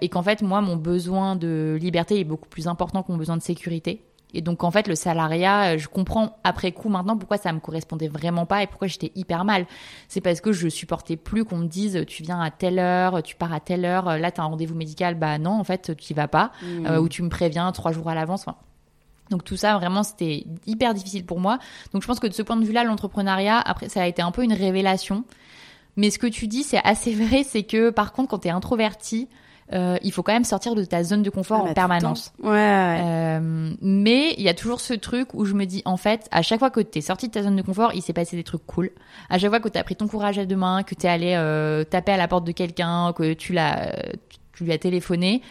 et 0.00 0.08
qu'en 0.08 0.24
fait 0.24 0.42
moi 0.42 0.60
mon 0.60 0.74
besoin 0.74 1.36
de 1.36 1.78
liberté 1.80 2.18
est 2.18 2.24
beaucoup 2.24 2.48
plus 2.48 2.66
important 2.66 3.04
que 3.04 3.12
mon 3.12 3.18
besoin 3.18 3.36
de 3.36 3.42
sécurité. 3.42 4.02
Et 4.34 4.42
donc 4.42 4.62
en 4.62 4.70
fait 4.70 4.88
le 4.88 4.94
salariat, 4.94 5.74
euh, 5.74 5.78
je 5.78 5.88
comprends 5.88 6.36
après 6.44 6.72
coup 6.72 6.88
maintenant 6.88 7.16
pourquoi 7.16 7.38
ça 7.38 7.52
me 7.52 7.60
correspondait 7.60 8.08
vraiment 8.08 8.44
pas 8.44 8.62
et 8.62 8.66
pourquoi 8.66 8.86
j'étais 8.86 9.10
hyper 9.14 9.44
mal. 9.44 9.66
C'est 10.08 10.20
parce 10.20 10.40
que 10.40 10.52
je 10.52 10.68
supportais 10.68 11.16
plus 11.16 11.44
qu'on 11.44 11.58
me 11.58 11.66
dise 11.66 12.04
tu 12.06 12.22
viens 12.22 12.40
à 12.40 12.50
telle 12.50 12.78
heure, 12.78 13.22
tu 13.22 13.36
pars 13.36 13.52
à 13.52 13.60
telle 13.60 13.84
heure, 13.84 14.18
là 14.18 14.30
tu 14.30 14.40
as 14.40 14.44
un 14.44 14.48
rendez-vous 14.48 14.74
médical, 14.74 15.14
bah 15.14 15.38
non 15.38 15.52
en 15.52 15.64
fait 15.64 15.96
tu 15.96 16.12
y 16.12 16.14
vas 16.14 16.28
pas, 16.28 16.52
euh, 16.64 16.98
ou 16.98 17.08
tu 17.08 17.22
me 17.22 17.30
préviens 17.30 17.72
trois 17.72 17.92
jours 17.92 18.08
à 18.10 18.14
l'avance. 18.14 18.42
Enfin, 18.46 18.58
donc 19.30 19.44
tout 19.44 19.56
ça, 19.56 19.76
vraiment, 19.76 20.02
c'était 20.02 20.44
hyper 20.66 20.94
difficile 20.94 21.24
pour 21.24 21.40
moi. 21.40 21.58
Donc 21.92 22.02
je 22.02 22.06
pense 22.06 22.20
que 22.20 22.26
de 22.26 22.32
ce 22.32 22.42
point 22.42 22.56
de 22.56 22.64
vue-là, 22.64 22.84
l'entrepreneuriat, 22.84 23.58
après, 23.58 23.88
ça 23.88 24.02
a 24.02 24.06
été 24.06 24.22
un 24.22 24.30
peu 24.30 24.42
une 24.42 24.52
révélation. 24.52 25.24
Mais 25.96 26.10
ce 26.10 26.18
que 26.18 26.26
tu 26.26 26.46
dis, 26.46 26.62
c'est 26.62 26.80
assez 26.84 27.14
vrai, 27.24 27.44
c'est 27.44 27.64
que 27.64 27.90
par 27.90 28.12
contre, 28.12 28.30
quand 28.30 28.38
tu 28.38 28.48
es 28.48 28.50
introverti, 28.50 29.28
euh, 29.72 29.96
il 30.02 30.12
faut 30.12 30.22
quand 30.22 30.32
même 30.32 30.44
sortir 30.44 30.74
de 30.74 30.84
ta 30.84 31.02
zone 31.04 31.22
de 31.22 31.30
confort 31.30 31.58
Ah 31.58 31.60
bah, 31.60 31.64
en 31.64 31.68
le 31.68 31.74
permanence. 31.74 32.32
Ouais, 32.42 32.48
ouais. 32.48 33.00
Euh, 33.04 33.74
mais 33.82 34.34
il 34.38 34.42
y 34.42 34.48
a 34.48 34.54
toujours 34.54 34.80
ce 34.80 34.94
truc 34.94 35.34
où 35.34 35.44
je 35.44 35.54
me 35.54 35.66
dis, 35.66 35.82
en 35.84 35.96
fait, 35.96 36.26
à 36.30 36.42
chaque 36.42 36.58
fois 36.58 36.70
que 36.70 36.80
t'es 36.80 37.00
sorti 37.00 37.28
de 37.28 37.32
ta 37.32 37.42
zone 37.42 37.56
de 37.56 37.62
confort, 37.62 37.92
il 37.94 38.02
s'est 38.02 38.12
passé 38.12 38.36
des 38.36 38.44
trucs 38.44 38.64
cool. 38.66 38.90
À 39.28 39.38
chaque 39.38 39.50
fois 39.50 39.60
que 39.60 39.68
t'as 39.68 39.82
pris 39.82 39.96
ton 39.96 40.08
courage 40.08 40.38
à 40.38 40.46
deux 40.46 40.56
mains, 40.56 40.82
que 40.82 40.94
t'es 40.94 41.08
allé 41.08 41.34
euh, 41.36 41.84
taper 41.84 42.12
à 42.12 42.16
la 42.16 42.28
porte 42.28 42.44
de 42.44 42.52
quelqu'un, 42.52 43.12
que 43.12 43.34
tu 43.34 43.52
l'as, 43.52 43.94
tu 44.54 44.64
lui 44.64 44.72
as 44.72 44.78
téléphoné, 44.78 45.42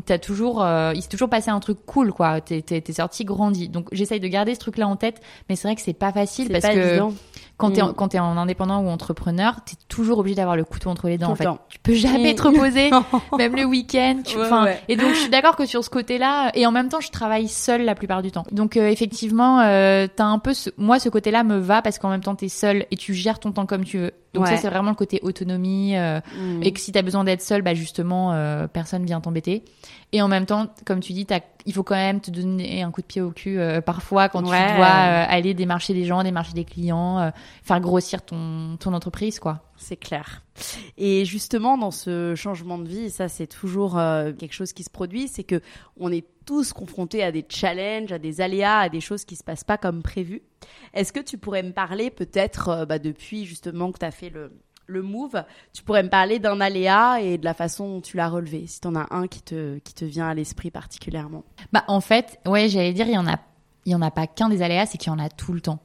t'as 0.00 0.18
toujours, 0.18 0.62
euh, 0.64 0.92
il 0.94 1.02
s'est 1.02 1.08
toujours 1.08 1.28
passé 1.28 1.50
un 1.50 1.60
truc 1.60 1.78
cool, 1.84 2.12
quoi. 2.12 2.40
T'es, 2.40 2.62
t'es, 2.62 2.80
t'es 2.80 2.92
sorti 2.94 3.24
grandi. 3.24 3.68
Donc 3.68 3.88
j'essaye 3.92 4.20
de 4.20 4.28
garder 4.28 4.54
ce 4.54 4.60
truc-là 4.60 4.88
en 4.88 4.96
tête, 4.96 5.20
mais 5.48 5.56
c'est 5.56 5.68
vrai 5.68 5.74
que 5.76 5.82
c'est 5.82 5.92
pas 5.92 6.12
facile 6.12 6.46
C'est 6.46 6.52
parce 6.54 6.64
pas 6.64 6.72
que 6.74 6.78
évident. 6.78 7.12
quand 7.58 7.70
t'es, 7.72 7.82
en, 7.82 7.88
Mm. 7.90 7.94
quand 7.94 8.08
t'es 8.08 8.18
en 8.18 8.36
indépendant 8.38 8.80
ou 8.80 8.88
entrepreneur, 8.88 9.56
t'es 9.66 9.76
toujours 9.88 10.18
obligé 10.18 10.36
d'avoir 10.36 10.56
le 10.56 10.64
couteau 10.64 10.88
entre 10.88 11.08
les 11.08 11.18
dents. 11.18 11.26
Tout 11.26 11.32
En 11.32 11.36
fait, 11.36 11.44
temps. 11.44 11.58
tu 11.68 11.78
peux 11.80 11.94
jamais 11.94 12.32
Mm. 12.32 12.36
te 12.36 12.42
reposer, 12.42 12.90
même 13.38 13.54
le 13.54 13.64
week-end. 13.64 14.20
Tu, 14.24 14.38
Ouais, 14.38 14.50
ouais. 14.50 14.80
Et 14.88 14.96
donc 14.96 15.10
je 15.10 15.18
suis 15.20 15.30
d'accord 15.30 15.56
que 15.56 15.66
sur 15.66 15.84
ce 15.84 15.90
côté-là, 15.90 16.50
et 16.54 16.64
en 16.66 16.72
même 16.72 16.88
temps, 16.88 17.00
je 17.00 17.10
travaille 17.10 17.48
seule 17.48 17.84
la 17.84 17.94
plupart 17.94 18.22
du 18.22 18.30
temps. 18.32 18.44
Donc 18.50 18.76
euh, 18.76 18.88
effectivement, 18.88 19.60
euh, 19.60 20.06
t'as 20.14 20.24
un 20.24 20.38
peu, 20.38 20.54
ce, 20.54 20.70
moi, 20.78 20.98
ce 20.98 21.08
côté-là 21.10 21.44
me 21.44 21.58
va 21.58 21.82
parce 21.82 21.98
qu'en 21.98 22.08
même 22.08 22.22
temps, 22.22 22.34
t'es 22.34 22.48
seule 22.48 22.86
et 22.90 22.96
tu 22.96 23.12
gères 23.14 23.38
ton 23.40 23.52
temps 23.52 23.66
comme 23.66 23.84
tu 23.84 23.98
veux. 23.98 24.12
Donc 24.34 24.44
Ouais. 24.44 24.50
ça, 24.50 24.56
c'est 24.56 24.68
vraiment 24.70 24.90
le 24.90 24.96
côté 24.96 25.20
autonomie. 25.22 25.96
euh, 25.96 26.20
Mm. 26.38 26.62
et 26.62 26.72
que 26.72 26.80
si 26.80 26.90
t'as 26.92 27.02
besoin 27.02 27.22
d'être 27.24 27.42
seul, 27.42 27.60
bah 27.62 27.74
justement, 27.74 28.32
euh, 28.32 28.66
personne 28.66 29.04
vient 29.04 29.20
t'embêter. 29.20 29.62
Et 30.12 30.22
en 30.22 30.28
même 30.28 30.46
temps, 30.46 30.68
comme 30.86 31.00
tu 31.00 31.12
dis, 31.12 31.26
t'as- 31.26 31.40
il 31.66 31.72
faut 31.74 31.82
quand 31.82 31.94
même 31.94 32.20
te 32.20 32.30
donner 32.30 32.82
un 32.82 32.90
coup 32.90 33.02
de 33.02 33.06
pied 33.06 33.20
au 33.20 33.30
cul 33.30 33.58
euh, 33.58 33.80
parfois 33.80 34.28
quand 34.30 34.42
Ouais. 34.48 34.68
tu 34.70 34.76
dois 34.76 34.86
euh, 34.86 35.24
aller 35.28 35.52
démarcher 35.54 35.92
des 35.94 36.04
gens, 36.04 36.22
démarcher 36.22 36.54
des 36.54 36.64
clients, 36.64 37.18
euh, 37.18 37.30
faire 37.62 37.80
grossir 37.80 38.22
ton, 38.22 38.76
ton 38.78 38.94
entreprise, 38.94 39.38
quoi. 39.38 39.60
C'est 39.76 39.96
clair. 39.96 40.42
Et 40.96 41.24
justement, 41.24 41.76
dans 41.76 41.90
ce 41.90 42.34
changement 42.34 42.78
de 42.78 42.88
vie, 42.88 43.10
ça 43.10 43.28
c'est 43.28 43.46
toujours 43.46 43.98
euh, 43.98 44.32
quelque 44.32 44.54
chose 44.54 44.72
qui 44.72 44.82
se 44.84 44.90
produit, 44.90 45.28
c'est 45.28 45.44
que 45.44 45.60
on 45.98 46.10
est 46.10 46.24
tous 46.46 46.72
confrontés 46.72 47.22
à 47.22 47.32
des 47.32 47.44
challenges, 47.48 48.12
à 48.12 48.18
des 48.18 48.40
aléas, 48.40 48.78
à 48.80 48.88
des 48.88 49.00
choses 49.00 49.24
qui 49.24 49.36
se 49.36 49.44
passent 49.44 49.64
pas 49.64 49.76
comme 49.78 50.02
prévu. 50.02 50.42
Est-ce 50.94 51.12
que 51.12 51.20
tu 51.20 51.38
pourrais 51.38 51.62
me 51.62 51.72
parler 51.72 52.10
peut-être 52.10 52.68
euh, 52.68 52.86
bah, 52.86 52.98
depuis 52.98 53.44
justement 53.44 53.92
que 53.92 53.98
tu 53.98 54.04
as 54.04 54.10
fait 54.10 54.30
le 54.30 54.52
le 54.86 55.02
move, 55.02 55.42
tu 55.72 55.82
pourrais 55.82 56.02
me 56.02 56.08
parler 56.08 56.38
d'un 56.38 56.60
aléa 56.60 57.20
et 57.20 57.38
de 57.38 57.44
la 57.44 57.54
façon 57.54 57.88
dont 57.88 58.00
tu 58.00 58.16
l'as 58.16 58.28
relevé, 58.28 58.66
si 58.66 58.80
t'en 58.80 58.94
as 58.94 59.06
un 59.10 59.26
qui 59.26 59.42
te, 59.42 59.78
qui 59.78 59.94
te 59.94 60.04
vient 60.04 60.28
à 60.28 60.34
l'esprit 60.34 60.70
particulièrement? 60.70 61.44
Bah, 61.72 61.84
en 61.88 62.00
fait, 62.00 62.38
ouais, 62.46 62.68
j'allais 62.68 62.92
dire, 62.92 63.06
il 63.06 63.14
y 63.14 63.18
en 63.18 63.26
a, 63.26 63.38
en 63.88 64.02
a 64.02 64.10
pas 64.10 64.26
qu'un 64.26 64.48
des 64.48 64.62
aléas, 64.62 64.86
c'est 64.86 64.98
qu'il 64.98 65.10
y 65.10 65.14
en 65.14 65.18
a 65.18 65.28
tout 65.28 65.52
le 65.52 65.60
temps. 65.60 65.80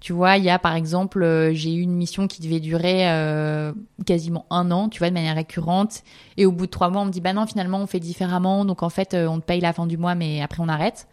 Tu 0.00 0.12
vois, 0.12 0.36
il 0.36 0.44
y 0.44 0.50
a 0.50 0.58
par 0.58 0.74
exemple, 0.74 1.22
euh, 1.22 1.54
j'ai 1.54 1.72
eu 1.72 1.80
une 1.80 1.94
mission 1.94 2.26
qui 2.26 2.42
devait 2.42 2.60
durer 2.60 3.10
euh, 3.10 3.72
quasiment 4.04 4.44
un 4.50 4.70
an, 4.70 4.90
tu 4.90 4.98
vois, 4.98 5.08
de 5.08 5.14
manière 5.14 5.34
récurrente. 5.34 6.02
Et 6.36 6.44
au 6.44 6.52
bout 6.52 6.66
de 6.66 6.70
trois 6.70 6.90
mois, 6.90 7.00
on 7.00 7.06
me 7.06 7.10
dit, 7.10 7.22
bah 7.22 7.32
non, 7.32 7.46
finalement, 7.46 7.78
on 7.78 7.86
fait 7.86 8.00
différemment. 8.00 8.66
Donc 8.66 8.82
en 8.82 8.90
fait, 8.90 9.14
on 9.14 9.40
te 9.40 9.46
paye 9.46 9.60
la 9.60 9.72
fin 9.72 9.86
du 9.86 9.96
mois, 9.96 10.14
mais 10.14 10.42
après, 10.42 10.62
on 10.62 10.68
arrête. 10.68 11.08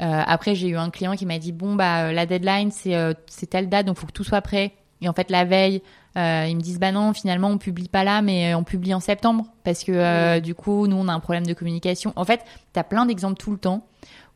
Euh, 0.00 0.22
après, 0.26 0.54
j'ai 0.54 0.68
eu 0.68 0.76
un 0.76 0.90
client 0.90 1.16
qui 1.16 1.26
m'a 1.26 1.38
dit, 1.38 1.52
bon, 1.52 1.74
bah 1.74 2.12
la 2.12 2.26
deadline, 2.26 2.70
c'est 2.70 2.94
euh, 2.94 3.12
c'est 3.26 3.48
telle 3.50 3.68
date, 3.68 3.86
donc 3.86 3.98
faut 3.98 4.06
que 4.06 4.12
tout 4.12 4.24
soit 4.24 4.40
prêt. 4.40 4.72
Et 5.02 5.08
en 5.08 5.12
fait, 5.12 5.30
la 5.30 5.44
veille, 5.44 5.82
euh, 6.18 6.46
ils 6.48 6.56
me 6.56 6.60
disent, 6.60 6.78
bah 6.78 6.92
non, 6.92 7.12
finalement, 7.14 7.48
on 7.48 7.58
publie 7.58 7.88
pas 7.88 8.04
là, 8.04 8.20
mais 8.22 8.54
on 8.54 8.64
publie 8.64 8.92
en 8.94 9.00
septembre. 9.00 9.46
Parce 9.64 9.82
que 9.84 9.92
euh, 9.92 10.40
du 10.40 10.54
coup, 10.54 10.86
nous, 10.86 10.96
on 10.96 11.08
a 11.08 11.12
un 11.12 11.20
problème 11.20 11.46
de 11.46 11.54
communication. 11.54 12.12
En 12.16 12.24
fait, 12.24 12.42
t'as 12.72 12.82
plein 12.84 13.06
d'exemples 13.06 13.36
tout 13.40 13.50
le 13.50 13.58
temps 13.58 13.86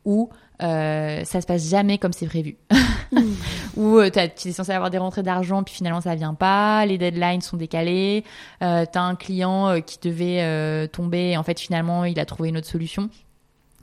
où 0.05 0.29
euh, 0.63 1.23
ça 1.23 1.41
se 1.41 1.45
passe 1.45 1.69
jamais 1.69 1.97
comme 1.97 2.13
c'est 2.13 2.27
prévu. 2.27 2.57
Où 3.77 3.97
euh, 3.97 4.09
t'as- 4.09 4.27
tu 4.27 4.47
es 4.47 4.51
censé 4.51 4.71
avoir 4.71 4.89
des 4.89 4.97
rentrées 4.97 5.23
d'argent, 5.23 5.63
puis 5.63 5.75
finalement 5.75 6.01
ça 6.01 6.15
vient 6.15 6.33
pas, 6.33 6.85
les 6.85 6.97
deadlines 6.97 7.41
sont 7.41 7.55
décalés, 7.57 8.23
euh, 8.63 8.85
t'as 8.91 9.01
un 9.01 9.15
client 9.15 9.67
euh, 9.69 9.79
qui 9.79 9.99
devait 10.01 10.41
euh, 10.41 10.87
tomber, 10.87 11.31
et 11.31 11.37
en 11.37 11.43
fait 11.43 11.59
finalement 11.59 12.03
il 12.05 12.19
a 12.19 12.25
trouvé 12.25 12.49
une 12.49 12.57
autre 12.57 12.67
solution. 12.67 13.09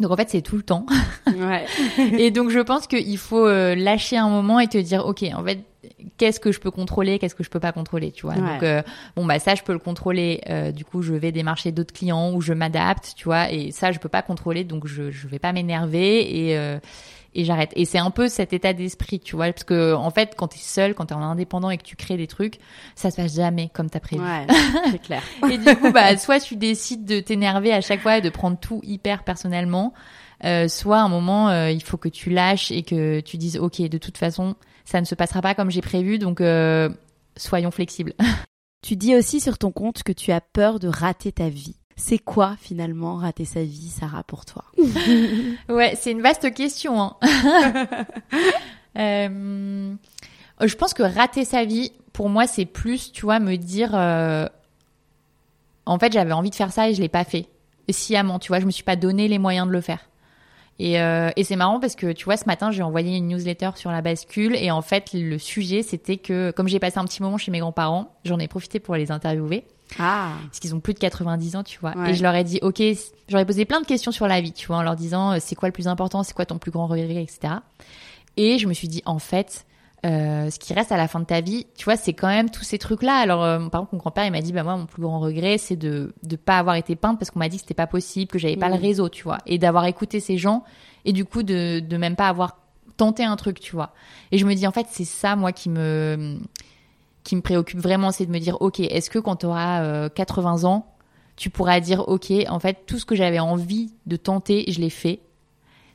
Donc 0.00 0.10
en 0.10 0.16
fait 0.16 0.30
c'est 0.30 0.42
tout 0.42 0.56
le 0.56 0.62
temps. 0.62 0.86
Ouais. 1.26 1.66
et 2.18 2.30
donc 2.30 2.50
je 2.50 2.58
pense 2.60 2.86
qu'il 2.86 3.18
faut 3.18 3.46
euh, 3.46 3.74
lâcher 3.74 4.16
un 4.16 4.28
moment 4.28 4.58
et 4.58 4.66
te 4.68 4.78
dire 4.78 5.04
ok 5.06 5.24
en 5.34 5.44
fait 5.44 5.60
qu'est-ce 6.16 6.40
que 6.40 6.52
je 6.52 6.60
peux 6.60 6.70
contrôler, 6.70 7.18
qu'est-ce 7.18 7.34
que 7.34 7.44
je 7.44 7.50
peux 7.50 7.60
pas 7.60 7.72
contrôler, 7.72 8.10
tu 8.10 8.22
vois. 8.26 8.34
Ouais. 8.34 8.40
Donc 8.40 8.62
euh, 8.62 8.82
bon 9.16 9.24
bah 9.26 9.38
ça 9.38 9.54
je 9.54 9.62
peux 9.62 9.72
le 9.72 9.78
contrôler. 9.78 10.40
euh, 10.48 10.72
du 10.72 10.84
coup 10.84 11.02
je 11.02 11.14
vais 11.14 11.32
démarcher 11.32 11.72
d'autres 11.72 11.92
clients 11.92 12.32
ou 12.32 12.40
je 12.40 12.52
m'adapte, 12.52 13.12
tu 13.16 13.24
vois. 13.24 13.50
Et 13.52 13.70
ça 13.70 13.92
je 13.92 13.98
peux 13.98 14.08
pas 14.08 14.22
contrôler 14.22 14.64
donc 14.64 14.86
je 14.86 15.10
je 15.10 15.28
vais 15.28 15.38
pas 15.38 15.52
m'énerver 15.52 16.48
et 16.48 16.56
euh, 16.58 16.78
et 17.34 17.44
j'arrête. 17.44 17.72
Et 17.76 17.84
c'est 17.84 17.98
un 17.98 18.10
peu 18.10 18.28
cet 18.28 18.52
état 18.52 18.72
d'esprit, 18.72 19.20
tu 19.20 19.36
vois, 19.36 19.46
parce 19.46 19.64
que 19.64 19.94
en 19.94 20.10
fait 20.10 20.34
quand 20.36 20.48
t'es 20.48 20.58
seul, 20.58 20.94
quand 20.94 21.06
t'es 21.06 21.14
en 21.14 21.22
indépendant 21.22 21.70
et 21.70 21.78
que 21.78 21.82
tu 21.82 21.96
crées 21.96 22.16
des 22.16 22.26
trucs, 22.26 22.58
ça 22.94 23.10
se 23.10 23.16
passe 23.16 23.34
jamais 23.34 23.70
comme 23.72 23.90
t'as 23.90 24.00
prévu. 24.00 24.22
Ouais, 24.22 24.46
c'est 24.90 25.00
clair. 25.00 25.22
Et 25.50 25.58
du 25.58 25.76
coup, 25.76 25.92
bah, 25.92 26.16
soit 26.16 26.40
tu 26.40 26.56
décides 26.56 27.04
de 27.04 27.20
t'énerver 27.20 27.72
à 27.72 27.80
chaque 27.80 28.00
fois 28.00 28.18
et 28.18 28.20
de 28.20 28.30
prendre 28.30 28.58
tout 28.58 28.80
hyper 28.82 29.24
personnellement, 29.24 29.92
euh, 30.44 30.68
soit 30.68 30.98
à 30.98 31.02
un 31.02 31.08
moment, 31.08 31.48
euh, 31.48 31.70
il 31.70 31.82
faut 31.82 31.96
que 31.96 32.08
tu 32.08 32.30
lâches 32.30 32.70
et 32.70 32.82
que 32.82 33.20
tu 33.20 33.36
dises, 33.36 33.56
ok, 33.56 33.80
de 33.82 33.98
toute 33.98 34.18
façon, 34.18 34.56
ça 34.84 35.00
ne 35.00 35.06
se 35.06 35.14
passera 35.14 35.40
pas 35.40 35.54
comme 35.54 35.70
j'ai 35.70 35.80
prévu, 35.80 36.18
donc 36.18 36.40
euh, 36.40 36.88
soyons 37.36 37.70
flexibles. 37.70 38.14
Tu 38.84 38.96
dis 38.96 39.14
aussi 39.14 39.38
sur 39.38 39.58
ton 39.58 39.70
compte 39.70 40.02
que 40.02 40.10
tu 40.10 40.32
as 40.32 40.40
peur 40.40 40.80
de 40.80 40.88
rater 40.88 41.30
ta 41.30 41.48
vie. 41.48 41.76
C'est 42.04 42.18
quoi 42.18 42.56
finalement 42.60 43.14
rater 43.14 43.44
sa 43.44 43.62
vie, 43.62 43.88
Sarah, 43.88 44.24
pour 44.24 44.44
toi 44.44 44.64
ouais, 45.68 45.94
c'est 45.96 46.10
une 46.10 46.20
vaste 46.20 46.52
question. 46.52 47.00
Hein. 47.00 47.16
Euh, 48.98 49.94
je 50.60 50.74
pense 50.74 50.92
que 50.92 51.02
rater 51.02 51.46
sa 51.46 51.64
vie, 51.64 51.92
pour 52.12 52.28
moi, 52.28 52.46
c'est 52.46 52.66
plus, 52.66 53.10
tu 53.10 53.22
vois, 53.22 53.40
me 53.40 53.56
dire, 53.56 53.92
euh, 53.94 54.46
en 55.86 55.98
fait, 55.98 56.12
j'avais 56.12 56.32
envie 56.32 56.50
de 56.50 56.54
faire 56.54 56.70
ça 56.70 56.90
et 56.90 56.94
je 56.94 57.00
l'ai 57.00 57.08
pas 57.08 57.24
fait. 57.24 57.46
Sciemment, 57.88 58.38
tu 58.38 58.48
vois, 58.48 58.60
je 58.60 58.66
me 58.66 58.70
suis 58.70 58.84
pas 58.84 58.96
donné 58.96 59.28
les 59.28 59.38
moyens 59.38 59.66
de 59.66 59.72
le 59.72 59.80
faire. 59.80 60.10
Et, 60.78 61.00
euh, 61.00 61.30
et 61.36 61.44
c'est 61.44 61.56
marrant 61.56 61.80
parce 61.80 61.94
que 61.94 62.12
tu 62.12 62.26
vois, 62.26 62.36
ce 62.36 62.44
matin, 62.44 62.70
j'ai 62.70 62.82
envoyé 62.82 63.16
une 63.16 63.28
newsletter 63.28 63.70
sur 63.76 63.90
la 63.90 64.02
bascule 64.02 64.56
et 64.56 64.70
en 64.70 64.82
fait, 64.82 65.14
le 65.14 65.38
sujet, 65.38 65.82
c'était 65.82 66.18
que 66.18 66.50
comme 66.50 66.68
j'ai 66.68 66.80
passé 66.80 66.98
un 66.98 67.06
petit 67.06 67.22
moment 67.22 67.38
chez 67.38 67.50
mes 67.50 67.60
grands-parents, 67.60 68.14
j'en 68.26 68.38
ai 68.38 68.46
profité 68.46 68.78
pour 68.78 68.94
les 68.94 69.10
interviewer 69.10 69.64
Ah, 69.98 70.32
parce 70.46 70.60
qu'ils 70.60 70.74
ont 70.74 70.80
plus 70.80 70.94
de 70.94 70.98
90 70.98 71.56
ans, 71.56 71.62
tu 71.62 71.78
vois. 71.80 71.96
Ouais. 71.96 72.10
Et 72.10 72.14
je 72.14 72.22
leur 72.22 72.34
ai 72.34 72.44
dit, 72.44 72.58
ok, 72.62 72.82
j'aurais 73.28 73.46
posé 73.46 73.64
plein 73.64 73.80
de 73.80 73.86
questions 73.86 74.12
sur 74.12 74.26
la 74.26 74.40
vie, 74.40 74.52
tu 74.52 74.66
vois, 74.66 74.76
en 74.76 74.82
leur 74.82 74.96
disant, 74.96 75.32
euh, 75.32 75.36
c'est 75.40 75.54
quoi 75.54 75.68
le 75.68 75.72
plus 75.72 75.88
important, 75.88 76.22
c'est 76.22 76.34
quoi 76.34 76.46
ton 76.46 76.58
plus 76.58 76.70
grand 76.70 76.86
regret, 76.86 77.22
etc. 77.22 77.54
Et 78.36 78.58
je 78.58 78.66
me 78.66 78.72
suis 78.72 78.88
dit, 78.88 79.02
en 79.04 79.18
fait, 79.18 79.66
euh, 80.04 80.50
ce 80.50 80.58
qui 80.58 80.74
reste 80.74 80.90
à 80.90 80.96
la 80.96 81.06
fin 81.06 81.20
de 81.20 81.24
ta 81.24 81.40
vie, 81.40 81.66
tu 81.76 81.84
vois, 81.84 81.96
c'est 81.96 82.12
quand 82.12 82.28
même 82.28 82.50
tous 82.50 82.64
ces 82.64 82.78
trucs-là. 82.78 83.16
Alors, 83.16 83.44
euh, 83.44 83.58
par 83.68 83.80
exemple, 83.80 83.90
mon 83.92 83.98
grand-père, 83.98 84.24
il 84.24 84.32
m'a 84.32 84.40
dit, 84.40 84.52
bah 84.52 84.64
moi, 84.64 84.76
mon 84.76 84.86
plus 84.86 85.02
grand 85.02 85.20
regret, 85.20 85.58
c'est 85.58 85.76
de 85.76 86.12
de 86.22 86.36
pas 86.36 86.58
avoir 86.58 86.76
été 86.76 86.96
peinte 86.96 87.18
parce 87.18 87.30
qu'on 87.30 87.38
m'a 87.38 87.48
dit 87.48 87.56
que 87.56 87.62
c'était 87.62 87.74
pas 87.74 87.86
possible, 87.86 88.30
que 88.30 88.38
j'avais 88.38 88.56
pas 88.56 88.68
le 88.68 88.74
réseau, 88.74 89.08
tu 89.08 89.22
vois, 89.22 89.38
et 89.46 89.58
d'avoir 89.58 89.84
écouté 89.84 90.18
ces 90.18 90.38
gens 90.38 90.64
et 91.04 91.12
du 91.12 91.24
coup 91.24 91.42
de 91.42 91.80
de 91.80 91.96
même 91.96 92.16
pas 92.16 92.28
avoir 92.28 92.56
tenté 92.96 93.24
un 93.24 93.36
truc, 93.36 93.60
tu 93.60 93.72
vois. 93.74 93.92
Et 94.32 94.38
je 94.38 94.46
me 94.46 94.54
dis, 94.54 94.66
en 94.66 94.72
fait, 94.72 94.86
c'est 94.90 95.04
ça, 95.04 95.36
moi, 95.36 95.52
qui 95.52 95.68
me 95.68 96.38
qui 97.24 97.36
me 97.36 97.40
préoccupe 97.40 97.78
vraiment, 97.78 98.10
c'est 98.10 98.26
de 98.26 98.32
me 98.32 98.38
dire, 98.38 98.60
ok, 98.60 98.80
est-ce 98.80 99.10
que 99.10 99.18
quand 99.18 99.36
tu 99.36 99.46
auras 99.46 100.08
80 100.10 100.64
ans, 100.64 100.92
tu 101.36 101.50
pourras 101.50 101.80
dire, 101.80 102.08
ok, 102.08 102.32
en 102.48 102.58
fait, 102.58 102.84
tout 102.86 102.98
ce 102.98 103.04
que 103.04 103.14
j'avais 103.14 103.38
envie 103.38 103.94
de 104.06 104.16
tenter, 104.16 104.64
je 104.68 104.80
l'ai 104.80 104.90
fait. 104.90 105.20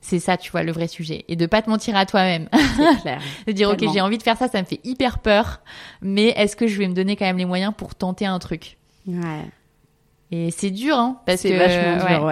C'est 0.02 0.20
ça, 0.20 0.38
tu 0.38 0.52
vois, 0.52 0.64
le 0.64 0.72
vrai 0.72 0.88
sujet. 0.88 1.26
Et 1.28 1.36
de 1.36 1.46
pas 1.46 1.62
te 1.62 1.70
mentir 1.70 1.96
à 1.96 2.06
toi-même. 2.06 2.50
de 3.48 3.52
dire, 3.52 3.70
ok, 3.70 3.84
j'ai 3.94 4.02
envie 4.02 4.18
de 4.18 4.24
faire 4.24 4.38
ça, 4.38 4.48
ça 4.48 4.62
me 4.62 4.66
fait 4.66 4.80
hyper 4.84 5.20
peur, 5.20 5.62
mais 6.02 6.28
est-ce 6.30 6.56
que 6.56 6.68
je 6.68 6.78
vais 6.78 6.88
me 6.88 6.94
donner 6.94 7.16
quand 7.16 7.26
même 7.26 7.38
les 7.38 7.46
moyens 7.46 7.74
pour 7.76 7.96
tenter 7.96 8.26
un 8.26 8.40
truc? 8.40 8.78
Ouais. 9.06 9.46
Et 10.30 10.52
c'est 10.52 10.72
dur, 10.72 10.98
hein, 10.98 11.22
parce 11.26 11.40
C'est 11.42 11.52
que 11.52 11.58
vachement 11.58 12.06
ouais, 12.06 12.16
dur, 12.18 12.26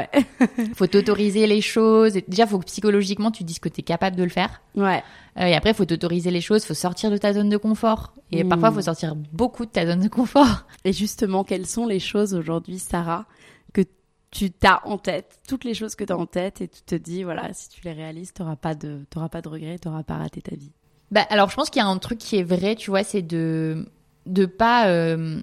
ouais. 0.59 0.65
faut 0.75 0.85
t'autoriser 0.87 1.47
les 1.47 1.61
choses. 1.61 2.13
Déjà, 2.27 2.45
faut 2.45 2.59
que 2.59 2.65
psychologiquement, 2.65 3.31
tu 3.31 3.45
dises 3.45 3.59
que 3.59 3.69
tu 3.69 3.79
es 3.79 3.83
capable 3.83 4.17
de 4.17 4.23
le 4.23 4.29
faire. 4.29 4.61
Ouais. 4.75 5.01
Euh, 5.39 5.45
et 5.45 5.55
après, 5.55 5.73
faut 5.73 5.85
t'autoriser 5.85 6.29
les 6.29 6.41
choses, 6.41 6.65
faut 6.65 6.73
sortir 6.73 7.09
de 7.09 7.15
ta 7.17 7.31
zone 7.33 7.47
de 7.49 7.55
confort. 7.57 8.13
Et 8.31 8.43
Mm. 8.43 8.49
parfois, 8.49 8.71
faut 8.73 8.81
sortir 8.81 9.15
beaucoup 9.15 9.65
de 9.65 9.71
ta 9.71 9.85
zone 9.85 10.01
de 10.01 10.09
confort. 10.09 10.65
Et 10.83 10.91
justement, 10.91 11.45
quelles 11.45 11.65
sont 11.67 11.87
les 11.87 11.99
choses 12.01 12.33
aujourd'hui, 12.33 12.79
Sarah, 12.79 13.25
que 13.71 13.81
tu 14.29 14.51
t'as 14.51 14.81
en 14.83 14.97
tête, 14.97 15.39
toutes 15.47 15.63
les 15.63 15.73
choses 15.73 15.95
que 15.95 16.03
tu 16.03 16.11
as 16.11 16.17
en 16.17 16.25
tête 16.25 16.59
et 16.59 16.67
tu 16.67 16.81
te 16.81 16.95
dis, 16.95 17.23
voilà, 17.23 17.53
si 17.53 17.69
tu 17.69 17.79
les 17.85 17.93
réalises, 17.93 18.33
tu 18.33 18.41
n'auras 18.41 18.57
pas, 18.57 18.75
de, 18.75 19.05
t'auras 19.09 19.29
pas 19.29 19.41
de 19.41 19.47
regrets, 19.47 19.79
tu 19.79 19.87
n'auras 19.87 20.03
pas 20.03 20.17
raté 20.17 20.41
ta 20.41 20.53
vie? 20.55 20.71
Bah, 21.11 21.25
alors, 21.29 21.49
je 21.49 21.55
pense 21.55 21.69
qu'il 21.69 21.81
y 21.81 21.85
a 21.85 21.87
un 21.87 21.97
truc 21.97 22.17
qui 22.17 22.35
est 22.37 22.43
vrai, 22.43 22.75
tu 22.75 22.89
vois, 22.89 23.03
c'est 23.05 23.21
de 23.21 23.87
de 24.25 24.45
pas 24.47 24.87
euh, 24.87 25.39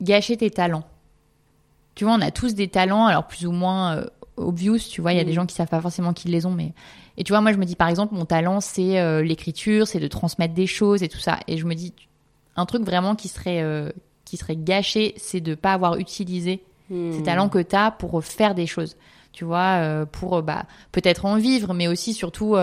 gâcher 0.00 0.36
tes 0.36 0.50
talents. 0.50 0.84
Tu 1.94 2.04
vois, 2.04 2.14
on 2.14 2.20
a 2.20 2.30
tous 2.30 2.54
des 2.54 2.68
talents, 2.68 3.06
alors 3.06 3.26
plus 3.26 3.46
ou 3.46 3.52
moins 3.52 3.96
euh, 3.96 4.06
obvious, 4.36 4.78
tu 4.78 5.00
vois, 5.00 5.12
il 5.12 5.16
y 5.16 5.20
a 5.20 5.22
Mm. 5.22 5.26
des 5.26 5.32
gens 5.32 5.46
qui 5.46 5.54
savent 5.54 5.68
pas 5.68 5.80
forcément 5.80 6.12
qu'ils 6.12 6.32
les 6.32 6.44
ont, 6.46 6.50
mais 6.50 6.72
et 7.16 7.22
tu 7.24 7.32
vois, 7.32 7.40
moi 7.40 7.52
je 7.52 7.58
me 7.58 7.64
dis 7.64 7.76
par 7.76 7.88
exemple, 7.88 8.14
mon 8.14 8.24
talent 8.24 8.60
c'est 8.60 8.98
euh, 9.00 9.22
l'écriture, 9.22 9.86
c'est 9.86 10.00
de 10.00 10.08
transmettre 10.08 10.54
des 10.54 10.66
choses 10.66 11.02
et 11.04 11.08
tout 11.08 11.18
ça, 11.20 11.38
et 11.46 11.56
je 11.56 11.64
me 11.66 11.74
dis 11.74 11.92
un 12.56 12.66
truc 12.66 12.82
vraiment 12.82 13.14
qui 13.14 13.28
serait 13.28 13.62
euh, 13.62 13.90
qui 14.24 14.36
serait 14.36 14.56
gâché, 14.56 15.14
c'est 15.16 15.40
de 15.40 15.54
pas 15.54 15.72
avoir 15.72 15.96
utilisé 15.98 16.62
ces 16.90 17.22
talents 17.22 17.48
que 17.48 17.58
tu 17.60 17.74
as 17.74 17.90
pour 17.90 18.22
faire 18.22 18.54
des 18.54 18.66
choses. 18.66 18.96
Tu 19.32 19.44
vois, 19.44 20.04
pour 20.12 20.42
bah, 20.42 20.64
peut-être 20.92 21.24
en 21.24 21.36
vivre, 21.38 21.74
mais 21.74 21.88
aussi 21.88 22.12
surtout 22.14 22.56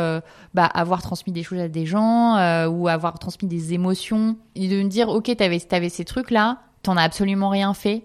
bah, 0.54 0.66
avoir 0.66 1.02
transmis 1.02 1.34
des 1.34 1.44
choses 1.44 1.60
à 1.60 1.68
des 1.68 1.86
gens 1.86 2.36
ou 2.68 2.88
avoir 2.88 3.20
transmis 3.20 3.50
des 3.50 3.74
émotions. 3.74 4.38
Et 4.56 4.70
de 4.70 4.82
me 4.82 4.88
dire, 4.88 5.10
ok, 5.10 5.36
t'avais 5.36 5.60
avais 5.72 5.90
ces 5.90 6.06
trucs-là, 6.06 6.60
t'en 6.84 6.96
as 6.98 7.02
absolument 7.04 7.50
rien 7.50 7.74
fait. 7.74 8.04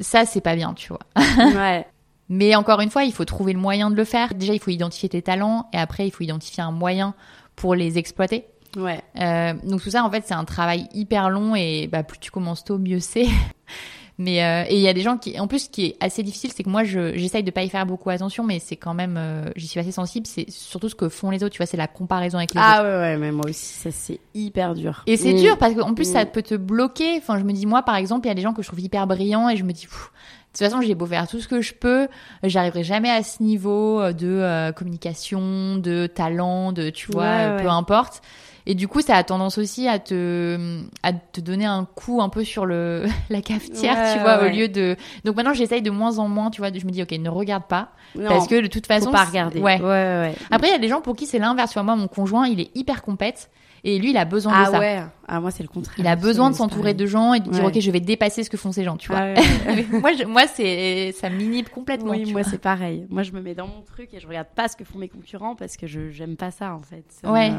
Ça, 0.00 0.24
c'est 0.24 0.40
pas 0.40 0.54
bien, 0.54 0.74
tu 0.74 0.88
vois. 0.88 1.00
ouais. 1.16 1.86
Mais 2.30 2.54
encore 2.54 2.80
une 2.80 2.90
fois, 2.90 3.04
il 3.04 3.12
faut 3.12 3.24
trouver 3.24 3.54
le 3.54 3.58
moyen 3.58 3.90
de 3.90 3.96
le 3.96 4.04
faire. 4.04 4.34
Déjà, 4.34 4.52
il 4.52 4.60
faut 4.60 4.70
identifier 4.70 5.08
tes 5.08 5.22
talents 5.22 5.66
et 5.72 5.78
après, 5.78 6.06
il 6.06 6.10
faut 6.10 6.22
identifier 6.22 6.62
un 6.62 6.72
moyen 6.72 7.14
pour 7.56 7.74
les 7.74 7.96
exploiter. 7.96 8.44
Ouais. 8.76 9.00
Euh, 9.18 9.54
donc 9.64 9.82
tout 9.82 9.90
ça, 9.90 10.04
en 10.04 10.10
fait, 10.10 10.24
c'est 10.26 10.34
un 10.34 10.44
travail 10.44 10.88
hyper 10.92 11.30
long 11.30 11.54
et 11.56 11.88
bah, 11.90 12.02
plus 12.02 12.18
tu 12.18 12.30
commences 12.30 12.64
tôt, 12.64 12.78
mieux 12.78 13.00
c'est. 13.00 13.26
Mais 14.20 14.42
euh, 14.42 14.64
et 14.68 14.74
il 14.74 14.80
y 14.80 14.88
a 14.88 14.92
des 14.94 15.00
gens 15.02 15.16
qui, 15.16 15.38
en 15.38 15.46
plus, 15.46 15.66
ce 15.66 15.68
qui 15.70 15.86
est 15.86 15.96
assez 16.00 16.24
difficile, 16.24 16.50
c'est 16.52 16.64
que 16.64 16.68
moi, 16.68 16.82
je 16.82 17.16
j'essaye 17.16 17.44
de 17.44 17.52
pas 17.52 17.62
y 17.62 17.68
faire 17.68 17.86
beaucoup 17.86 18.10
attention, 18.10 18.42
mais 18.42 18.58
c'est 18.58 18.74
quand 18.74 18.92
même, 18.92 19.14
euh, 19.16 19.48
j'y 19.54 19.68
suis 19.68 19.78
assez 19.78 19.92
sensible. 19.92 20.26
C'est 20.26 20.50
surtout 20.50 20.88
ce 20.88 20.96
que 20.96 21.08
font 21.08 21.30
les 21.30 21.44
autres. 21.44 21.52
Tu 21.54 21.58
vois, 21.58 21.66
c'est 21.66 21.76
la 21.76 21.86
comparaison 21.86 22.36
avec 22.38 22.52
les 22.52 22.60
autres. 22.60 22.68
Ah 22.68 22.82
ouais, 22.82 22.88
ouais, 22.98 23.16
mais 23.16 23.30
moi 23.30 23.44
aussi, 23.48 23.74
ça 23.74 23.90
c'est 23.92 24.18
hyper 24.34 24.74
dur. 24.74 25.04
Et 25.06 25.16
c'est 25.16 25.34
Mm. 25.34 25.38
dur 25.38 25.58
parce 25.58 25.74
qu'en 25.74 25.94
plus, 25.94 26.10
ça 26.10 26.24
Mm. 26.24 26.30
peut 26.32 26.42
te 26.42 26.56
bloquer. 26.56 27.16
Enfin, 27.18 27.38
je 27.38 27.44
me 27.44 27.52
dis, 27.52 27.64
moi, 27.64 27.82
par 27.82 27.94
exemple, 27.94 28.26
il 28.26 28.30
y 28.30 28.32
a 28.32 28.34
des 28.34 28.42
gens 28.42 28.54
que 28.54 28.62
je 28.62 28.66
trouve 28.66 28.80
hyper 28.80 29.06
brillants 29.06 29.48
et 29.48 29.56
je 29.56 29.62
me 29.62 29.72
dis, 29.72 29.86
Pff, 29.86 30.10
de 30.10 30.58
toute 30.58 30.66
façon, 30.68 30.80
j'ai 30.82 30.96
beau 30.96 31.06
faire 31.06 31.28
tout 31.28 31.38
ce 31.40 31.46
que 31.46 31.60
je 31.60 31.72
peux, 31.74 32.08
j'arriverai 32.42 32.82
jamais 32.82 33.10
à 33.10 33.22
ce 33.22 33.40
niveau 33.42 34.00
euh, 34.00 34.12
de 34.12 34.26
euh, 34.26 34.72
communication, 34.72 35.76
de 35.76 36.08
talent, 36.08 36.72
de, 36.72 36.90
tu 36.90 37.12
vois, 37.12 37.22
Ouais, 37.22 37.28
euh, 37.44 37.56
ouais. 37.58 37.62
peu 37.62 37.68
importe. 37.68 38.20
Et 38.70 38.74
du 38.74 38.86
coup, 38.86 39.00
ça 39.00 39.16
a 39.16 39.24
tendance 39.24 39.56
aussi 39.56 39.88
à 39.88 39.98
te, 39.98 40.82
à 41.02 41.12
te 41.14 41.40
donner 41.40 41.64
un 41.64 41.86
coup 41.86 42.20
un 42.20 42.28
peu 42.28 42.44
sur 42.44 42.66
le, 42.66 43.06
la 43.30 43.40
cafetière, 43.40 43.96
Ouais, 43.96 44.12
tu 44.14 44.20
vois, 44.20 44.42
ouais. 44.42 44.50
au 44.50 44.54
lieu 44.54 44.68
de. 44.68 44.94
Donc 45.24 45.36
maintenant, 45.36 45.54
j'essaye 45.54 45.80
de 45.82 45.90
moins 45.90 46.18
en 46.18 46.28
moins, 46.28 46.50
tu 46.50 46.60
vois, 46.60 46.70
je 46.72 46.84
me 46.84 46.90
dis, 46.90 47.02
ok, 47.02 47.12
ne 47.12 47.30
regarde 47.30 47.64
pas. 47.64 47.88
Non, 48.14 48.28
parce 48.28 48.46
que 48.46 48.60
de 48.60 48.66
toute 48.66 48.86
façon. 48.86 49.06
faut 49.06 49.12
pas 49.12 49.24
regarder. 49.24 49.60
Ouais. 49.60 49.80
ouais, 49.80 49.86
ouais. 49.86 50.34
Après, 50.50 50.68
il 50.68 50.72
y 50.72 50.74
a 50.76 50.78
des 50.78 50.88
gens 50.88 51.00
pour 51.00 51.16
qui 51.16 51.24
c'est 51.26 51.38
l'inverse. 51.38 51.74
Moi, 51.76 51.96
mon 51.96 52.08
conjoint, 52.08 52.46
il 52.46 52.60
est 52.60 52.70
hyper 52.76 53.02
compète. 53.02 53.50
Et 53.84 53.98
lui, 54.00 54.10
il 54.10 54.16
a 54.16 54.24
besoin 54.24 54.52
de 54.52 54.66
Ah 54.66 54.70
ça. 54.72 54.78
ouais. 54.80 55.02
Ah, 55.28 55.40
moi, 55.40 55.52
c'est 55.52 55.62
le 55.62 55.68
contraire. 55.68 55.94
Il 55.98 56.06
a 56.08 56.16
besoin 56.16 56.50
de 56.50 56.56
s'entourer 56.56 56.94
de 56.94 57.06
gens 57.06 57.32
et 57.32 57.40
de 57.40 57.48
dire 57.48 57.62
Ouais. 57.64 57.70
ok, 57.70 57.80
je 57.80 57.90
vais 57.92 58.00
dépasser 58.00 58.42
ce 58.42 58.50
que 58.50 58.56
font 58.56 58.72
ces 58.72 58.82
gens, 58.82 58.96
tu 58.96 59.08
vois. 59.08 59.20
Ah, 59.20 59.34
ouais, 59.70 59.86
moi, 60.00 60.10
je- 60.18 60.24
moi, 60.24 60.42
c'est 60.48 61.12
ça 61.12 61.30
m'inhibe 61.30 61.68
complètement. 61.68 62.10
Oui, 62.10 62.30
moi 62.32 62.42
c'est 62.42 62.58
pareil. 62.60 63.06
Moi 63.08 63.22
je 63.22 63.30
me 63.30 63.40
mets 63.40 63.54
dans 63.54 63.68
mon 63.68 63.80
truc 63.82 64.12
et 64.12 64.18
je 64.20 64.26
regarde 64.26 64.48
pas 64.54 64.66
ce 64.66 64.76
que 64.76 64.82
font 64.84 64.98
mes 64.98 65.08
concurrents 65.08 65.54
parce 65.54 65.76
que 65.76 65.86
je 65.86 66.10
j'aime 66.10 66.36
pas 66.36 66.50
ça 66.50 66.74
en 66.74 66.82
fait. 66.82 67.04
Ça 67.22 67.30
Ouais. 67.30 67.50
me- 67.50 67.56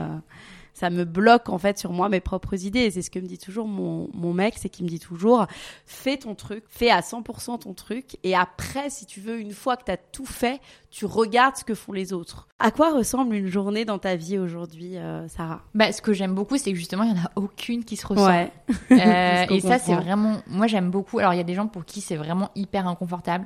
ça 0.73 0.89
me 0.89 1.05
bloque 1.05 1.49
en 1.49 1.57
fait 1.57 1.77
sur 1.77 1.91
moi 1.91 2.09
mes 2.09 2.19
propres 2.19 2.65
idées. 2.65 2.81
Et 2.81 2.91
c'est 2.91 3.01
ce 3.01 3.09
que 3.09 3.19
me 3.19 3.27
dit 3.27 3.37
toujours 3.37 3.67
mon, 3.67 4.09
mon 4.13 4.33
mec, 4.33 4.55
c'est 4.57 4.69
qu'il 4.69 4.85
me 4.85 4.89
dit 4.89 4.99
toujours 4.99 5.47
fais 5.85 6.17
ton 6.17 6.35
truc, 6.35 6.63
fais 6.69 6.89
à 6.89 7.01
100% 7.01 7.59
ton 7.59 7.73
truc 7.73 8.17
et 8.23 8.35
après 8.35 8.89
si 8.89 9.05
tu 9.05 9.19
veux 9.19 9.39
une 9.39 9.53
fois 9.53 9.77
que 9.77 9.85
tu 9.85 9.91
as 9.91 9.97
tout 9.97 10.25
fait, 10.25 10.59
tu 10.91 11.05
regardes 11.05 11.55
ce 11.55 11.63
que 11.63 11.75
font 11.75 11.91
les 11.91 12.13
autres. 12.13 12.47
À 12.57 12.71
quoi 12.71 12.91
ressemble 12.91 13.35
une 13.35 13.47
journée 13.47 13.85
dans 13.85 13.99
ta 13.99 14.15
vie 14.15 14.37
aujourd'hui 14.37 14.97
euh, 14.97 15.27
Sarah? 15.27 15.61
Bah, 15.75 15.91
ce 15.91 16.01
que 16.01 16.13
j'aime 16.13 16.33
beaucoup, 16.33 16.57
c'est 16.57 16.71
que 16.71 16.77
justement, 16.77 17.03
il 17.03 17.09
y 17.09 17.13
en 17.13 17.23
a 17.23 17.31
aucune 17.35 17.85
qui 17.85 17.95
se 17.95 18.07
ressent. 18.07 18.25
Ouais. 18.25 18.51
Euh, 18.91 19.45
et 19.49 19.61
ça, 19.61 19.77
c'est 19.77 19.95
vraiment. 19.95 20.41
Moi, 20.47 20.67
j'aime 20.67 20.89
beaucoup. 20.89 21.19
Alors, 21.19 21.33
il 21.33 21.37
y 21.37 21.41
a 21.41 21.45
des 21.45 21.53
gens 21.53 21.67
pour 21.67 21.85
qui 21.85 22.01
c'est 22.01 22.15
vraiment 22.15 22.49
hyper 22.55 22.87
inconfortable. 22.87 23.45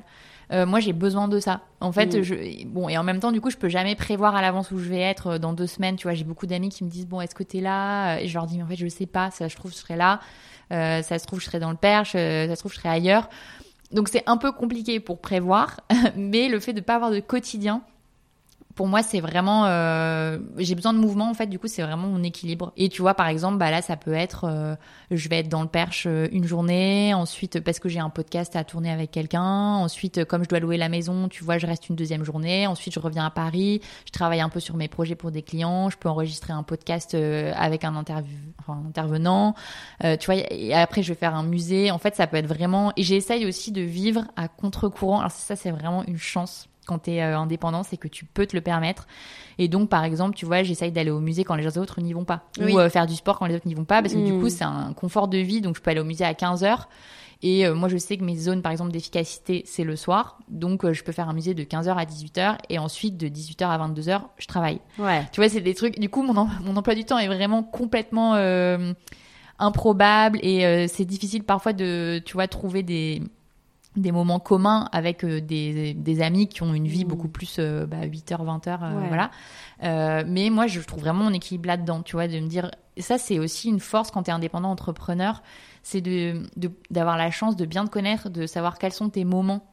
Euh, 0.52 0.66
moi, 0.66 0.80
j'ai 0.80 0.92
besoin 0.92 1.28
de 1.28 1.40
ça. 1.40 1.60
En 1.80 1.90
fait, 1.92 2.14
Mm. 2.18 2.22
je... 2.22 2.66
bon, 2.66 2.88
et 2.88 2.98
en 2.98 3.02
même 3.02 3.20
temps, 3.20 3.32
du 3.32 3.40
coup, 3.40 3.50
je 3.50 3.56
peux 3.56 3.68
jamais 3.68 3.94
prévoir 3.94 4.36
à 4.36 4.42
l'avance 4.42 4.70
où 4.70 4.78
je 4.78 4.88
vais 4.88 5.00
être 5.00 5.26
euh, 5.28 5.38
dans 5.38 5.52
deux 5.52 5.66
semaines. 5.66 5.96
Tu 5.96 6.02
vois, 6.04 6.14
j'ai 6.14 6.24
beaucoup 6.24 6.46
d'amis 6.46 6.68
qui 6.68 6.84
me 6.84 6.90
disent 6.90 7.06
bon, 7.06 7.20
est-ce 7.20 7.34
que 7.34 7.42
t'es 7.42 7.60
là? 7.60 8.18
Et 8.20 8.28
je 8.28 8.34
leur 8.34 8.46
dis 8.46 8.56
mais 8.58 8.64
en 8.64 8.66
fait, 8.66 8.76
je 8.76 8.86
sais 8.88 9.06
pas. 9.06 9.30
Ça, 9.30 9.48
je 9.48 9.56
trouve, 9.56 9.70
je 9.72 9.76
serai 9.76 9.96
là. 9.96 10.20
Euh, 10.72 11.02
ça 11.02 11.18
se 11.18 11.26
trouve, 11.26 11.40
je 11.40 11.46
serai 11.46 11.58
dans 11.60 11.70
le 11.70 11.76
Perche. 11.76 12.12
euh, 12.14 12.46
ça 12.48 12.54
se 12.56 12.60
trouve, 12.60 12.72
je 12.72 12.78
serai 12.78 12.88
ailleurs. 12.88 13.28
Donc, 13.92 14.08
c'est 14.08 14.22
un 14.26 14.36
peu 14.36 14.52
compliqué 14.52 14.98
pour 15.00 15.20
prévoir. 15.20 15.80
mais 16.16 16.48
le 16.48 16.58
fait 16.60 16.72
de 16.72 16.80
pas 16.80 16.96
avoir 16.96 17.10
de 17.10 17.20
quotidien. 17.20 17.82
Pour 18.74 18.88
moi, 18.88 19.02
c'est 19.02 19.20
vraiment. 19.20 19.66
euh, 19.66 20.38
J'ai 20.58 20.74
besoin 20.74 20.92
de 20.92 20.98
mouvement, 20.98 21.30
en 21.30 21.34
fait. 21.34 21.46
Du 21.46 21.58
coup, 21.58 21.68
c'est 21.68 21.82
vraiment 21.82 22.08
mon 22.08 22.22
équilibre. 22.22 22.72
Et 22.76 22.88
tu 22.88 23.02
vois, 23.02 23.14
par 23.14 23.28
exemple, 23.28 23.56
bah 23.58 23.70
là, 23.70 23.82
ça 23.82 23.96
peut 23.96 24.14
être. 24.14 24.44
euh, 24.44 24.74
je 25.10 25.28
vais 25.28 25.38
être 25.40 25.48
dans 25.48 25.62
le 25.62 25.68
perche 25.68 26.06
euh, 26.06 26.28
une 26.32 26.44
journée, 26.44 27.14
ensuite 27.14 27.60
parce 27.60 27.78
que 27.78 27.88
j'ai 27.88 28.00
un 28.00 28.10
podcast 28.10 28.56
à 28.56 28.64
tourner 28.64 28.90
avec 28.90 29.10
quelqu'un, 29.10 29.42
ensuite 29.42 30.18
euh, 30.18 30.24
comme 30.24 30.44
je 30.44 30.48
dois 30.48 30.60
louer 30.60 30.76
la 30.76 30.88
maison, 30.88 31.28
tu 31.28 31.44
vois, 31.44 31.58
je 31.58 31.66
reste 31.66 31.88
une 31.88 31.96
deuxième 31.96 32.24
journée, 32.24 32.66
ensuite 32.66 32.94
je 32.94 33.00
reviens 33.00 33.26
à 33.26 33.30
Paris, 33.30 33.80
je 34.06 34.12
travaille 34.12 34.40
un 34.40 34.48
peu 34.48 34.60
sur 34.60 34.76
mes 34.76 34.88
projets 34.88 35.14
pour 35.14 35.30
des 35.30 35.42
clients, 35.42 35.90
je 35.90 35.96
peux 35.96 36.08
enregistrer 36.08 36.52
un 36.52 36.62
podcast 36.62 37.14
euh, 37.14 37.52
avec 37.56 37.84
un, 37.84 37.94
intervenant, 37.96 39.54
tu 40.00 40.26
vois, 40.26 40.36
et 40.50 40.74
après 40.74 41.02
je 41.02 41.08
vais 41.12 41.18
faire 41.18 41.34
un 41.34 41.42
musée, 41.42 41.90
en 41.90 41.98
fait 41.98 42.14
ça 42.14 42.26
peut 42.26 42.36
être 42.36 42.46
vraiment, 42.46 42.92
et 42.96 43.02
j'essaye 43.02 43.46
aussi 43.46 43.72
de 43.72 43.82
vivre 43.82 44.24
à 44.36 44.48
contre-courant, 44.48 45.18
alors 45.20 45.30
ça 45.30 45.56
c'est 45.56 45.70
vraiment 45.70 46.04
une 46.06 46.18
chance 46.18 46.68
quand 46.86 47.00
tu 47.04 47.10
es 47.12 47.20
indépendant, 47.22 47.82
c'est 47.82 47.96
que 47.96 48.08
tu 48.08 48.24
peux 48.24 48.46
te 48.46 48.54
le 48.56 48.60
permettre. 48.62 49.06
Et 49.58 49.68
donc, 49.68 49.88
par 49.88 50.04
exemple, 50.04 50.34
tu 50.36 50.46
vois, 50.46 50.62
j'essaye 50.62 50.90
d'aller 50.92 51.10
au 51.10 51.20
musée 51.20 51.44
quand 51.44 51.54
les 51.54 51.78
autres 51.78 52.00
n'y 52.00 52.12
vont 52.12 52.24
pas. 52.24 52.42
Oui. 52.60 52.72
Ou 52.72 52.78
euh, 52.78 52.88
faire 52.90 53.06
du 53.06 53.14
sport 53.14 53.38
quand 53.38 53.46
les 53.46 53.54
autres 53.54 53.66
n'y 53.68 53.74
vont 53.74 53.84
pas, 53.84 54.02
parce 54.02 54.14
que 54.14 54.24
du 54.24 54.32
Mm. 54.32 54.40
coup, 54.40 54.48
c'est 54.48 54.64
un 54.64 54.92
confort 54.94 55.28
de 55.28 55.38
vie. 55.38 55.60
Donc, 55.60 55.76
je 55.76 55.80
peux 55.82 55.90
aller 55.90 56.00
au 56.00 56.04
musée 56.04 56.24
à 56.24 56.34
15 56.34 56.64
heures. 56.64 56.88
Et 57.42 57.66
euh, 57.66 57.74
moi, 57.74 57.88
je 57.88 57.98
sais 57.98 58.16
que 58.16 58.24
mes 58.24 58.36
zones, 58.36 58.62
par 58.62 58.72
exemple, 58.72 58.90
d'efficacité, 58.90 59.64
c'est 59.66 59.84
le 59.84 59.96
soir. 59.96 60.38
Donc, 60.48 60.84
euh, 60.84 60.92
je 60.94 61.04
peux 61.04 61.12
faire 61.12 61.28
un 61.28 61.34
musée 61.34 61.52
de 61.52 61.62
15h 61.62 61.94
à 61.94 62.04
18h. 62.04 62.56
Et 62.70 62.78
ensuite, 62.78 63.16
de 63.18 63.28
18h 63.28 63.64
à 63.68 63.76
22h, 63.78 64.22
je 64.38 64.46
travaille. 64.46 64.80
Ouais. 64.98 65.22
Tu 65.30 65.40
vois, 65.40 65.48
c'est 65.50 65.60
des 65.60 65.74
trucs. 65.74 65.98
Du 66.00 66.08
coup, 66.08 66.22
mon, 66.22 66.32
mon 66.62 66.76
emploi 66.76 66.94
du 66.94 67.04
temps 67.04 67.18
est 67.18 67.26
vraiment 67.26 67.62
complètement 67.62 68.34
euh, 68.36 68.92
improbable. 69.58 70.38
Et 70.42 70.64
euh, 70.66 70.86
c'est 70.88 71.04
difficile 71.04 71.44
parfois 71.44 71.72
de, 71.72 72.20
tu 72.24 72.32
vois, 72.34 72.48
trouver 72.48 72.82
des 72.82 73.22
des 73.96 74.10
moments 74.12 74.40
communs 74.40 74.88
avec 74.92 75.24
euh, 75.24 75.40
des, 75.40 75.94
des 75.94 76.20
amis 76.22 76.48
qui 76.48 76.62
ont 76.62 76.74
une 76.74 76.86
vie 76.88 77.04
Mm. 77.04 77.08
beaucoup 77.08 77.28
plus 77.28 77.56
euh, 77.58 77.86
bah, 77.86 78.04
8h, 78.06 78.42
20h, 78.44 78.68
euh, 78.82 79.00
Ouais. 79.00 79.08
voilà. 79.08 79.30
Euh, 79.82 80.24
mais 80.26 80.50
moi, 80.50 80.66
je 80.66 80.80
trouve 80.80 81.00
vraiment 81.00 81.24
mon 81.24 81.32
équilibre 81.32 81.66
là-dedans, 81.68 82.02
tu 82.02 82.16
vois, 82.16 82.26
de 82.28 82.38
me 82.40 82.46
dire, 82.48 82.70
ça 82.98 83.18
c'est 83.18 83.38
aussi 83.38 83.68
une 83.68 83.80
force 83.80 84.10
quand 84.10 84.24
tu 84.24 84.30
es 84.30 84.32
indépendant 84.34 84.70
entrepreneur, 84.70 85.42
c'est 85.82 86.00
de- 86.00 86.42
d'avoir 86.90 87.16
la 87.16 87.30
chance 87.30 87.56
de 87.56 87.66
bien 87.66 87.84
te 87.84 87.90
connaître, 87.90 88.30
de 88.30 88.46
savoir 88.46 88.78
quels 88.78 88.92
sont 88.92 89.10
tes 89.10 89.24
moments 89.24 89.64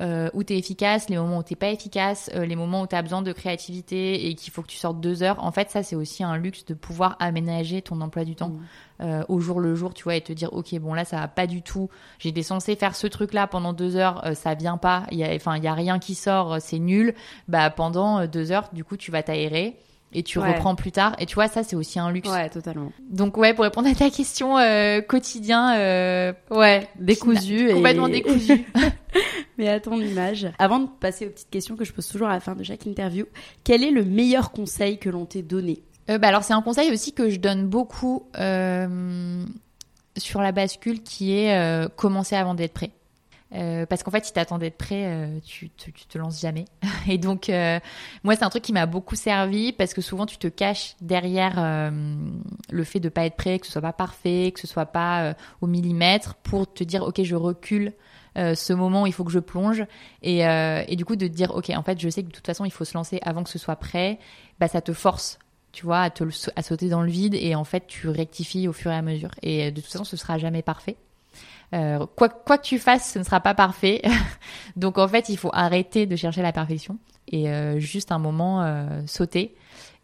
euh, 0.00 0.28
où 0.34 0.44
tu 0.44 0.52
es 0.52 0.58
efficace, 0.58 1.08
les 1.08 1.16
moments 1.16 1.38
où 1.38 1.42
t'es 1.42 1.54
pas 1.56 1.70
efficace, 1.70 2.30
euh, 2.34 2.44
les 2.44 2.56
moments 2.56 2.82
où 2.82 2.86
tu 2.86 2.94
as 2.94 3.02
besoin 3.02 3.22
de 3.22 3.32
créativité 3.32 4.26
et 4.28 4.34
qu'il 4.34 4.52
faut 4.52 4.62
que 4.62 4.66
tu 4.66 4.76
sortes 4.76 5.00
deux 5.00 5.22
heures. 5.22 5.42
En 5.42 5.52
fait, 5.52 5.70
ça, 5.70 5.82
c'est 5.82 5.96
aussi 5.96 6.22
un 6.22 6.36
luxe 6.36 6.64
de 6.66 6.74
pouvoir 6.74 7.16
aménager 7.18 7.82
ton 7.82 8.00
emploi 8.00 8.24
du 8.24 8.34
temps 8.36 8.50
Mm. 8.50 8.60
euh, 9.02 9.22
au 9.28 9.40
jour 9.40 9.60
le 9.60 9.74
jour, 9.74 9.94
tu 9.94 10.04
vois, 10.04 10.16
et 10.16 10.20
te 10.20 10.32
dire, 10.32 10.52
ok, 10.52 10.78
bon 10.78 10.94
là, 10.94 11.04
ça 11.04 11.18
va 11.20 11.28
pas 11.28 11.46
du 11.46 11.62
tout. 11.62 11.88
J'étais 12.18 12.42
censé 12.42 12.76
faire 12.76 12.94
ce 12.96 13.06
truc-là 13.06 13.46
pendant 13.46 13.72
deux 13.72 13.96
heures, 13.96 14.24
euh, 14.26 14.34
ça 14.34 14.54
vient 14.54 14.76
pas. 14.78 15.04
Il 15.10 15.18
y 15.18 15.24
a, 15.24 15.34
enfin, 15.34 15.56
il 15.56 15.64
y 15.64 15.68
a 15.68 15.74
rien 15.74 15.98
qui 15.98 16.14
sort, 16.14 16.56
c'est 16.60 16.78
nul. 16.78 17.14
Bah 17.48 17.70
pendant 17.70 18.26
deux 18.26 18.52
heures, 18.52 18.68
du 18.72 18.84
coup, 18.84 18.96
tu 18.96 19.10
vas 19.10 19.22
t'aérer. 19.22 19.76
Et 20.12 20.22
tu 20.22 20.38
Ouais. 20.38 20.52
reprends 20.54 20.74
plus 20.76 20.92
tard. 20.92 21.14
Et 21.18 21.26
tu 21.26 21.34
vois, 21.34 21.48
ça, 21.48 21.62
c'est 21.62 21.76
aussi 21.76 21.98
un 21.98 22.10
luxe. 22.10 22.28
Ouais, 22.30 22.48
totalement. 22.48 22.92
Donc, 23.10 23.36
ouais, 23.36 23.52
pour 23.54 23.64
répondre 23.64 23.88
à 23.88 23.94
ta 23.94 24.08
question, 24.08 24.56
euh, 24.56 25.00
quotidien, 25.00 25.76
euh, 25.76 26.32
Ouais, 26.50 26.88
décousu 26.98 27.68
et 27.70 27.74
complètement 27.74 28.08
décousu. 28.08 28.64
Mais 29.58 29.68
à 29.68 29.80
ton 29.80 30.00
image. 30.00 30.46
Avant 30.58 30.78
de 30.78 30.86
passer 31.00 31.26
aux 31.26 31.30
petites 31.30 31.50
questions 31.50 31.76
que 31.76 31.84
je 31.84 31.92
pose 31.92 32.06
toujours 32.08 32.28
à 32.28 32.32
la 32.32 32.40
fin 32.40 32.54
de 32.54 32.62
chaque 32.62 32.86
interview, 32.86 33.26
quel 33.64 33.82
est 33.82 33.90
le 33.90 34.04
meilleur 34.04 34.52
conseil 34.52 34.98
que 34.98 35.10
l'on 35.10 35.26
t'ait 35.26 35.42
donné? 35.42 35.82
Euh, 36.08 36.18
bah 36.18 36.28
alors 36.28 36.44
c'est 36.44 36.52
un 36.54 36.62
conseil 36.62 36.92
aussi 36.92 37.12
que 37.12 37.28
je 37.30 37.40
donne 37.40 37.66
beaucoup 37.66 38.26
sur 40.18 40.40
la 40.40 40.52
bascule 40.52 41.02
qui 41.02 41.32
est 41.36 41.88
commencer 41.96 42.36
avant 42.36 42.54
d'être 42.54 42.72
prêt. 42.74 42.92
Euh, 43.54 43.86
parce 43.86 44.02
qu'en 44.02 44.10
fait, 44.10 44.24
si 44.24 44.32
t'attends 44.32 44.58
d'être 44.58 44.76
prêt, 44.76 45.04
euh, 45.06 45.38
tu, 45.44 45.70
te 45.70 46.18
lances 46.18 46.40
jamais. 46.40 46.64
Et 47.08 47.18
donc, 47.18 47.48
euh, 47.48 47.78
moi, 48.24 48.34
c'est 48.34 48.44
un 48.44 48.50
truc 48.50 48.62
qui 48.62 48.72
m'a 48.72 48.86
beaucoup 48.86 49.14
servi 49.14 49.72
parce 49.72 49.94
que 49.94 50.00
souvent, 50.00 50.26
tu 50.26 50.36
te 50.36 50.48
caches 50.48 50.96
derrière 51.00 51.54
euh, 51.58 51.90
le 52.70 52.84
fait 52.84 53.00
de 53.00 53.08
pas 53.08 53.24
être 53.24 53.36
prêt, 53.36 53.58
que 53.58 53.66
ce 53.66 53.72
soit 53.72 53.82
pas 53.82 53.92
parfait, 53.92 54.50
que 54.52 54.60
ce 54.60 54.66
soit 54.66 54.86
pas 54.86 55.22
euh, 55.22 55.34
au 55.60 55.66
millimètre, 55.66 56.34
pour 56.34 56.72
te 56.72 56.82
dire, 56.82 57.02
ok, 57.02 57.22
je 57.22 57.36
recule. 57.36 57.92
ce 58.36 58.72
moment 58.74 59.02
où 59.02 59.06
il 59.06 59.14
faut 59.14 59.24
que 59.24 59.32
je 59.32 59.38
plonge 59.38 59.86
et, 60.22 60.96
du 60.96 61.04
coup 61.06 61.16
de 61.16 61.26
te 61.26 61.32
dire 61.32 61.52
ok 61.54 61.70
en 61.70 61.82
fait 61.82 61.98
je 61.98 62.10
sais 62.10 62.22
que 62.22 62.28
de 62.28 62.32
toute 62.32 62.44
façon 62.44 62.66
il 62.66 62.70
faut 62.70 62.84
se 62.84 62.92
lancer 62.92 63.18
avant 63.22 63.42
que 63.42 63.48
ce 63.48 63.58
soit 63.58 63.76
prêt 63.76 64.18
bah 64.60 64.68
ça 64.68 64.82
te 64.82 64.92
force 64.92 65.38
tu 65.76 65.84
vois, 65.84 66.00
à, 66.00 66.10
te, 66.10 66.24
à 66.56 66.62
sauter 66.62 66.88
dans 66.88 67.02
le 67.02 67.10
vide 67.10 67.34
et 67.34 67.54
en 67.54 67.64
fait 67.64 67.86
tu 67.86 68.08
rectifies 68.08 68.66
au 68.66 68.72
fur 68.72 68.90
et 68.90 68.94
à 68.94 69.02
mesure. 69.02 69.30
Et 69.42 69.70
de 69.70 69.80
toute 69.82 69.90
façon, 69.90 70.04
ce 70.04 70.16
sera 70.16 70.38
jamais 70.38 70.62
parfait. 70.62 70.96
Euh, 71.74 72.06
quoi, 72.16 72.28
quoi 72.28 72.58
que 72.58 72.64
tu 72.64 72.78
fasses, 72.78 73.12
ce 73.12 73.18
ne 73.18 73.24
sera 73.24 73.40
pas 73.40 73.54
parfait. 73.54 74.02
Donc 74.76 74.98
en 74.98 75.08
fait, 75.08 75.28
il 75.28 75.36
faut 75.36 75.50
arrêter 75.52 76.06
de 76.06 76.16
chercher 76.16 76.42
la 76.42 76.52
perfection 76.52 76.98
et 77.28 77.50
euh, 77.50 77.78
juste 77.78 78.12
un 78.12 78.18
moment 78.18 78.62
euh, 78.62 79.02
sauter. 79.06 79.54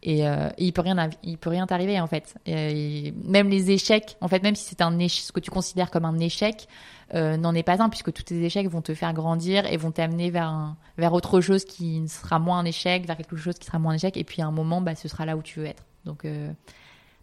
Et, 0.05 0.27
euh, 0.27 0.49
et 0.57 0.65
il 0.65 0.73
peut 0.73 0.81
rien, 0.81 1.09
il 1.23 1.37
peut 1.37 1.49
rien 1.49 1.65
t'arriver 1.65 1.99
en 2.01 2.07
fait. 2.07 2.35
Même 2.45 3.49
les 3.49 3.71
échecs, 3.71 4.17
en 4.19 4.27
fait, 4.27 4.43
même 4.43 4.55
si 4.55 4.65
c'est 4.65 4.81
un 4.81 4.99
échec, 4.99 5.23
ce 5.23 5.31
que 5.31 5.39
tu 5.39 5.49
considères 5.49 5.91
comme 5.91 6.03
un 6.03 6.19
échec, 6.19 6.67
euh, 7.13 7.37
n'en 7.37 7.53
est 7.53 7.63
pas 7.63 7.81
un 7.81 7.89
puisque 7.89 8.11
tous 8.11 8.23
tes 8.23 8.43
échecs 8.43 8.67
vont 8.67 8.81
te 8.81 8.95
faire 8.95 9.13
grandir 9.13 9.71
et 9.71 9.77
vont 9.77 9.91
t'amener 9.91 10.31
vers 10.31 10.47
un, 10.47 10.77
vers 10.97 11.13
autre 11.13 11.41
chose 11.41 11.63
qui 11.63 12.07
sera 12.07 12.39
moins 12.39 12.59
un 12.59 12.65
échec, 12.65 13.05
vers 13.05 13.15
quelque 13.15 13.35
chose 13.35 13.55
qui 13.59 13.67
sera 13.67 13.77
moins 13.77 13.93
un 13.93 13.95
échec. 13.95 14.17
Et 14.17 14.23
puis 14.23 14.41
à 14.41 14.47
un 14.47 14.51
moment, 14.51 14.81
bah, 14.81 14.95
ce 14.95 15.07
sera 15.07 15.25
là 15.25 15.37
où 15.37 15.43
tu 15.43 15.59
veux 15.59 15.67
être. 15.67 15.83
Donc, 16.05 16.25
euh, 16.25 16.51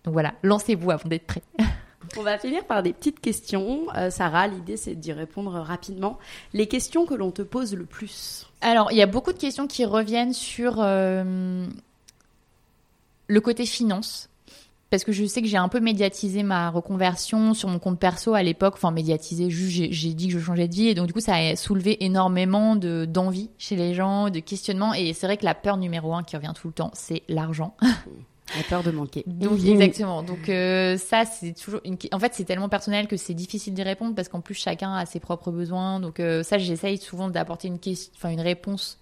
donc 0.04 0.12
voilà, 0.12 0.34
lancez-vous 0.42 0.90
avant 0.90 1.08
d'être 1.08 1.26
prêt. 1.26 1.42
On 2.16 2.22
va 2.22 2.38
finir 2.38 2.64
par 2.64 2.82
des 2.82 2.92
petites 2.92 3.20
questions. 3.20 3.86
Euh, 3.96 4.10
Sarah, 4.10 4.48
l'idée 4.48 4.76
c'est 4.76 4.94
d'y 4.94 5.12
répondre 5.12 5.52
rapidement. 5.52 6.18
Les 6.52 6.66
questions 6.66 7.06
que 7.06 7.14
l'on 7.14 7.30
te 7.30 7.42
pose 7.42 7.74
le 7.74 7.84
plus. 7.84 8.46
Alors, 8.60 8.90
il 8.92 8.98
y 8.98 9.02
a 9.02 9.06
beaucoup 9.06 9.32
de 9.32 9.38
questions 9.38 9.66
qui 9.66 9.84
reviennent 9.84 10.32
sur 10.34 10.76
euh, 10.78 11.66
le 13.28 13.40
côté 13.40 13.64
finance. 13.66 14.28
Parce 14.90 15.04
que 15.04 15.12
je 15.12 15.24
sais 15.24 15.40
que 15.40 15.46
j'ai 15.46 15.56
un 15.56 15.68
peu 15.68 15.78
médiatisé 15.78 16.42
ma 16.42 16.68
reconversion 16.68 17.54
sur 17.54 17.68
mon 17.68 17.78
compte 17.78 18.00
perso 18.00 18.34
à 18.34 18.42
l'époque. 18.42 18.74
Enfin, 18.74 18.90
médiatisé, 18.90 19.48
juste 19.48 19.70
j'ai- 19.70 19.92
j'ai 19.92 20.14
dit 20.14 20.26
que 20.26 20.32
je 20.34 20.40
changeais 20.40 20.66
de 20.66 20.74
vie. 20.74 20.88
Et 20.88 20.96
donc, 20.96 21.06
du 21.06 21.12
coup, 21.12 21.20
ça 21.20 21.36
a 21.36 21.54
soulevé 21.54 22.02
énormément 22.04 22.74
de- 22.74 23.04
d'envie 23.04 23.50
chez 23.56 23.76
les 23.76 23.94
gens, 23.94 24.30
de 24.30 24.40
questionnements. 24.40 24.92
Et 24.92 25.12
c'est 25.12 25.28
vrai 25.28 25.36
que 25.36 25.44
la 25.44 25.54
peur 25.54 25.76
numéro 25.76 26.12
un 26.12 26.24
qui 26.24 26.34
revient 26.34 26.52
tout 26.56 26.66
le 26.66 26.72
temps, 26.74 26.90
c'est 26.92 27.22
l'argent. 27.28 27.76
La 28.56 28.62
peur 28.64 28.82
de 28.82 28.90
manquer. 28.90 29.22
Donc 29.26 29.64
exactement. 29.64 30.22
Donc 30.22 30.48
euh, 30.48 30.96
ça 30.96 31.24
c'est 31.24 31.52
toujours 31.52 31.80
une... 31.84 31.96
en 32.12 32.18
fait 32.18 32.34
c'est 32.34 32.44
tellement 32.44 32.68
personnel 32.68 33.06
que 33.06 33.16
c'est 33.16 33.34
difficile 33.34 33.74
d'y 33.74 33.82
répondre 33.82 34.14
parce 34.14 34.28
qu'en 34.28 34.40
plus 34.40 34.54
chacun 34.54 34.94
a 34.94 35.06
ses 35.06 35.20
propres 35.20 35.50
besoins. 35.50 36.00
Donc 36.00 36.20
euh, 36.20 36.42
ça 36.42 36.58
j'essaye 36.58 36.98
souvent 36.98 37.28
d'apporter 37.28 37.68
une 37.68 37.78
question 37.78 38.12
enfin 38.16 38.30
une 38.30 38.40
réponse 38.40 38.98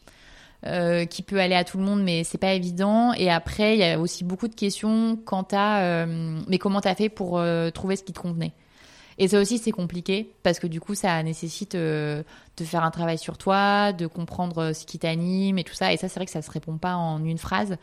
euh, 0.66 1.04
qui 1.06 1.22
peut 1.22 1.38
aller 1.38 1.54
à 1.54 1.62
tout 1.62 1.78
le 1.78 1.84
monde 1.84 2.02
mais 2.02 2.24
c'est 2.24 2.36
pas 2.36 2.52
évident 2.52 3.12
et 3.12 3.30
après 3.30 3.74
il 3.74 3.78
y 3.78 3.84
a 3.84 4.00
aussi 4.00 4.24
beaucoup 4.24 4.48
de 4.48 4.56
questions 4.56 5.16
quant 5.24 5.46
à 5.52 5.82
euh, 5.82 6.40
mais 6.48 6.58
comment 6.58 6.80
t'as 6.80 6.96
fait 6.96 7.08
pour 7.08 7.38
euh, 7.38 7.70
trouver 7.70 7.94
ce 7.94 8.02
qui 8.02 8.12
te 8.12 8.18
convenait? 8.18 8.52
Et 9.18 9.28
ça 9.28 9.40
aussi, 9.40 9.58
c'est 9.58 9.72
compliqué 9.72 10.32
parce 10.42 10.58
que 10.60 10.66
du 10.66 10.80
coup, 10.80 10.94
ça 10.94 11.20
nécessite 11.22 11.74
euh, 11.74 12.22
de 12.56 12.64
faire 12.64 12.84
un 12.84 12.90
travail 12.90 13.18
sur 13.18 13.36
toi, 13.36 13.92
de 13.92 14.06
comprendre 14.06 14.58
euh, 14.58 14.72
ce 14.72 14.86
qui 14.86 14.98
t'anime 14.98 15.58
et 15.58 15.64
tout 15.64 15.74
ça. 15.74 15.92
Et 15.92 15.96
ça, 15.96 16.08
c'est 16.08 16.20
vrai 16.20 16.26
que 16.26 16.30
ça 16.32 16.42
se 16.42 16.50
répond 16.50 16.78
pas 16.78 16.94
en 16.94 17.24
une 17.24 17.38
phrase. 17.38 17.76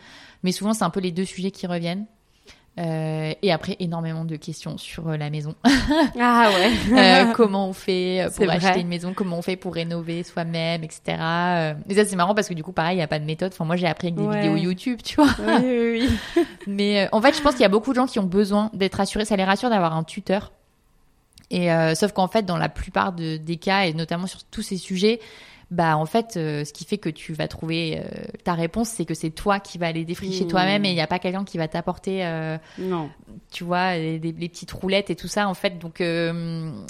Mais 0.43 0.51
souvent, 0.53 0.73
c'est 0.73 0.83
un 0.85 0.89
peu 0.89 1.01
les 1.01 1.11
deux 1.11 1.25
sujets 1.25 1.51
qui 1.51 1.67
reviennent. 1.67 2.05
Euh, 2.77 3.33
et 3.41 3.53
après, 3.53 3.77
énormément 3.79 4.25
de 4.25 4.35
questions 4.35 4.77
sur 4.77 5.07
la 5.09 5.29
maison. 5.29 5.55
Ah 6.19 6.49
ouais. 6.53 6.71
Euh, 6.97 7.31
comment 7.33 7.69
on 7.69 7.73
fait 7.73 8.27
pour 8.35 8.45
vrai. 8.45 8.55
acheter 8.55 8.81
une 8.81 8.87
maison? 8.89 9.13
Comment 9.13 9.37
on 9.37 9.41
fait 9.41 9.55
pour 9.55 9.73
rénover 9.73 10.23
soi-même, 10.23 10.83
etc. 10.83 11.01
Et 11.89 11.95
ça, 11.95 12.03
c'est 12.05 12.15
marrant 12.17 12.35
parce 12.35 12.49
que 12.49 12.53
du 12.53 12.63
coup, 12.63 12.71
pareil, 12.73 12.95
il 12.95 12.97
n'y 12.97 13.03
a 13.03 13.07
pas 13.07 13.19
de 13.19 13.25
méthode. 13.25 13.51
Enfin, 13.53 13.63
moi, 13.65 13.75
j'ai 13.77 13.87
appris 13.87 14.07
avec 14.07 14.15
des 14.19 14.23
Ouais. 14.25 14.41
vidéos 14.41 14.55
YouTube, 14.57 14.99
tu 15.03 15.15
vois. 15.15 15.29
oui, 15.39 15.63
oui, 15.63 16.09
oui. 16.35 16.45
Mais 16.67 17.05
euh, 17.05 17.09
en 17.13 17.21
fait, 17.21 17.35
je 17.35 17.41
pense 17.41 17.53
qu'il 17.53 17.61
y 17.61 17.65
a 17.65 17.69
beaucoup 17.69 17.91
de 17.91 17.95
gens 17.95 18.07
qui 18.07 18.19
ont 18.19 18.23
besoin 18.25 18.69
d'être 18.73 18.95
rassurés. 18.95 19.23
Ça 19.25 19.35
les 19.37 19.43
rassure 19.45 19.69
d'avoir 19.69 19.95
un 19.95 20.03
tuteur. 20.03 20.51
Et 21.51 21.71
euh, 21.71 21.93
sauf 21.95 22.11
qu'en 22.11 22.27
fait, 22.27 22.43
dans 22.43 22.57
la 22.57 22.69
plupart 22.69 23.13
de- 23.13 23.37
des 23.37 23.57
cas, 23.57 23.83
et 23.85 23.93
notamment 23.93 24.27
sur 24.27 24.43
tous 24.45 24.61
ces 24.63 24.77
sujets, 24.77 25.19
bah 25.71 25.97
en 25.97 26.05
fait, 26.05 26.37
euh, 26.37 26.63
ce 26.63 26.71
qui 26.71 26.85
fait 26.85 26.99
que 26.99 27.09
tu 27.09 27.33
vas 27.33 27.47
trouver 27.47 27.97
euh, 27.99 28.03
ta 28.43 28.53
réponse, 28.53 28.87
c'est 28.89 29.03
que 29.05 29.15
c'est 29.15 29.31
toi 29.31 29.59
qui 29.59 29.79
vas 29.79 29.87
aller 29.87 30.05
défricher 30.05 30.45
Mmh. 30.45 30.47
toi-même 30.47 30.85
et 30.85 30.89
il 30.89 30.93
n'y 30.93 31.01
a 31.01 31.07
pas 31.07 31.17
quelqu'un 31.17 31.43
qui 31.43 31.57
va 31.57 31.67
t'apporter, 31.67 32.23
Non. 32.77 33.09
tu 33.51 33.63
vois, 33.63 33.95
les, 33.95 34.19
les- 34.19 34.31
les 34.31 34.47
petites 34.49 34.71
roulettes 34.71 35.09
et 35.09 35.15
tout 35.15 35.27
ça. 35.27 35.47
En 35.49 35.55
fait, 35.55 35.79
donc 35.79 36.03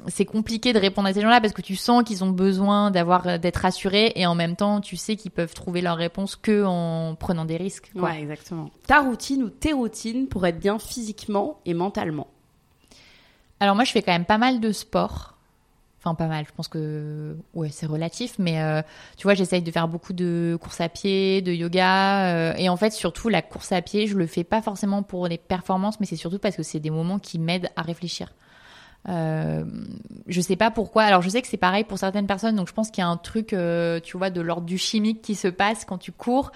c'est 0.08 0.26
compliqué 0.26 0.74
de 0.74 0.80
répondre 0.80 1.08
à 1.08 1.14
ces 1.14 1.22
gens-là 1.22 1.40
parce 1.40 1.54
que 1.54 1.62
tu 1.62 1.76
sens 1.78 2.04
qu'ils 2.04 2.24
ont 2.26 2.30
besoin 2.32 2.92
d'avoir 2.92 3.40
d'être 3.40 3.58
rassurés 3.58 4.12
et 4.16 4.26
en 4.26 4.36
même 4.36 4.56
temps, 4.58 4.82
tu 4.82 4.98
sais 4.98 5.16
qu'ils 5.16 5.32
peuvent 5.32 5.54
trouver 5.54 5.80
leur 5.82 5.96
réponse 5.98 6.36
que 6.36 6.66
en 6.66 7.16
prenant 7.16 7.46
des 7.46 7.58
risques. 7.58 7.92
quoi. 7.98 8.10
Ouais, 8.10 8.22
exactement. 8.22 8.70
Ta 8.88 9.00
routine 9.00 9.42
ou 9.44 9.50
tes 9.50 9.72
routines 9.74 10.28
pour 10.28 10.46
être 10.46 10.60
bien 10.60 10.80
physiquement 10.80 11.60
et 11.66 11.74
mentalement. 11.74 12.28
Alors 13.66 13.74
moi, 13.76 13.84
je 13.84 13.92
fais 13.92 14.04
quand 14.04 14.12
même 14.12 14.26
pas 14.26 14.38
mal 14.38 14.60
de 14.60 14.72
sport. 14.72 15.34
Enfin, 16.00 16.14
pas 16.14 16.28
mal. 16.28 16.46
Je 16.48 16.54
pense 16.56 16.68
que 16.68 17.36
ouais, 17.56 17.70
c'est 17.72 17.88
relatif, 17.88 18.36
mais 18.38 18.62
euh, 18.62 18.84
tu 19.18 19.24
vois, 19.24 19.34
j'essaye 19.34 19.64
de 19.64 19.72
faire 19.72 19.88
beaucoup 19.88 20.14
de 20.14 20.56
courses 20.62 20.80
à 20.80 20.88
pied, 20.88 21.42
de 21.42 21.52
yoga, 21.52 22.28
euh, 22.28 22.54
et 22.58 22.70
en 22.70 22.78
fait, 22.78 22.92
surtout 22.94 23.28
la 23.28 23.42
course 23.42 23.72
à 23.72 23.82
pied, 23.82 24.06
je 24.06 24.16
le 24.16 24.28
fais 24.28 24.44
pas 24.44 24.62
forcément 24.62 25.02
pour 25.02 25.28
les 25.28 25.40
performances, 25.40 26.00
mais 26.00 26.06
c'est 26.06 26.16
surtout 26.16 26.38
parce 26.38 26.56
que 26.56 26.62
c'est 26.62 26.80
des 26.80 26.92
moments 26.92 27.18
qui 27.18 27.40
m'aident 27.40 27.72
à 27.76 27.82
réfléchir. 27.82 28.32
Euh, 29.10 29.66
je 30.28 30.42
sais 30.42 30.56
pas 30.56 30.70
pourquoi. 30.70 31.04
Alors, 31.04 31.24
je 31.24 31.30
sais 31.30 31.42
que 31.42 31.48
c'est 31.48 31.58
pareil 31.58 31.84
pour 31.86 31.98
certaines 31.98 32.28
personnes, 32.28 32.56
donc 32.56 32.68
je 32.68 32.74
pense 32.74 32.92
qu'il 32.92 33.02
y 33.02 33.06
a 33.06 33.08
un 33.08 33.18
truc, 33.18 33.54
euh, 33.54 34.00
tu 34.00 34.16
vois, 34.16 34.30
de 34.30 34.42
l'ordre 34.42 34.68
du 34.68 34.78
chimique 34.78 35.24
qui 35.24 35.34
se 35.34 35.48
passe 35.48 35.86
quand 35.86 35.98
tu 35.98 36.12
cours. 36.12 36.52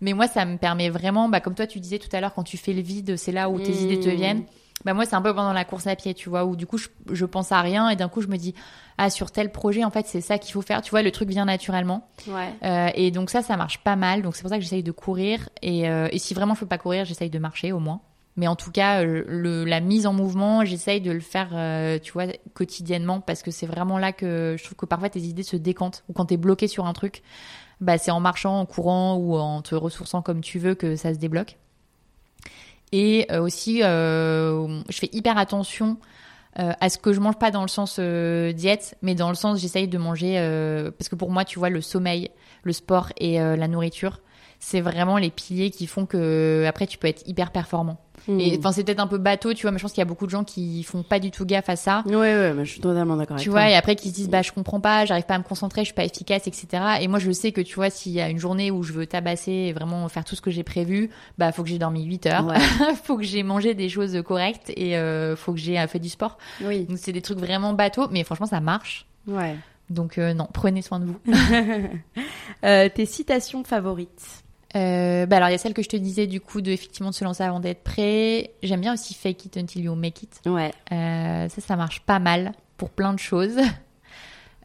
Mais 0.00 0.14
moi, 0.14 0.28
ça 0.28 0.46
me 0.46 0.56
permet 0.56 0.88
vraiment, 0.88 1.28
bah, 1.28 1.40
comme 1.40 1.54
toi, 1.54 1.66
tu 1.66 1.78
disais 1.78 1.98
tout 1.98 2.14
à 2.16 2.22
l'heure, 2.22 2.32
quand 2.32 2.42
tu 2.42 2.56
fais 2.56 2.72
le 2.72 2.80
vide, 2.80 3.16
c'est 3.18 3.32
là 3.32 3.50
où 3.50 3.58
tes 3.60 3.72
Mmh. 3.72 3.76
idées 3.76 4.00
te 4.00 4.08
viennent. 4.08 4.44
Bah 4.84 4.92
moi 4.92 5.06
c'est 5.06 5.14
un 5.14 5.22
peu 5.22 5.34
pendant 5.34 5.52
la 5.54 5.64
course 5.64 5.86
à 5.86 5.96
pied, 5.96 6.12
tu 6.12 6.28
vois, 6.28 6.44
où 6.44 6.56
du 6.56 6.66
coup 6.66 6.76
je, 6.76 6.88
je 7.10 7.24
pense 7.24 7.52
à 7.52 7.60
rien 7.62 7.88
et 7.88 7.96
d'un 7.96 8.08
coup 8.08 8.20
je 8.20 8.28
me 8.28 8.36
dis 8.36 8.54
ah 8.98 9.08
sur 9.08 9.30
tel 9.30 9.50
projet 9.50 9.82
en 9.82 9.90
fait 9.90 10.06
c'est 10.06 10.20
ça 10.20 10.36
qu'il 10.36 10.52
faut 10.52 10.60
faire, 10.62 10.82
tu 10.82 10.90
vois, 10.90 11.00
le 11.02 11.10
truc 11.10 11.28
vient 11.30 11.46
naturellement. 11.46 12.08
Ouais. 12.28 12.52
Euh, 12.64 12.90
et 12.94 13.10
donc 13.10 13.30
ça 13.30 13.40
ça 13.40 13.56
marche 13.56 13.78
pas 13.78 13.96
mal, 13.96 14.20
donc 14.20 14.36
c'est 14.36 14.42
pour 14.42 14.50
ça 14.50 14.56
que 14.56 14.62
j'essaye 14.62 14.82
de 14.82 14.92
courir 14.92 15.48
et, 15.62 15.88
euh, 15.88 16.08
et 16.10 16.18
si 16.18 16.34
vraiment 16.34 16.54
je 16.54 16.60
peux 16.60 16.66
pas 16.66 16.76
courir 16.78 17.04
j'essaye 17.06 17.30
de 17.30 17.38
marcher 17.38 17.72
au 17.72 17.78
moins. 17.78 18.00
Mais 18.36 18.46
en 18.48 18.56
tout 18.56 18.72
cas 18.72 19.00
euh, 19.02 19.22
le, 19.26 19.64
la 19.64 19.80
mise 19.80 20.06
en 20.06 20.12
mouvement 20.12 20.64
j'essaye 20.66 21.00
de 21.00 21.12
le 21.12 21.20
faire, 21.20 21.50
euh, 21.54 21.98
tu 22.02 22.12
vois, 22.12 22.26
quotidiennement 22.52 23.20
parce 23.20 23.42
que 23.42 23.50
c'est 23.50 23.66
vraiment 23.66 23.96
là 23.96 24.12
que 24.12 24.56
je 24.58 24.64
trouve 24.64 24.76
que 24.76 24.86
parfois 24.86 25.08
tes 25.08 25.20
idées 25.20 25.44
se 25.44 25.56
décantent 25.56 26.04
ou 26.10 26.12
quand 26.12 26.26
t'es 26.26 26.36
bloqué 26.36 26.68
sur 26.68 26.84
un 26.84 26.92
truc, 26.92 27.22
bah 27.80 27.96
c'est 27.96 28.10
en 28.10 28.20
marchant, 28.20 28.58
en 28.60 28.66
courant 28.66 29.14
ou 29.16 29.36
en 29.36 29.62
te 29.62 29.74
ressourçant 29.74 30.20
comme 30.20 30.42
tu 30.42 30.58
veux 30.58 30.74
que 30.74 30.94
ça 30.96 31.14
se 31.14 31.18
débloque. 31.18 31.56
Et 32.96 33.26
euh, 33.32 33.40
aussi, 33.40 33.82
euh, 33.82 34.80
je 34.88 34.96
fais 34.96 35.08
hyper 35.12 35.36
attention 35.36 35.96
euh, 36.60 36.70
à 36.80 36.88
ce 36.88 36.96
que 36.96 37.12
je 37.12 37.18
mange 37.18 37.36
pas 37.40 37.50
dans 37.50 37.62
le 37.62 37.68
sens 37.68 37.98
diète, 37.98 38.96
mais 39.02 39.16
dans 39.16 39.30
le 39.30 39.34
sens 39.34 39.58
j'essaye 39.60 39.88
de 39.88 39.98
manger 39.98 40.34
parce 40.96 41.08
que 41.08 41.16
pour 41.16 41.32
moi, 41.32 41.44
tu 41.44 41.58
vois, 41.58 41.70
le 41.70 41.80
sommeil, 41.80 42.30
le 42.62 42.72
sport 42.72 43.08
et 43.18 43.38
la 43.38 43.66
nourriture, 43.66 44.20
c'est 44.60 44.80
vraiment 44.80 45.18
les 45.18 45.30
piliers 45.30 45.72
qui 45.72 45.88
font 45.88 46.06
que 46.06 46.64
après 46.68 46.86
tu 46.86 46.96
peux 46.96 47.08
être 47.08 47.26
hyper 47.26 47.50
performant. 47.50 47.98
Mmh. 48.28 48.40
Et 48.40 48.56
enfin, 48.58 48.72
c'est 48.72 48.84
peut-être 48.84 49.00
un 49.00 49.06
peu 49.06 49.18
bateau, 49.18 49.52
tu 49.54 49.62
vois, 49.62 49.70
mais 49.70 49.78
je 49.78 49.82
pense 49.82 49.92
qu'il 49.92 50.00
y 50.00 50.02
a 50.02 50.06
beaucoup 50.06 50.24
de 50.24 50.30
gens 50.30 50.44
qui 50.44 50.82
font 50.84 51.02
pas 51.02 51.18
du 51.18 51.30
tout 51.30 51.44
gaffe 51.44 51.68
à 51.68 51.76
ça. 51.76 52.02
Ouais, 52.06 52.14
ouais, 52.14 52.54
mais 52.54 52.64
je 52.64 52.70
suis 52.70 52.80
totalement 52.80 53.16
d'accord 53.16 53.34
avec 53.36 53.42
Tu 53.44 53.50
toi. 53.50 53.60
vois, 53.60 53.70
et 53.70 53.74
après 53.74 53.96
qui 53.96 54.08
se 54.10 54.14
disent 54.14 54.28
bah 54.30 54.40
je 54.42 54.52
comprends 54.52 54.80
pas, 54.80 55.04
j'arrive 55.04 55.24
pas 55.26 55.34
à 55.34 55.38
me 55.38 55.44
concentrer, 55.44 55.82
je 55.82 55.86
suis 55.86 55.94
pas 55.94 56.04
efficace, 56.04 56.46
etc. 56.46 56.66
Et 57.00 57.08
moi 57.08 57.18
je 57.18 57.30
sais 57.32 57.52
que 57.52 57.60
tu 57.60 57.74
vois 57.74 57.90
s'il 57.90 58.12
y 58.12 58.20
a 58.20 58.28
une 58.30 58.38
journée 58.38 58.70
où 58.70 58.82
je 58.82 58.92
veux 58.92 59.06
tabasser 59.06 59.52
et 59.52 59.72
vraiment 59.72 60.08
faire 60.08 60.24
tout 60.24 60.36
ce 60.36 60.40
que 60.40 60.50
j'ai 60.50 60.62
prévu, 60.62 61.10
bah 61.38 61.52
faut 61.52 61.62
que 61.64 61.68
j'ai 61.68 61.78
dormi 61.78 62.04
8 62.04 62.26
heures, 62.26 62.46
Ouais. 62.46 62.58
faut 63.04 63.16
que 63.18 63.24
j'ai 63.24 63.42
mangé 63.42 63.74
des 63.74 63.88
choses 63.88 64.16
correctes 64.24 64.72
et 64.76 64.96
euh, 64.96 65.36
faut 65.36 65.52
que 65.52 65.58
j'ai 65.58 65.78
euh, 65.78 65.86
fait 65.86 65.98
du 65.98 66.08
sport. 66.08 66.38
Oui. 66.62 66.84
Donc 66.84 66.98
c'est 66.98 67.12
des 67.12 67.20
trucs 67.22 67.38
vraiment 67.38 67.72
bateaux, 67.74 68.08
mais 68.10 68.24
franchement 68.24 68.46
ça 68.46 68.60
marche. 68.60 69.06
Ouais. 69.26 69.56
Donc 69.90 70.16
euh, 70.18 70.32
non, 70.32 70.48
prenez 70.52 70.80
soin 70.82 71.00
de 71.00 71.04
vous. 71.06 71.18
Euh, 72.64 72.88
tes 72.88 73.04
citations 73.04 73.62
favorites. 73.64 74.43
Euh, 74.76 75.26
bah 75.26 75.36
alors 75.36 75.48
il 75.48 75.52
y 75.52 75.54
a 75.54 75.58
celle 75.58 75.72
que 75.74 75.82
je 75.82 75.88
te 75.88 75.96
disais 75.96 76.26
du 76.26 76.40
coup 76.40 76.60
de 76.60 76.70
effectivement 76.72 77.10
de 77.10 77.14
se 77.14 77.22
lancer 77.24 77.42
avant 77.44 77.60
d'être 77.60 77.82
prêt. 77.84 78.50
J'aime 78.62 78.80
bien 78.80 78.94
aussi 78.94 79.14
fake 79.14 79.44
it 79.46 79.56
until 79.56 79.82
you 79.84 79.94
make 79.94 80.22
it. 80.22 80.40
Ouais. 80.46 80.72
Euh, 80.92 81.48
ça, 81.48 81.60
ça 81.60 81.76
marche 81.76 82.00
pas 82.00 82.18
mal 82.18 82.52
pour 82.76 82.90
plein 82.90 83.12
de 83.14 83.18
choses. 83.20 83.56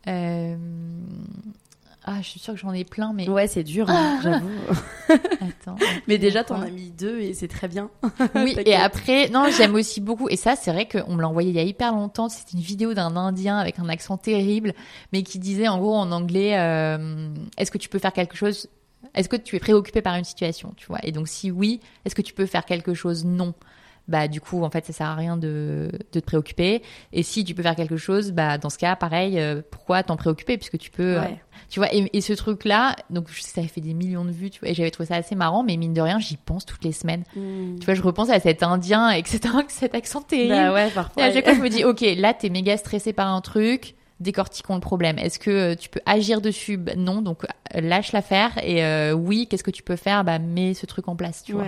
Euh, 0.08 0.56
Ah, 2.06 2.22
je 2.22 2.28
suis 2.28 2.40
sûre 2.40 2.56
que 2.56 2.60
j'en 2.60 2.74
ai 2.74 2.86
plein, 2.86 3.12
mais 3.14 3.30
Ouais, 3.30 3.46
c'est 3.46 3.64
dur, 3.64 3.88
hein, 3.90 4.20
j'avoue. 4.24 4.50
attends. 5.42 5.76
Mais 6.08 6.18
déjà, 6.18 6.44
t'en 6.44 6.60
as 6.62 6.70
mis 6.72 6.90
deux 6.90 7.20
et 7.20 7.34
c'est 7.36 7.50
très 7.50 7.68
bien. 7.68 7.92
Oui, 8.36 8.56
et 8.66 8.74
après, 8.74 9.30
non, 9.30 9.46
j'aime 9.56 9.76
aussi 9.76 10.02
beaucoup. 10.02 10.28
Et 10.30 10.38
ça, 10.38 10.56
c'est 10.56 10.72
vrai 10.72 10.88
qu'on 10.88 11.14
me 11.16 11.22
l'a 11.22 11.28
envoyé 11.30 11.50
il 11.50 11.56
y 11.56 11.60
a 11.60 11.64
hyper 11.64 11.94
longtemps. 11.94 12.30
C'était 12.30 12.54
une 12.54 12.64
vidéo 12.64 12.96
d'un 12.96 13.16
Indien 13.16 13.58
avec 13.60 13.78
un 13.78 13.90
accent 13.90 14.18
terrible, 14.18 14.74
mais 15.14 15.22
qui 15.22 15.38
disait 15.38 15.68
en 15.68 15.78
gros 15.78 15.94
en 15.96 16.12
anglais 16.12 16.52
Est-ce 17.58 17.70
que 17.70 17.78
tu 17.78 17.90
peux 17.90 18.00
faire 18.00 18.14
quelque 18.14 18.36
chose 18.38 18.70
Est-ce 19.16 19.30
que 19.30 19.36
tu 19.36 19.56
es 19.56 19.60
préoccupé 19.60 20.02
par 20.02 20.16
une 20.16 20.24
situation 20.24 20.74
Tu 20.78 20.88
vois? 20.88 21.00
Et 21.04 21.12
donc, 21.12 21.28
si 21.28 21.52
oui, 21.52 21.80
est-ce 22.06 22.16
que 22.16 22.22
tu 22.22 22.34
peux 22.34 22.46
faire 22.46 22.66
quelque 22.66 22.94
chose? 22.94 23.26
Non. 23.26 23.54
Bah, 24.08 24.28
du 24.28 24.42
coup, 24.42 24.64
en 24.64 24.72
fait, 24.72 24.88
ça 24.88 24.92
sert 24.94 25.06
à 25.08 25.14
rien 25.14 25.38
de, 25.38 25.92
de 26.14 26.20
te 26.20 26.26
préoccuper. 26.26 26.82
Et 27.14 27.22
si 27.22 27.44
tu 27.44 27.54
peux 27.54 27.62
faire 27.62 27.76
quelque 27.76 27.96
chose, 27.98 28.32
bah, 28.32 28.58
dans 28.58 28.72
ce 28.72 28.80
cas, 28.80 28.96
pareil, 28.96 29.40
euh, 29.40 29.62
pourquoi 29.70 30.02
t'en 30.02 30.16
préoccuper? 30.18 30.58
Puisque 30.58 30.80
tu 30.80 30.90
peux. 30.90 31.18
euh, 31.18 31.22
tu 31.70 31.80
vois, 31.80 31.94
et, 31.94 32.10
et 32.14 32.22
ce 32.22 32.34
truc-là, 32.34 32.96
donc 33.12 33.28
je 33.32 33.40
sais, 33.42 33.52
ça 33.52 33.62
avait 33.62 33.68
fait 33.70 33.82
des 33.82 33.94
millions 33.94 34.26
de 34.26 34.32
vues, 34.32 34.50
tu 34.50 34.62
vois, 34.62 34.70
et 34.70 34.74
j'avais 34.74 34.90
trouvé 34.90 35.06
ça 35.08 35.16
assez 35.16 35.36
marrant, 35.36 35.62
mais 35.62 35.78
mine 35.78 35.94
de 35.94 36.02
rien, 36.02 36.18
j'y 36.18 36.38
pense 36.38 36.66
toutes 36.66 36.84
les 36.84 36.92
semaines. 36.92 37.24
Tu 37.80 37.86
vois, 37.86 37.94
je 37.94 38.02
repense 38.02 38.32
à 38.32 38.40
cet 38.40 38.64
Indien 38.64 39.04
avec 39.06 39.28
cet, 39.28 39.46
cet 39.68 39.94
accent 39.94 40.22
terrible. 40.22 40.56
Bah 40.56 40.74
ouais, 40.74 40.88
Et 40.88 40.92
parfois. 40.92 41.24
à 41.26 41.32
chaque 41.32 41.46
fois, 41.46 41.54
je 41.54 41.60
me 41.62 41.70
dis, 41.70 41.84
ok, 41.84 42.04
là, 42.18 42.34
t'es 42.34 42.50
méga 42.50 42.78
stressé 42.78 43.14
par 43.14 43.28
un 43.32 43.42
truc, 43.42 43.94
décortiquons 44.20 44.76
le 44.76 44.82
problème. 44.82 45.18
Est-ce 45.18 45.40
que 45.40 45.50
euh, 45.50 45.76
tu 45.76 45.90
peux 45.90 46.02
agir 46.06 46.42
dessus? 46.42 46.78
Bah, 46.78 46.96
Non, 46.96 47.22
donc 47.22 47.46
euh, 47.46 47.82
lâche 47.82 48.12
l'affaire. 48.12 48.52
Et 48.64 48.84
euh, 48.84 49.14
oui, 49.14 49.48
qu'est-ce 49.50 49.64
que 49.64 49.72
tu 49.72 49.84
peux 49.84 49.96
faire? 49.96 50.24
Bah, 50.24 50.40
mets 50.40 50.74
ce 50.74 50.86
truc 50.86 51.08
en 51.08 51.16
place, 51.16 51.44
tu 51.44 51.54
vois. 51.54 51.66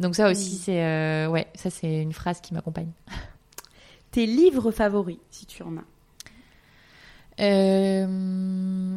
Donc 0.00 0.14
ça 0.14 0.30
aussi, 0.30 0.56
c'est, 0.56 0.84
euh, 0.84 1.28
ouais, 1.28 1.48
ça 1.54 1.70
c'est 1.70 2.02
une 2.02 2.12
phrase 2.12 2.40
qui 2.40 2.54
m'accompagne. 2.54 2.90
Tes 4.12 4.26
livres 4.26 4.70
favoris, 4.70 5.18
si 5.30 5.44
tu 5.44 5.62
en 5.62 5.76
as. 5.76 7.42
Euh... 7.42 8.96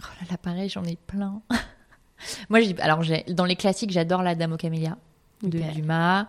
Oh 0.00 0.06
là 0.20 0.26
là, 0.30 0.36
pareil, 0.38 0.68
j'en 0.68 0.84
ai 0.84 0.96
plein. 1.06 1.40
Moi, 2.48 2.60
j'ai, 2.60 2.78
alors, 2.80 3.02
j'ai, 3.02 3.24
dans 3.28 3.44
les 3.44 3.56
classiques, 3.56 3.90
j'adore 3.90 4.22
La 4.22 4.34
Dame 4.34 4.52
aux 4.52 4.56
Camélias 4.56 4.96
de. 5.42 5.58
Dumas. 5.58 6.26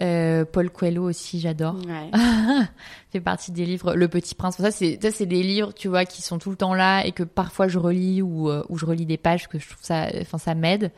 Euh, 0.00 0.44
Paul 0.44 0.70
Coelho 0.70 1.04
aussi, 1.04 1.40
j'adore. 1.40 1.76
Ouais. 1.86 2.10
fait 3.10 3.20
partie 3.20 3.52
des 3.52 3.64
livres 3.64 3.94
Le 3.94 4.08
Petit 4.08 4.34
Prince. 4.34 4.56
Ça, 4.56 4.70
c'est, 4.70 4.98
ça, 5.00 5.10
c'est 5.10 5.26
des 5.26 5.42
livres, 5.42 5.72
tu 5.72 5.88
vois, 5.88 6.04
qui 6.04 6.22
sont 6.22 6.38
tout 6.38 6.50
le 6.50 6.56
temps 6.56 6.74
là 6.74 7.04
et 7.06 7.12
que 7.12 7.22
parfois 7.22 7.68
je 7.68 7.78
relis 7.78 8.22
ou, 8.22 8.50
euh, 8.50 8.64
ou 8.68 8.76
je 8.76 8.86
relis 8.86 9.06
des 9.06 9.16
pages 9.16 9.48
que 9.48 9.58
je 9.58 9.68
trouve 9.68 9.82
ça, 9.82 10.08
enfin, 10.20 10.38
ça 10.38 10.54
m'aide. 10.54 10.90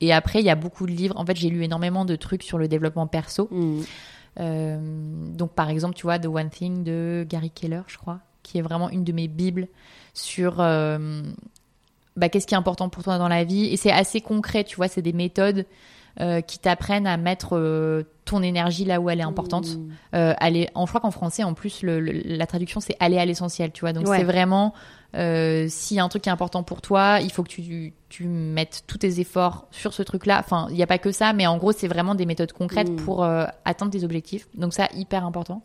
Et 0.00 0.12
après, 0.12 0.40
il 0.40 0.44
y 0.44 0.50
a 0.50 0.56
beaucoup 0.56 0.86
de 0.86 0.92
livres. 0.92 1.16
En 1.16 1.24
fait, 1.24 1.36
j'ai 1.36 1.48
lu 1.48 1.62
énormément 1.62 2.04
de 2.04 2.16
trucs 2.16 2.42
sur 2.42 2.58
le 2.58 2.68
développement 2.68 3.06
perso. 3.06 3.48
Mm. 3.50 3.80
Euh, 4.40 4.78
donc, 5.34 5.52
par 5.52 5.70
exemple, 5.70 5.94
tu 5.94 6.02
vois, 6.02 6.18
The 6.18 6.26
One 6.26 6.50
Thing 6.50 6.84
de 6.84 7.24
Gary 7.28 7.50
Keller, 7.50 7.82
je 7.86 7.96
crois, 7.96 8.20
qui 8.42 8.58
est 8.58 8.62
vraiment 8.62 8.90
une 8.90 9.04
de 9.04 9.12
mes 9.12 9.28
bibles 9.28 9.68
sur 10.12 10.56
bah, 12.16 12.28
qu'est-ce 12.30 12.46
qui 12.46 12.54
est 12.54 12.58
important 12.58 12.88
pour 12.88 13.02
toi 13.02 13.18
dans 13.18 13.28
la 13.28 13.44
vie. 13.44 13.66
Et 13.66 13.76
c'est 13.76 13.92
assez 13.92 14.20
concret, 14.20 14.64
tu 14.64 14.76
vois, 14.76 14.88
c'est 14.88 15.02
des 15.02 15.12
méthodes 15.12 15.64
euh, 16.20 16.40
qui 16.40 16.58
t'apprennent 16.58 17.06
à 17.06 17.16
mettre 17.16 17.56
euh, 17.56 18.04
ton 18.24 18.42
énergie 18.42 18.84
là 18.84 19.00
où 19.00 19.10
elle 19.10 19.20
est 19.20 19.24
importante. 19.24 19.66
Mm. 19.76 19.88
Euh, 20.14 20.34
aller, 20.38 20.68
en, 20.74 20.86
je 20.86 20.90
crois 20.90 21.00
qu'en 21.00 21.10
français, 21.10 21.44
en 21.44 21.52
plus, 21.54 21.82
le- 21.82 22.00
le- 22.00 22.22
la 22.24 22.46
traduction, 22.46 22.80
c'est 22.80 22.96
aller 23.00 23.18
à 23.18 23.24
l'essentiel, 23.24 23.70
tu 23.72 23.80
vois. 23.82 23.92
Donc, 23.92 24.06
Ouais. 24.08 24.18
c'est 24.18 24.24
vraiment, 24.24 24.72
euh, 25.14 25.66
s'il 25.68 25.96
y 25.96 26.00
a 26.00 26.04
un 26.04 26.08
truc 26.08 26.22
qui 26.22 26.28
est 26.28 26.32
important 26.32 26.62
pour 26.62 26.80
toi, 26.80 27.18
il 27.20 27.30
faut 27.30 27.42
que 27.42 27.48
tu, 27.48 27.92
tu 28.08 28.24
mettes 28.26 28.84
tous 28.86 28.98
tes 28.98 29.20
efforts 29.20 29.66
sur 29.70 29.92
ce 29.92 30.02
truc-là. 30.02 30.40
Enfin, 30.44 30.66
il 30.70 30.76
n'y 30.76 30.82
a 30.82 30.86
pas 30.86 30.98
que 30.98 31.12
ça, 31.12 31.32
mais 31.32 31.46
en 31.46 31.58
gros, 31.58 31.72
c'est 31.72 31.88
vraiment 31.88 32.14
des 32.14 32.26
méthodes 32.26 32.52
concrètes 32.52 32.94
pour 32.96 33.22
euh, 33.22 33.44
atteindre 33.64 33.92
tes 33.92 34.02
objectifs. 34.04 34.48
Donc, 34.54 34.72
ça, 34.74 34.88
hyper 34.94 35.24
important. 35.24 35.62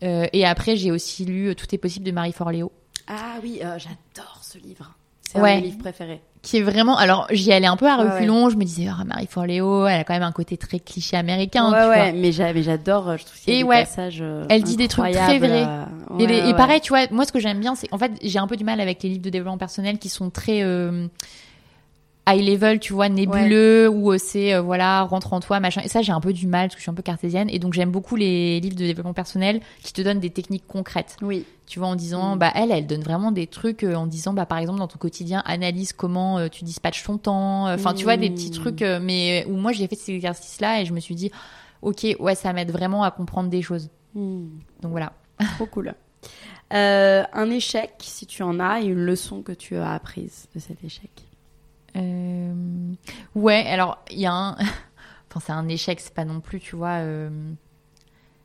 Et 0.00 0.46
après, 0.46 0.76
j'ai 0.76 0.92
aussi 0.92 1.24
lu 1.24 1.54
Tout 1.56 1.66
est 1.74 1.78
possible 1.78 2.04
de 2.06 2.12
Marie 2.12 2.32
Forleo, 2.32 2.70
Ah 3.08 3.36
oui, 3.42 3.58
j'adore 3.60 4.38
ce 4.42 4.58
livre. 4.58 4.94
C'est 5.22 5.40
Ouais. 5.40 5.52
un 5.52 5.56
de 5.56 5.60
mes 5.60 5.66
livres 5.66 5.78
préférés. 5.78 6.20
Qui 6.42 6.58
est 6.58 6.62
vraiment. 6.62 6.96
Alors, 6.96 7.26
j'y 7.30 7.52
allais 7.52 7.66
un 7.66 7.76
peu 7.76 7.88
à 7.88 7.96
Ouais, 7.98 8.10
reculons. 8.14 8.48
Je 8.50 8.56
me 8.56 8.64
disais, 8.64 8.86
ah, 8.88 9.04
Marie 9.04 9.26
Forleo, 9.26 9.86
elle 9.86 10.00
a 10.00 10.04
quand 10.04 10.14
même 10.14 10.22
un 10.22 10.32
côté 10.32 10.56
très 10.56 10.78
cliché 10.78 11.16
américain. 11.16 11.64
ouais, 11.72 11.78
tu 11.80 11.84
vois. 11.86 11.88
ouais, 11.96 12.12
mais 12.12 12.32
j'a- 12.32 12.52
mais 12.52 12.62
j'adore. 12.62 13.16
Je 13.18 13.24
trouve 13.24 13.38
qu'il 13.40 13.52
y 13.54 13.56
a 13.56 13.60
Et 13.60 13.62
des 13.62 13.68
ouais, 13.68 13.80
passages. 13.80 14.18
euh, 14.20 14.44
elle 14.48 14.62
dit 14.62 14.76
des 14.76 14.88
trucs 14.88 15.12
très 15.12 15.38
vrais. 15.38 15.64
euh, 15.66 15.84
Et, 16.18 16.26
les- 16.26 16.54
pareil, 16.54 16.80
tu 16.80 16.90
vois, 16.90 17.06
moi 17.10 17.24
ce 17.24 17.32
que 17.32 17.40
j'aime 17.40 17.60
bien, 17.60 17.74
c'est 17.74 17.92
en 17.92 17.98
fait 17.98 18.12
j'ai 18.22 18.38
un 18.38 18.46
peu 18.46 18.56
du 18.56 18.64
mal 18.64 18.80
avec 18.80 19.02
les 19.02 19.08
livres 19.10 19.22
de 19.22 19.30
développement 19.30 19.58
personnel 19.58 19.98
qui 19.98 20.08
sont 20.08 20.30
très 20.30 20.62
euh, 20.62 21.06
high 22.28 22.46
level, 22.46 22.78
tu 22.78 22.92
vois, 22.92 23.08
nébuleux, 23.08 23.88
où 23.88 24.12
euh, 24.12 24.18
c'est, 24.18 24.54
euh, 24.54 24.60
voilà, 24.60 25.02
rentre 25.02 25.32
en 25.32 25.40
toi, 25.40 25.60
machin. 25.60 25.80
Et 25.84 25.88
ça, 25.88 26.02
j'ai 26.02 26.12
un 26.12 26.20
peu 26.20 26.32
du 26.32 26.46
mal, 26.46 26.68
parce 26.68 26.74
que 26.74 26.80
je 26.80 26.82
suis 26.82 26.90
un 26.90 26.94
peu 26.94 27.02
cartésienne. 27.02 27.48
Et 27.50 27.58
donc, 27.58 27.72
j'aime 27.72 27.90
beaucoup 27.90 28.16
les 28.16 28.60
livres 28.60 28.76
de 28.76 28.84
développement 28.84 29.14
personnel 29.14 29.60
qui 29.82 29.92
te 29.92 30.02
donnent 30.02 30.20
des 30.20 30.30
techniques 30.30 30.66
concrètes. 30.66 31.16
Oui. 31.22 31.44
Tu 31.66 31.78
vois, 31.78 31.88
en 31.88 31.96
disant, 31.96 32.36
bah, 32.36 32.50
elle, 32.54 32.70
elle 32.70 32.86
donne 32.86 33.02
vraiment 33.02 33.32
des 33.32 33.46
trucs, 33.46 33.84
euh, 33.84 33.94
en 33.94 34.06
disant, 34.06 34.32
bah, 34.32 34.46
par 34.46 34.58
exemple, 34.58 34.78
dans 34.78 34.88
ton 34.88 34.98
quotidien, 34.98 35.42
analyse 35.46 35.92
comment 35.92 36.38
euh, 36.38 36.48
tu 36.48 36.64
dispatches 36.64 37.02
ton 37.02 37.18
temps. 37.18 37.72
Enfin, 37.72 37.94
tu 37.94 38.04
vois, 38.04 38.16
des 38.16 38.30
petits 38.30 38.50
trucs, 38.50 38.82
mais 38.82 39.44
où 39.48 39.56
moi, 39.56 39.72
j'ai 39.72 39.86
fait 39.86 39.96
ces 39.96 40.12
exercices-là 40.12 40.80
et 40.80 40.84
je 40.84 40.92
me 40.92 41.00
suis 41.00 41.14
dit, 41.14 41.30
ok, 41.82 42.06
ouais, 42.20 42.34
ça 42.34 42.52
m'aide 42.52 42.70
vraiment 42.70 43.02
à 43.02 43.10
comprendre 43.10 43.48
des 43.48 43.62
choses. 43.62 43.90
Hmm, 44.14 44.46
Donc 44.82 44.92
voilà. 44.92 45.12
trop 45.56 45.66
cool. 45.70 45.94
Euh, 46.74 47.22
un 47.32 47.50
échec, 47.50 47.92
si 48.00 48.26
tu 48.26 48.42
en 48.42 48.60
as, 48.60 48.80
et 48.82 48.86
une 48.86 49.04
leçon 49.04 49.42
que 49.42 49.52
tu 49.52 49.76
as 49.76 49.92
apprise 49.92 50.48
de 50.54 50.60
cet 50.60 50.84
échec? 50.84 51.10
Euh, 51.96 52.92
Ouais, 53.34 53.66
alors 53.66 53.98
il 54.10 54.20
y 54.20 54.26
a 54.26 54.32
un. 54.32 54.56
Enfin, 55.30 55.40
c'est 55.44 55.52
un 55.52 55.68
échec, 55.68 56.00
c'est 56.00 56.14
pas 56.14 56.24
non 56.24 56.40
plus, 56.40 56.58
tu 56.58 56.74
vois. 56.74 57.00
euh, 57.00 57.28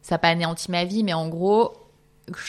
Ça 0.01 0.15
n'a 0.15 0.19
pas 0.19 0.27
anéanti 0.29 0.69
ma 0.69 0.83
vie, 0.83 1.03
mais 1.03 1.13
en 1.13 1.29
gros, 1.29 1.71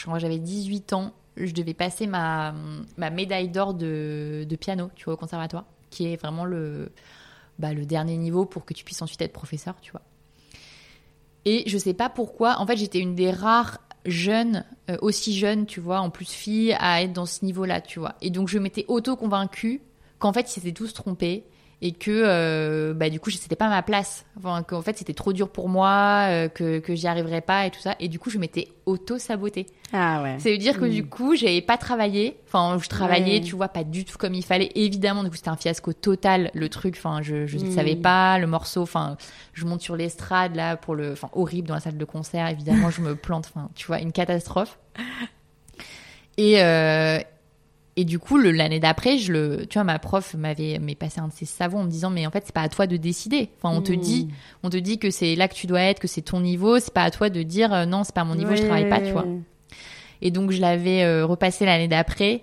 quand 0.05 0.19
j'avais 0.19 0.39
18 0.39 0.93
ans, 0.93 1.13
je 1.37 1.53
devais 1.53 1.73
passer 1.75 2.09
ma, 2.09 2.53
ma 2.97 3.11
médaille 3.11 3.49
d'or 3.49 3.75
de, 3.75 4.45
de 4.49 4.57
piano, 4.57 4.91
tu 4.97 5.05
vois, 5.05 5.15
au 5.15 5.17
conservatoire, 5.17 5.67
qui 5.91 6.07
est 6.13 6.17
vraiment 6.17 6.45
le, 6.45 6.91
bah, 7.61 7.73
le 7.75 7.87
dernier 7.87 8.17
niveau 8.17 8.45
pour 8.45 8.65
que 8.65 8.75
tu 8.75 8.83
puisses 8.85 9.03
ensuite 9.03 9.23
être 9.23 9.33
professeur, 9.33 9.77
tu 9.81 9.93
vois. 9.93 10.03
Et 11.45 11.63
je 11.69 11.79
sais 11.79 11.95
pas 11.95 12.09
pourquoi, 12.09 12.59
en 12.59 12.67
fait, 12.67 12.77
j'étais 12.77 12.99
une 13.01 13.15
des 13.15 13.31
rares 13.31 13.79
jeunes, 14.07 14.65
euh, 14.91 14.97
aussi 15.01 15.37
jeune, 15.39 15.67
tu 15.67 15.79
vois, 15.79 16.01
en 16.01 16.11
plus 16.11 16.29
fille, 16.31 16.75
à 16.81 17.03
être 17.03 17.13
dans 17.13 17.27
ce 17.27 17.45
niveau-là, 17.45 17.81
tu 17.81 18.01
vois. 18.01 18.15
Et 18.21 18.31
donc, 18.31 18.49
je 18.49 18.59
m'étais 18.59 18.85
auto-convaincue 18.89 19.81
qu'en 20.25 20.33
fait, 20.33 20.49
ils 20.49 20.61
s'étaient 20.61 20.73
tous 20.73 20.95
trompés 20.95 21.45
et 21.83 21.93
que, 21.93 22.11
euh, 22.11 22.95
bah, 22.95 23.11
du 23.11 23.21
coup, 23.21 23.29
c'était 23.31 23.57
pas 23.57 23.69
ma 23.69 23.83
place. 23.83 24.25
Enfin, 24.39 24.63
qu'en 24.63 24.81
fait, 24.81 24.97
c'était 24.97 25.13
trop 25.13 25.35
dur 25.35 25.51
pour 25.51 25.69
moi, 25.69 26.29
euh, 26.31 26.49
que, 26.49 26.79
que 26.79 26.95
j'y 26.95 27.07
arriverais 27.07 27.43
pas 27.43 27.67
et 27.67 27.71
tout 27.71 27.81
ça. 27.81 27.95
Et 28.01 28.09
du 28.09 28.19
coup, 28.19 28.31
je 28.31 28.39
m'étais 28.39 28.69
auto-sabotée. 28.87 29.67
Ah 29.93 30.23
ouais. 30.23 30.39
Ça 30.39 30.49
veut 30.51 30.57
dire 30.57 30.79
que 30.81 30.87
Mm. 30.87 30.91
du 30.91 31.07
coup, 31.07 31.37
j'avais 31.37 31.61
pas 31.61 31.77
travaillé. 31.77 32.39
Enfin, 32.47 32.79
je 32.83 32.89
travaillais, 32.89 33.35
Ouais. 33.35 33.41
tu 33.43 33.55
vois, 33.55 33.69
pas 33.69 33.85
du 33.85 34.07
tout 34.07 34.17
comme 34.17 34.33
il 34.33 34.43
fallait. 34.45 34.71
Évidemment, 34.77 35.25
du 35.25 35.29
coup, 35.31 35.37
c'était 35.37 35.51
un 35.51 35.57
fiasco 35.57 35.93
total, 35.93 36.51
le 36.55 36.69
truc. 36.71 36.95
Enfin, 36.97 37.21
je, 37.21 37.47
je 37.47 37.59
ne 37.59 37.67
Mm. 37.69 37.73
savais 37.73 37.97
pas 37.97 38.39
le 38.39 38.47
morceau. 38.47 38.81
Enfin, 38.81 39.19
je 39.53 39.67
monte 39.67 39.83
sur 39.83 39.95
l'estrade, 39.97 40.55
là, 40.57 40.79
pour 40.79 40.95
le. 40.95 41.13
Enfin, 41.13 41.29
horrible 41.35 41.69
dans 41.69 41.75
la 41.75 41.81
salle 41.81 41.99
de 41.99 42.05
concert. 42.07 42.49
Évidemment, 42.49 42.89
je 42.89 43.03
me 43.03 43.15
plante. 43.15 43.51
Enfin, 43.55 43.69
tu 43.75 43.87
vois, 43.89 44.01
une 44.01 44.13
catastrophe. 44.13 44.79
Et, 46.39 46.63
euh, 46.63 47.19
et 47.97 48.05
du 48.05 48.19
coup, 48.19 48.39
l'année 48.39 48.81
d'après, 48.81 49.19
je 49.19 49.33
le, 49.33 49.67
tu 49.67 49.75
vois, 49.79 49.85
ma 49.85 49.99
prof 49.99 50.35
m'avait 50.35 50.79
passé 50.99 51.21
un 51.21 51.29
de 51.29 51.33
ses 51.33 51.45
savons 51.47 51.81
en 51.81 51.85
me 51.85 51.91
disant, 51.91 52.11
mais 52.11 52.27
en 52.27 52.31
fait, 52.31 52.43
c'est 52.47 52.55
pas 52.55 52.63
à 52.63 52.69
toi 52.69 52.87
de 52.89 52.97
décider. 52.97 53.51
Enfin, 53.63 53.75
on 53.77 53.83
te 53.83 53.93
Mm. 53.93 53.97
dit, 53.97 54.29
on 54.65 54.71
te 54.71 54.77
dit 54.77 54.99
que 54.99 55.11
c'est 55.11 55.37
là 55.37 55.47
que 55.47 55.55
tu 55.55 55.67
dois 55.69 55.81
être, 55.81 56.01
que 56.01 56.09
c'est 56.09 56.23
ton 56.23 56.41
niveau. 56.41 56.79
C'est 56.81 56.93
pas 56.93 57.05
à 57.05 57.11
toi 57.11 57.31
de 57.31 57.43
dire, 57.43 57.73
euh, 57.73 57.87
non, 57.87 58.03
c'est 58.03 58.15
pas 58.15 58.25
mon 58.25 58.35
niveau, 58.35 58.55
je 58.57 58.63
travaille 58.63 58.89
pas, 58.89 59.01
tu 59.01 59.13
vois. 59.13 59.27
Et 60.23 60.31
donc, 60.31 60.51
je 60.51 60.61
l'avais 60.61 61.05
euh, 61.05 61.25
repassé 61.27 61.65
l'année 61.67 61.87
d'après. 61.89 62.43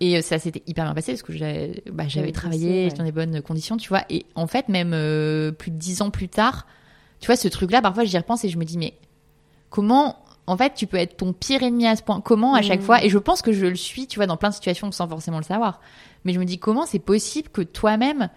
Et 0.00 0.16
euh, 0.18 0.20
ça 0.22 0.38
s'était 0.38 0.62
hyper 0.66 0.84
bien 0.84 0.94
passé 0.94 1.12
parce 1.12 1.22
que 1.22 1.32
j'avais 1.32 1.82
bah, 1.92 2.04
travaillé, 2.32 2.84
j'étais 2.84 2.98
dans 2.98 3.04
des 3.04 3.12
bonnes 3.12 3.40
conditions, 3.42 3.76
tu 3.76 3.88
vois. 3.88 4.04
Et 4.10 4.26
en 4.34 4.46
fait, 4.46 4.68
même 4.68 4.92
euh, 4.94 5.52
plus 5.52 5.70
de 5.70 5.76
dix 5.76 6.02
ans 6.02 6.10
plus 6.10 6.28
tard, 6.28 6.66
tu 7.20 7.26
vois, 7.26 7.36
ce 7.36 7.46
truc-là, 7.48 7.80
parfois, 7.82 8.04
j'y 8.04 8.16
repense 8.18 8.44
et 8.44 8.48
je 8.48 8.58
me 8.58 8.64
dis, 8.64 8.78
mais 8.78 8.94
comment, 9.70 10.16
en 10.52 10.56
fait, 10.56 10.74
tu 10.74 10.86
peux 10.86 10.96
être 10.98 11.16
ton 11.16 11.32
pire 11.32 11.62
ennemi 11.62 11.86
à 11.86 11.96
ce 11.96 12.02
point 12.02 12.20
Comment, 12.20 12.54
à 12.54 12.62
chaque 12.62 12.80
Mhm. 12.80 12.86
fois, 12.86 13.04
et 13.04 13.08
je 13.08 13.18
pense 13.18 13.42
que 13.42 13.52
je 13.52 13.66
le 13.66 13.74
suis, 13.74 14.06
tu 14.06 14.18
vois, 14.18 14.26
dans 14.26 14.36
plein 14.36 14.50
de 14.50 14.54
situations 14.54 14.90
sans 14.92 15.08
forcément 15.08 15.38
le 15.38 15.44
savoir. 15.44 15.80
Mais 16.24 16.32
je 16.32 16.38
me 16.38 16.44
dis, 16.44 16.58
comment 16.58 16.86
c'est 16.86 16.98
possible 17.00 17.48
que 17.48 17.62
toi-même, 17.62 18.28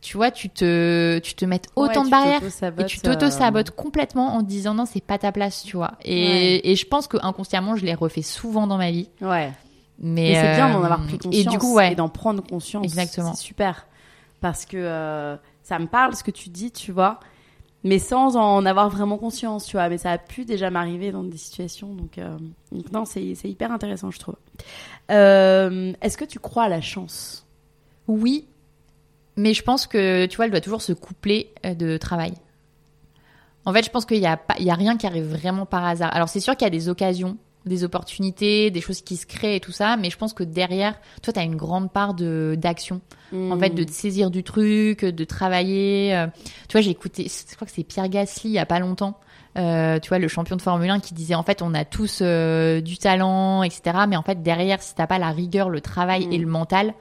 tu 0.00 0.16
vois, 0.16 0.30
tu 0.30 0.48
te, 0.50 1.18
tu 1.18 1.34
te 1.34 1.44
mettes 1.44 1.68
autant 1.76 2.00
Ouais, 2.00 2.06
de 2.06 2.10
barrières 2.10 2.40
et 2.78 2.84
tu 2.84 3.00
t'auto-sabotes 3.00 3.70
euh, 3.70 3.72
complètement 3.74 4.34
en 4.36 4.40
te 4.42 4.46
disant 4.48 4.74
non, 4.74 4.84
c'est 4.86 5.02
pas 5.02 5.18
ta 5.18 5.32
place, 5.32 5.62
tu 5.64 5.76
vois. 5.76 5.92
Et, 6.04 6.26
Ouais. 6.26 6.60
et 6.64 6.76
je 6.76 6.86
pense 6.86 7.06
que 7.06 7.16
inconsciemment, 7.22 7.76
je 7.76 7.84
l'ai 7.84 7.94
refait 7.94 8.22
souvent 8.22 8.66
dans 8.66 8.76
ma 8.78 8.90
vie. 8.90 9.08
Ouais. 9.20 9.50
Mais, 9.98 10.22
Mais 10.30 10.34
c'est 10.34 10.54
bien 10.56 10.68
euh, 10.70 10.72
d'en 10.74 10.82
avoir 10.84 11.02
pris 11.04 11.18
conscience 11.18 11.34
Et 11.46 11.48
du 11.48 11.58
coup, 11.58 11.74
ouais. 11.74 11.92
et 11.92 11.94
d'en 11.94 12.08
prendre 12.08 12.42
conscience. 12.42 12.84
Exactement. 12.84 13.32
C'est 13.34 13.42
super. 13.44 13.86
Parce 14.40 14.66
que 14.66 14.76
euh, 14.76 15.36
ça 15.62 15.78
me 15.78 15.86
parle 15.86 16.14
ce 16.14 16.22
que 16.24 16.30
tu 16.30 16.48
dis, 16.50 16.70
tu 16.70 16.92
vois. 16.92 17.20
Mais 17.84 17.98
sans 17.98 18.36
en 18.36 18.64
avoir 18.64 18.88
vraiment 18.88 19.18
conscience, 19.18 19.66
tu 19.66 19.76
vois. 19.76 19.88
Mais 19.90 19.98
ça 19.98 20.10
a 20.10 20.18
pu 20.18 20.44
déjà 20.44 20.70
m'arriver 20.70 21.12
dans 21.12 21.22
des 21.22 21.36
situations. 21.36 21.94
Donc, 21.94 22.16
euh, 22.18 22.36
non, 22.92 23.04
c'est 23.04 23.34
hyper 23.44 23.70
intéressant, 23.70 24.10
je 24.10 24.18
trouve. 24.18 24.36
Euh, 25.10 25.92
Est-ce 26.00 26.16
que 26.16 26.24
tu 26.24 26.38
crois 26.38 26.64
à 26.64 26.68
la 26.68 26.80
chance? 26.80 27.46
Oui, 28.08 28.46
mais 29.36 29.52
je 29.52 29.62
pense 29.62 29.86
que, 29.86 30.26
tu 30.26 30.36
vois, 30.36 30.46
elle 30.46 30.50
doit 30.50 30.60
toujours 30.60 30.82
se 30.82 30.92
coupler 30.94 31.52
euh, 31.66 31.74
de 31.74 31.96
travail. 31.98 32.32
En 33.66 33.72
fait, 33.72 33.84
je 33.84 33.90
pense 33.90 34.04
qu'il 34.06 34.20
n'y 34.20 34.26
a, 34.26 34.38
y 34.58 34.70
a 34.70 34.74
rien 34.74 34.96
qui 34.96 35.06
arrive 35.06 35.24
vraiment 35.24 35.66
par 35.66 35.84
hasard. 35.84 36.14
Alors, 36.14 36.28
c'est 36.28 36.40
sûr 36.40 36.56
qu'il 36.56 36.64
y 36.64 36.68
a 36.68 36.70
des 36.70 36.88
occasions, 36.88 37.36
des 37.66 37.84
opportunités, 37.84 38.70
des 38.70 38.80
choses 38.80 39.00
qui 39.02 39.16
se 39.16 39.26
créent 39.26 39.56
et 39.56 39.60
tout 39.60 39.72
ça, 39.72 39.96
mais 39.96 40.10
je 40.10 40.16
pense 40.18 40.32
que 40.34 40.44
derrière, 40.44 40.94
toi, 41.22 41.32
tu 41.32 41.40
as 41.40 41.42
une 41.44 41.56
grande 41.56 41.90
part 41.92 42.14
de- 42.14 42.54
d'action. 42.58 43.00
En 43.32 43.58
fait, 43.58 43.70
de 43.70 43.82
te 43.82 43.90
saisir 43.90 44.30
du 44.30 44.44
truc, 44.44 45.04
de 45.04 45.24
travailler. 45.24 46.14
euh, 46.14 46.26
Tu 46.68 46.72
vois, 46.72 46.82
j'ai 46.82 46.90
écouté, 46.90 47.26
je 47.28 47.54
crois 47.56 47.66
que 47.66 47.72
c'est 47.72 47.82
Pierre 47.82 48.08
Gasly 48.08 48.50
il 48.50 48.52
y 48.54 48.58
a 48.58 48.66
pas 48.66 48.78
longtemps. 48.78 49.18
euh, 49.56 49.98
tu 50.00 50.08
vois, 50.08 50.18
le 50.18 50.26
champion 50.28 50.56
de 50.56 50.62
Formule 50.62 50.90
1 50.90 50.98
qui 51.00 51.14
disait 51.14 51.34
en 51.36 51.42
fait, 51.44 51.62
on 51.62 51.74
a 51.74 51.84
tous 51.84 52.18
euh, 52.22 52.80
du 52.80 52.96
talent, 52.98 53.62
etc. 53.62 53.98
Mais 54.08 54.16
en 54.16 54.22
fait, 54.22 54.42
derrière, 54.42 54.82
si 54.82 54.94
t'as 54.96 55.06
pas 55.06 55.18
la 55.20 55.30
rigueur, 55.30 55.68
le 55.70 55.80
travail 55.80 56.26
Mm. 56.26 56.32
et 56.32 56.38
le 56.38 56.46
mental, 56.46 56.94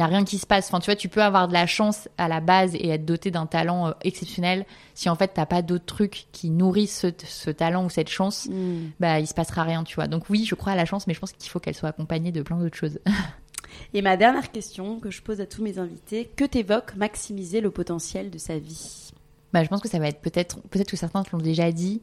il 0.00 0.02
y 0.02 0.06
a 0.06 0.08
rien 0.08 0.24
qui 0.24 0.38
se 0.38 0.46
passe. 0.46 0.68
Enfin, 0.68 0.80
tu 0.80 0.86
vois, 0.86 0.96
tu 0.96 1.10
peux 1.10 1.22
avoir 1.22 1.46
de 1.46 1.52
la 1.52 1.66
chance 1.66 2.08
à 2.16 2.26
la 2.26 2.40
base 2.40 2.74
et 2.74 2.88
être 2.88 3.04
doté 3.04 3.30
d'un 3.30 3.44
talent 3.44 3.88
euh, 3.88 3.92
exceptionnel. 4.00 4.64
Si 4.94 5.10
en 5.10 5.14
fait, 5.14 5.32
t'as 5.34 5.44
pas 5.44 5.60
d'autres 5.60 5.84
trucs 5.84 6.24
qui 6.32 6.48
nourrissent 6.48 7.00
ce, 7.00 7.08
ce 7.26 7.50
talent 7.50 7.84
ou 7.84 7.90
cette 7.90 8.08
chance, 8.08 8.48
Mm. 8.50 8.92
bah, 8.98 9.20
il 9.20 9.26
se 9.26 9.34
passera 9.34 9.62
rien, 9.62 9.84
tu 9.84 9.96
vois. 9.96 10.06
Donc 10.06 10.30
oui, 10.30 10.46
je 10.46 10.54
crois 10.54 10.72
à 10.72 10.76
la 10.76 10.86
chance, 10.86 11.06
mais 11.06 11.12
je 11.12 11.20
pense 11.20 11.32
qu'il 11.32 11.50
faut 11.50 11.60
qu'elle 11.60 11.74
soit 11.74 11.90
accompagnée 11.90 12.32
de 12.32 12.40
plein 12.40 12.56
d'autres 12.56 12.78
choses. 12.78 12.98
Et 13.92 14.00
ma 14.00 14.16
dernière 14.16 14.50
question 14.50 15.00
que 15.00 15.10
je 15.10 15.20
pose 15.20 15.42
à 15.42 15.46
tous 15.46 15.62
mes 15.62 15.78
invités 15.78 16.30
que 16.34 16.44
t'évoque 16.46 16.96
maximiser 16.96 17.60
le 17.60 17.70
potentiel 17.70 18.30
de 18.30 18.38
sa 18.38 18.58
vie? 18.58 19.10
Bah, 19.52 19.62
je 19.64 19.68
pense 19.68 19.80
que 19.80 19.88
ça 19.88 19.98
va 19.98 20.08
être 20.08 20.20
peut-être, 20.22 20.60
peut-être 20.70 20.90
que 20.90 20.96
certains 20.96 21.22
te 21.24 21.30
l'ont 21.32 21.42
déjà 21.42 21.70
dit, 21.72 22.00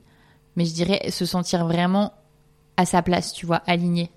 mais 0.56 0.66
je 0.66 0.74
dirais 0.74 1.10
se 1.10 1.26
sentir 1.26 1.66
vraiment 1.66 2.14
à 2.78 2.86
sa 2.86 3.02
place, 3.02 3.34
tu 3.34 3.48
vois, 3.48 3.64
aligné. 3.66 4.12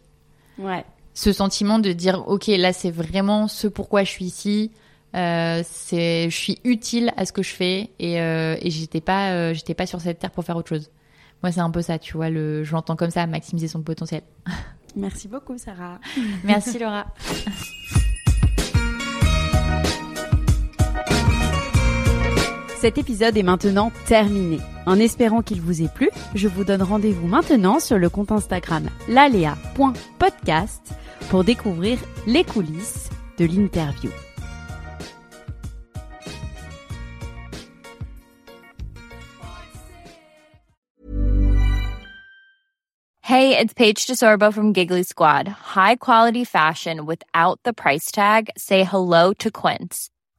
Ouais. 0.59 0.85
Ce 1.21 1.35
sentiment 1.35 1.79
de 1.79 1.93
dire, 1.93 2.27
ok, 2.29 2.47
là 2.47 2.73
c'est 2.73 2.91
vraiment 2.91 3.47
ce 3.47 3.69
pourquoi 3.69 4.05
je 4.05 4.11
suis 4.11 4.25
ici, 4.25 4.71
euh, 5.15 5.63
c'est, 5.69 6.31
je 6.31 6.35
suis 6.35 6.59
utile 6.65 7.13
à 7.19 7.27
ce 7.27 7.33
que 7.33 7.43
je 7.43 7.51
fais 7.51 7.91
et, 7.99 8.23
euh, 8.23 8.57
et 8.63 8.71
j'étais 8.71 9.03
pas, 9.03 9.33
euh, 9.33 9.53
j'étais 9.53 9.75
pas 9.75 9.85
sur 9.85 10.01
cette 10.01 10.19
terre 10.19 10.31
pour 10.31 10.45
faire 10.45 10.57
autre 10.57 10.71
chose. 10.71 10.91
Moi, 11.43 11.53
c'est 11.53 11.61
un 11.61 11.71
peu 11.71 11.83
ça, 11.83 11.99
tu 11.99 12.17
vois, 12.17 12.31
le, 12.31 12.65
je 12.65 12.73
l'entends 12.73 12.97
comme 12.97 13.11
ça, 13.11 13.27
maximiser 13.27 13.69
son 13.69 13.83
potentiel. 13.83 14.23
Merci 14.97 15.29
beaucoup, 15.29 15.59
Sarah. 15.59 16.01
Merci 16.43 16.79
Laura. 16.79 17.05
Cet 22.81 22.97
épisode 22.97 23.37
est 23.37 23.43
maintenant 23.43 23.93
terminé. 24.07 24.59
En 24.87 24.99
espérant 24.99 25.43
qu'il 25.43 25.61
vous 25.61 25.83
ait 25.83 25.91
plu, 25.95 26.09
je 26.35 26.49
vous 26.49 26.65
donne 26.65 26.83
rendez-vous 26.83 27.27
maintenant 27.27 27.79
sur 27.79 27.99
le 27.99 28.09
compte 28.09 28.33
Instagram 28.33 28.89
lalea.podcast 29.07 30.95
pour 31.29 31.45
découvrir 31.45 31.99
les 32.27 32.43
coulisses 32.43 33.11
de 33.37 33.45
l'interview. 33.45 34.11
Hey, 43.21 43.55
it's 43.59 43.75
Paige 43.75 44.07
DeSorbo 44.07 44.55
from 44.55 44.73
Giggly 44.73 45.03
Squad. 45.03 45.49
High 45.49 45.97
quality 45.97 46.45
fashion 46.45 47.05
without 47.05 47.61
the 47.65 47.75
price 47.75 48.11
tag. 48.11 48.49
Say 48.57 48.85
hello 48.85 49.35
to 49.35 49.51
Quince. 49.51 50.09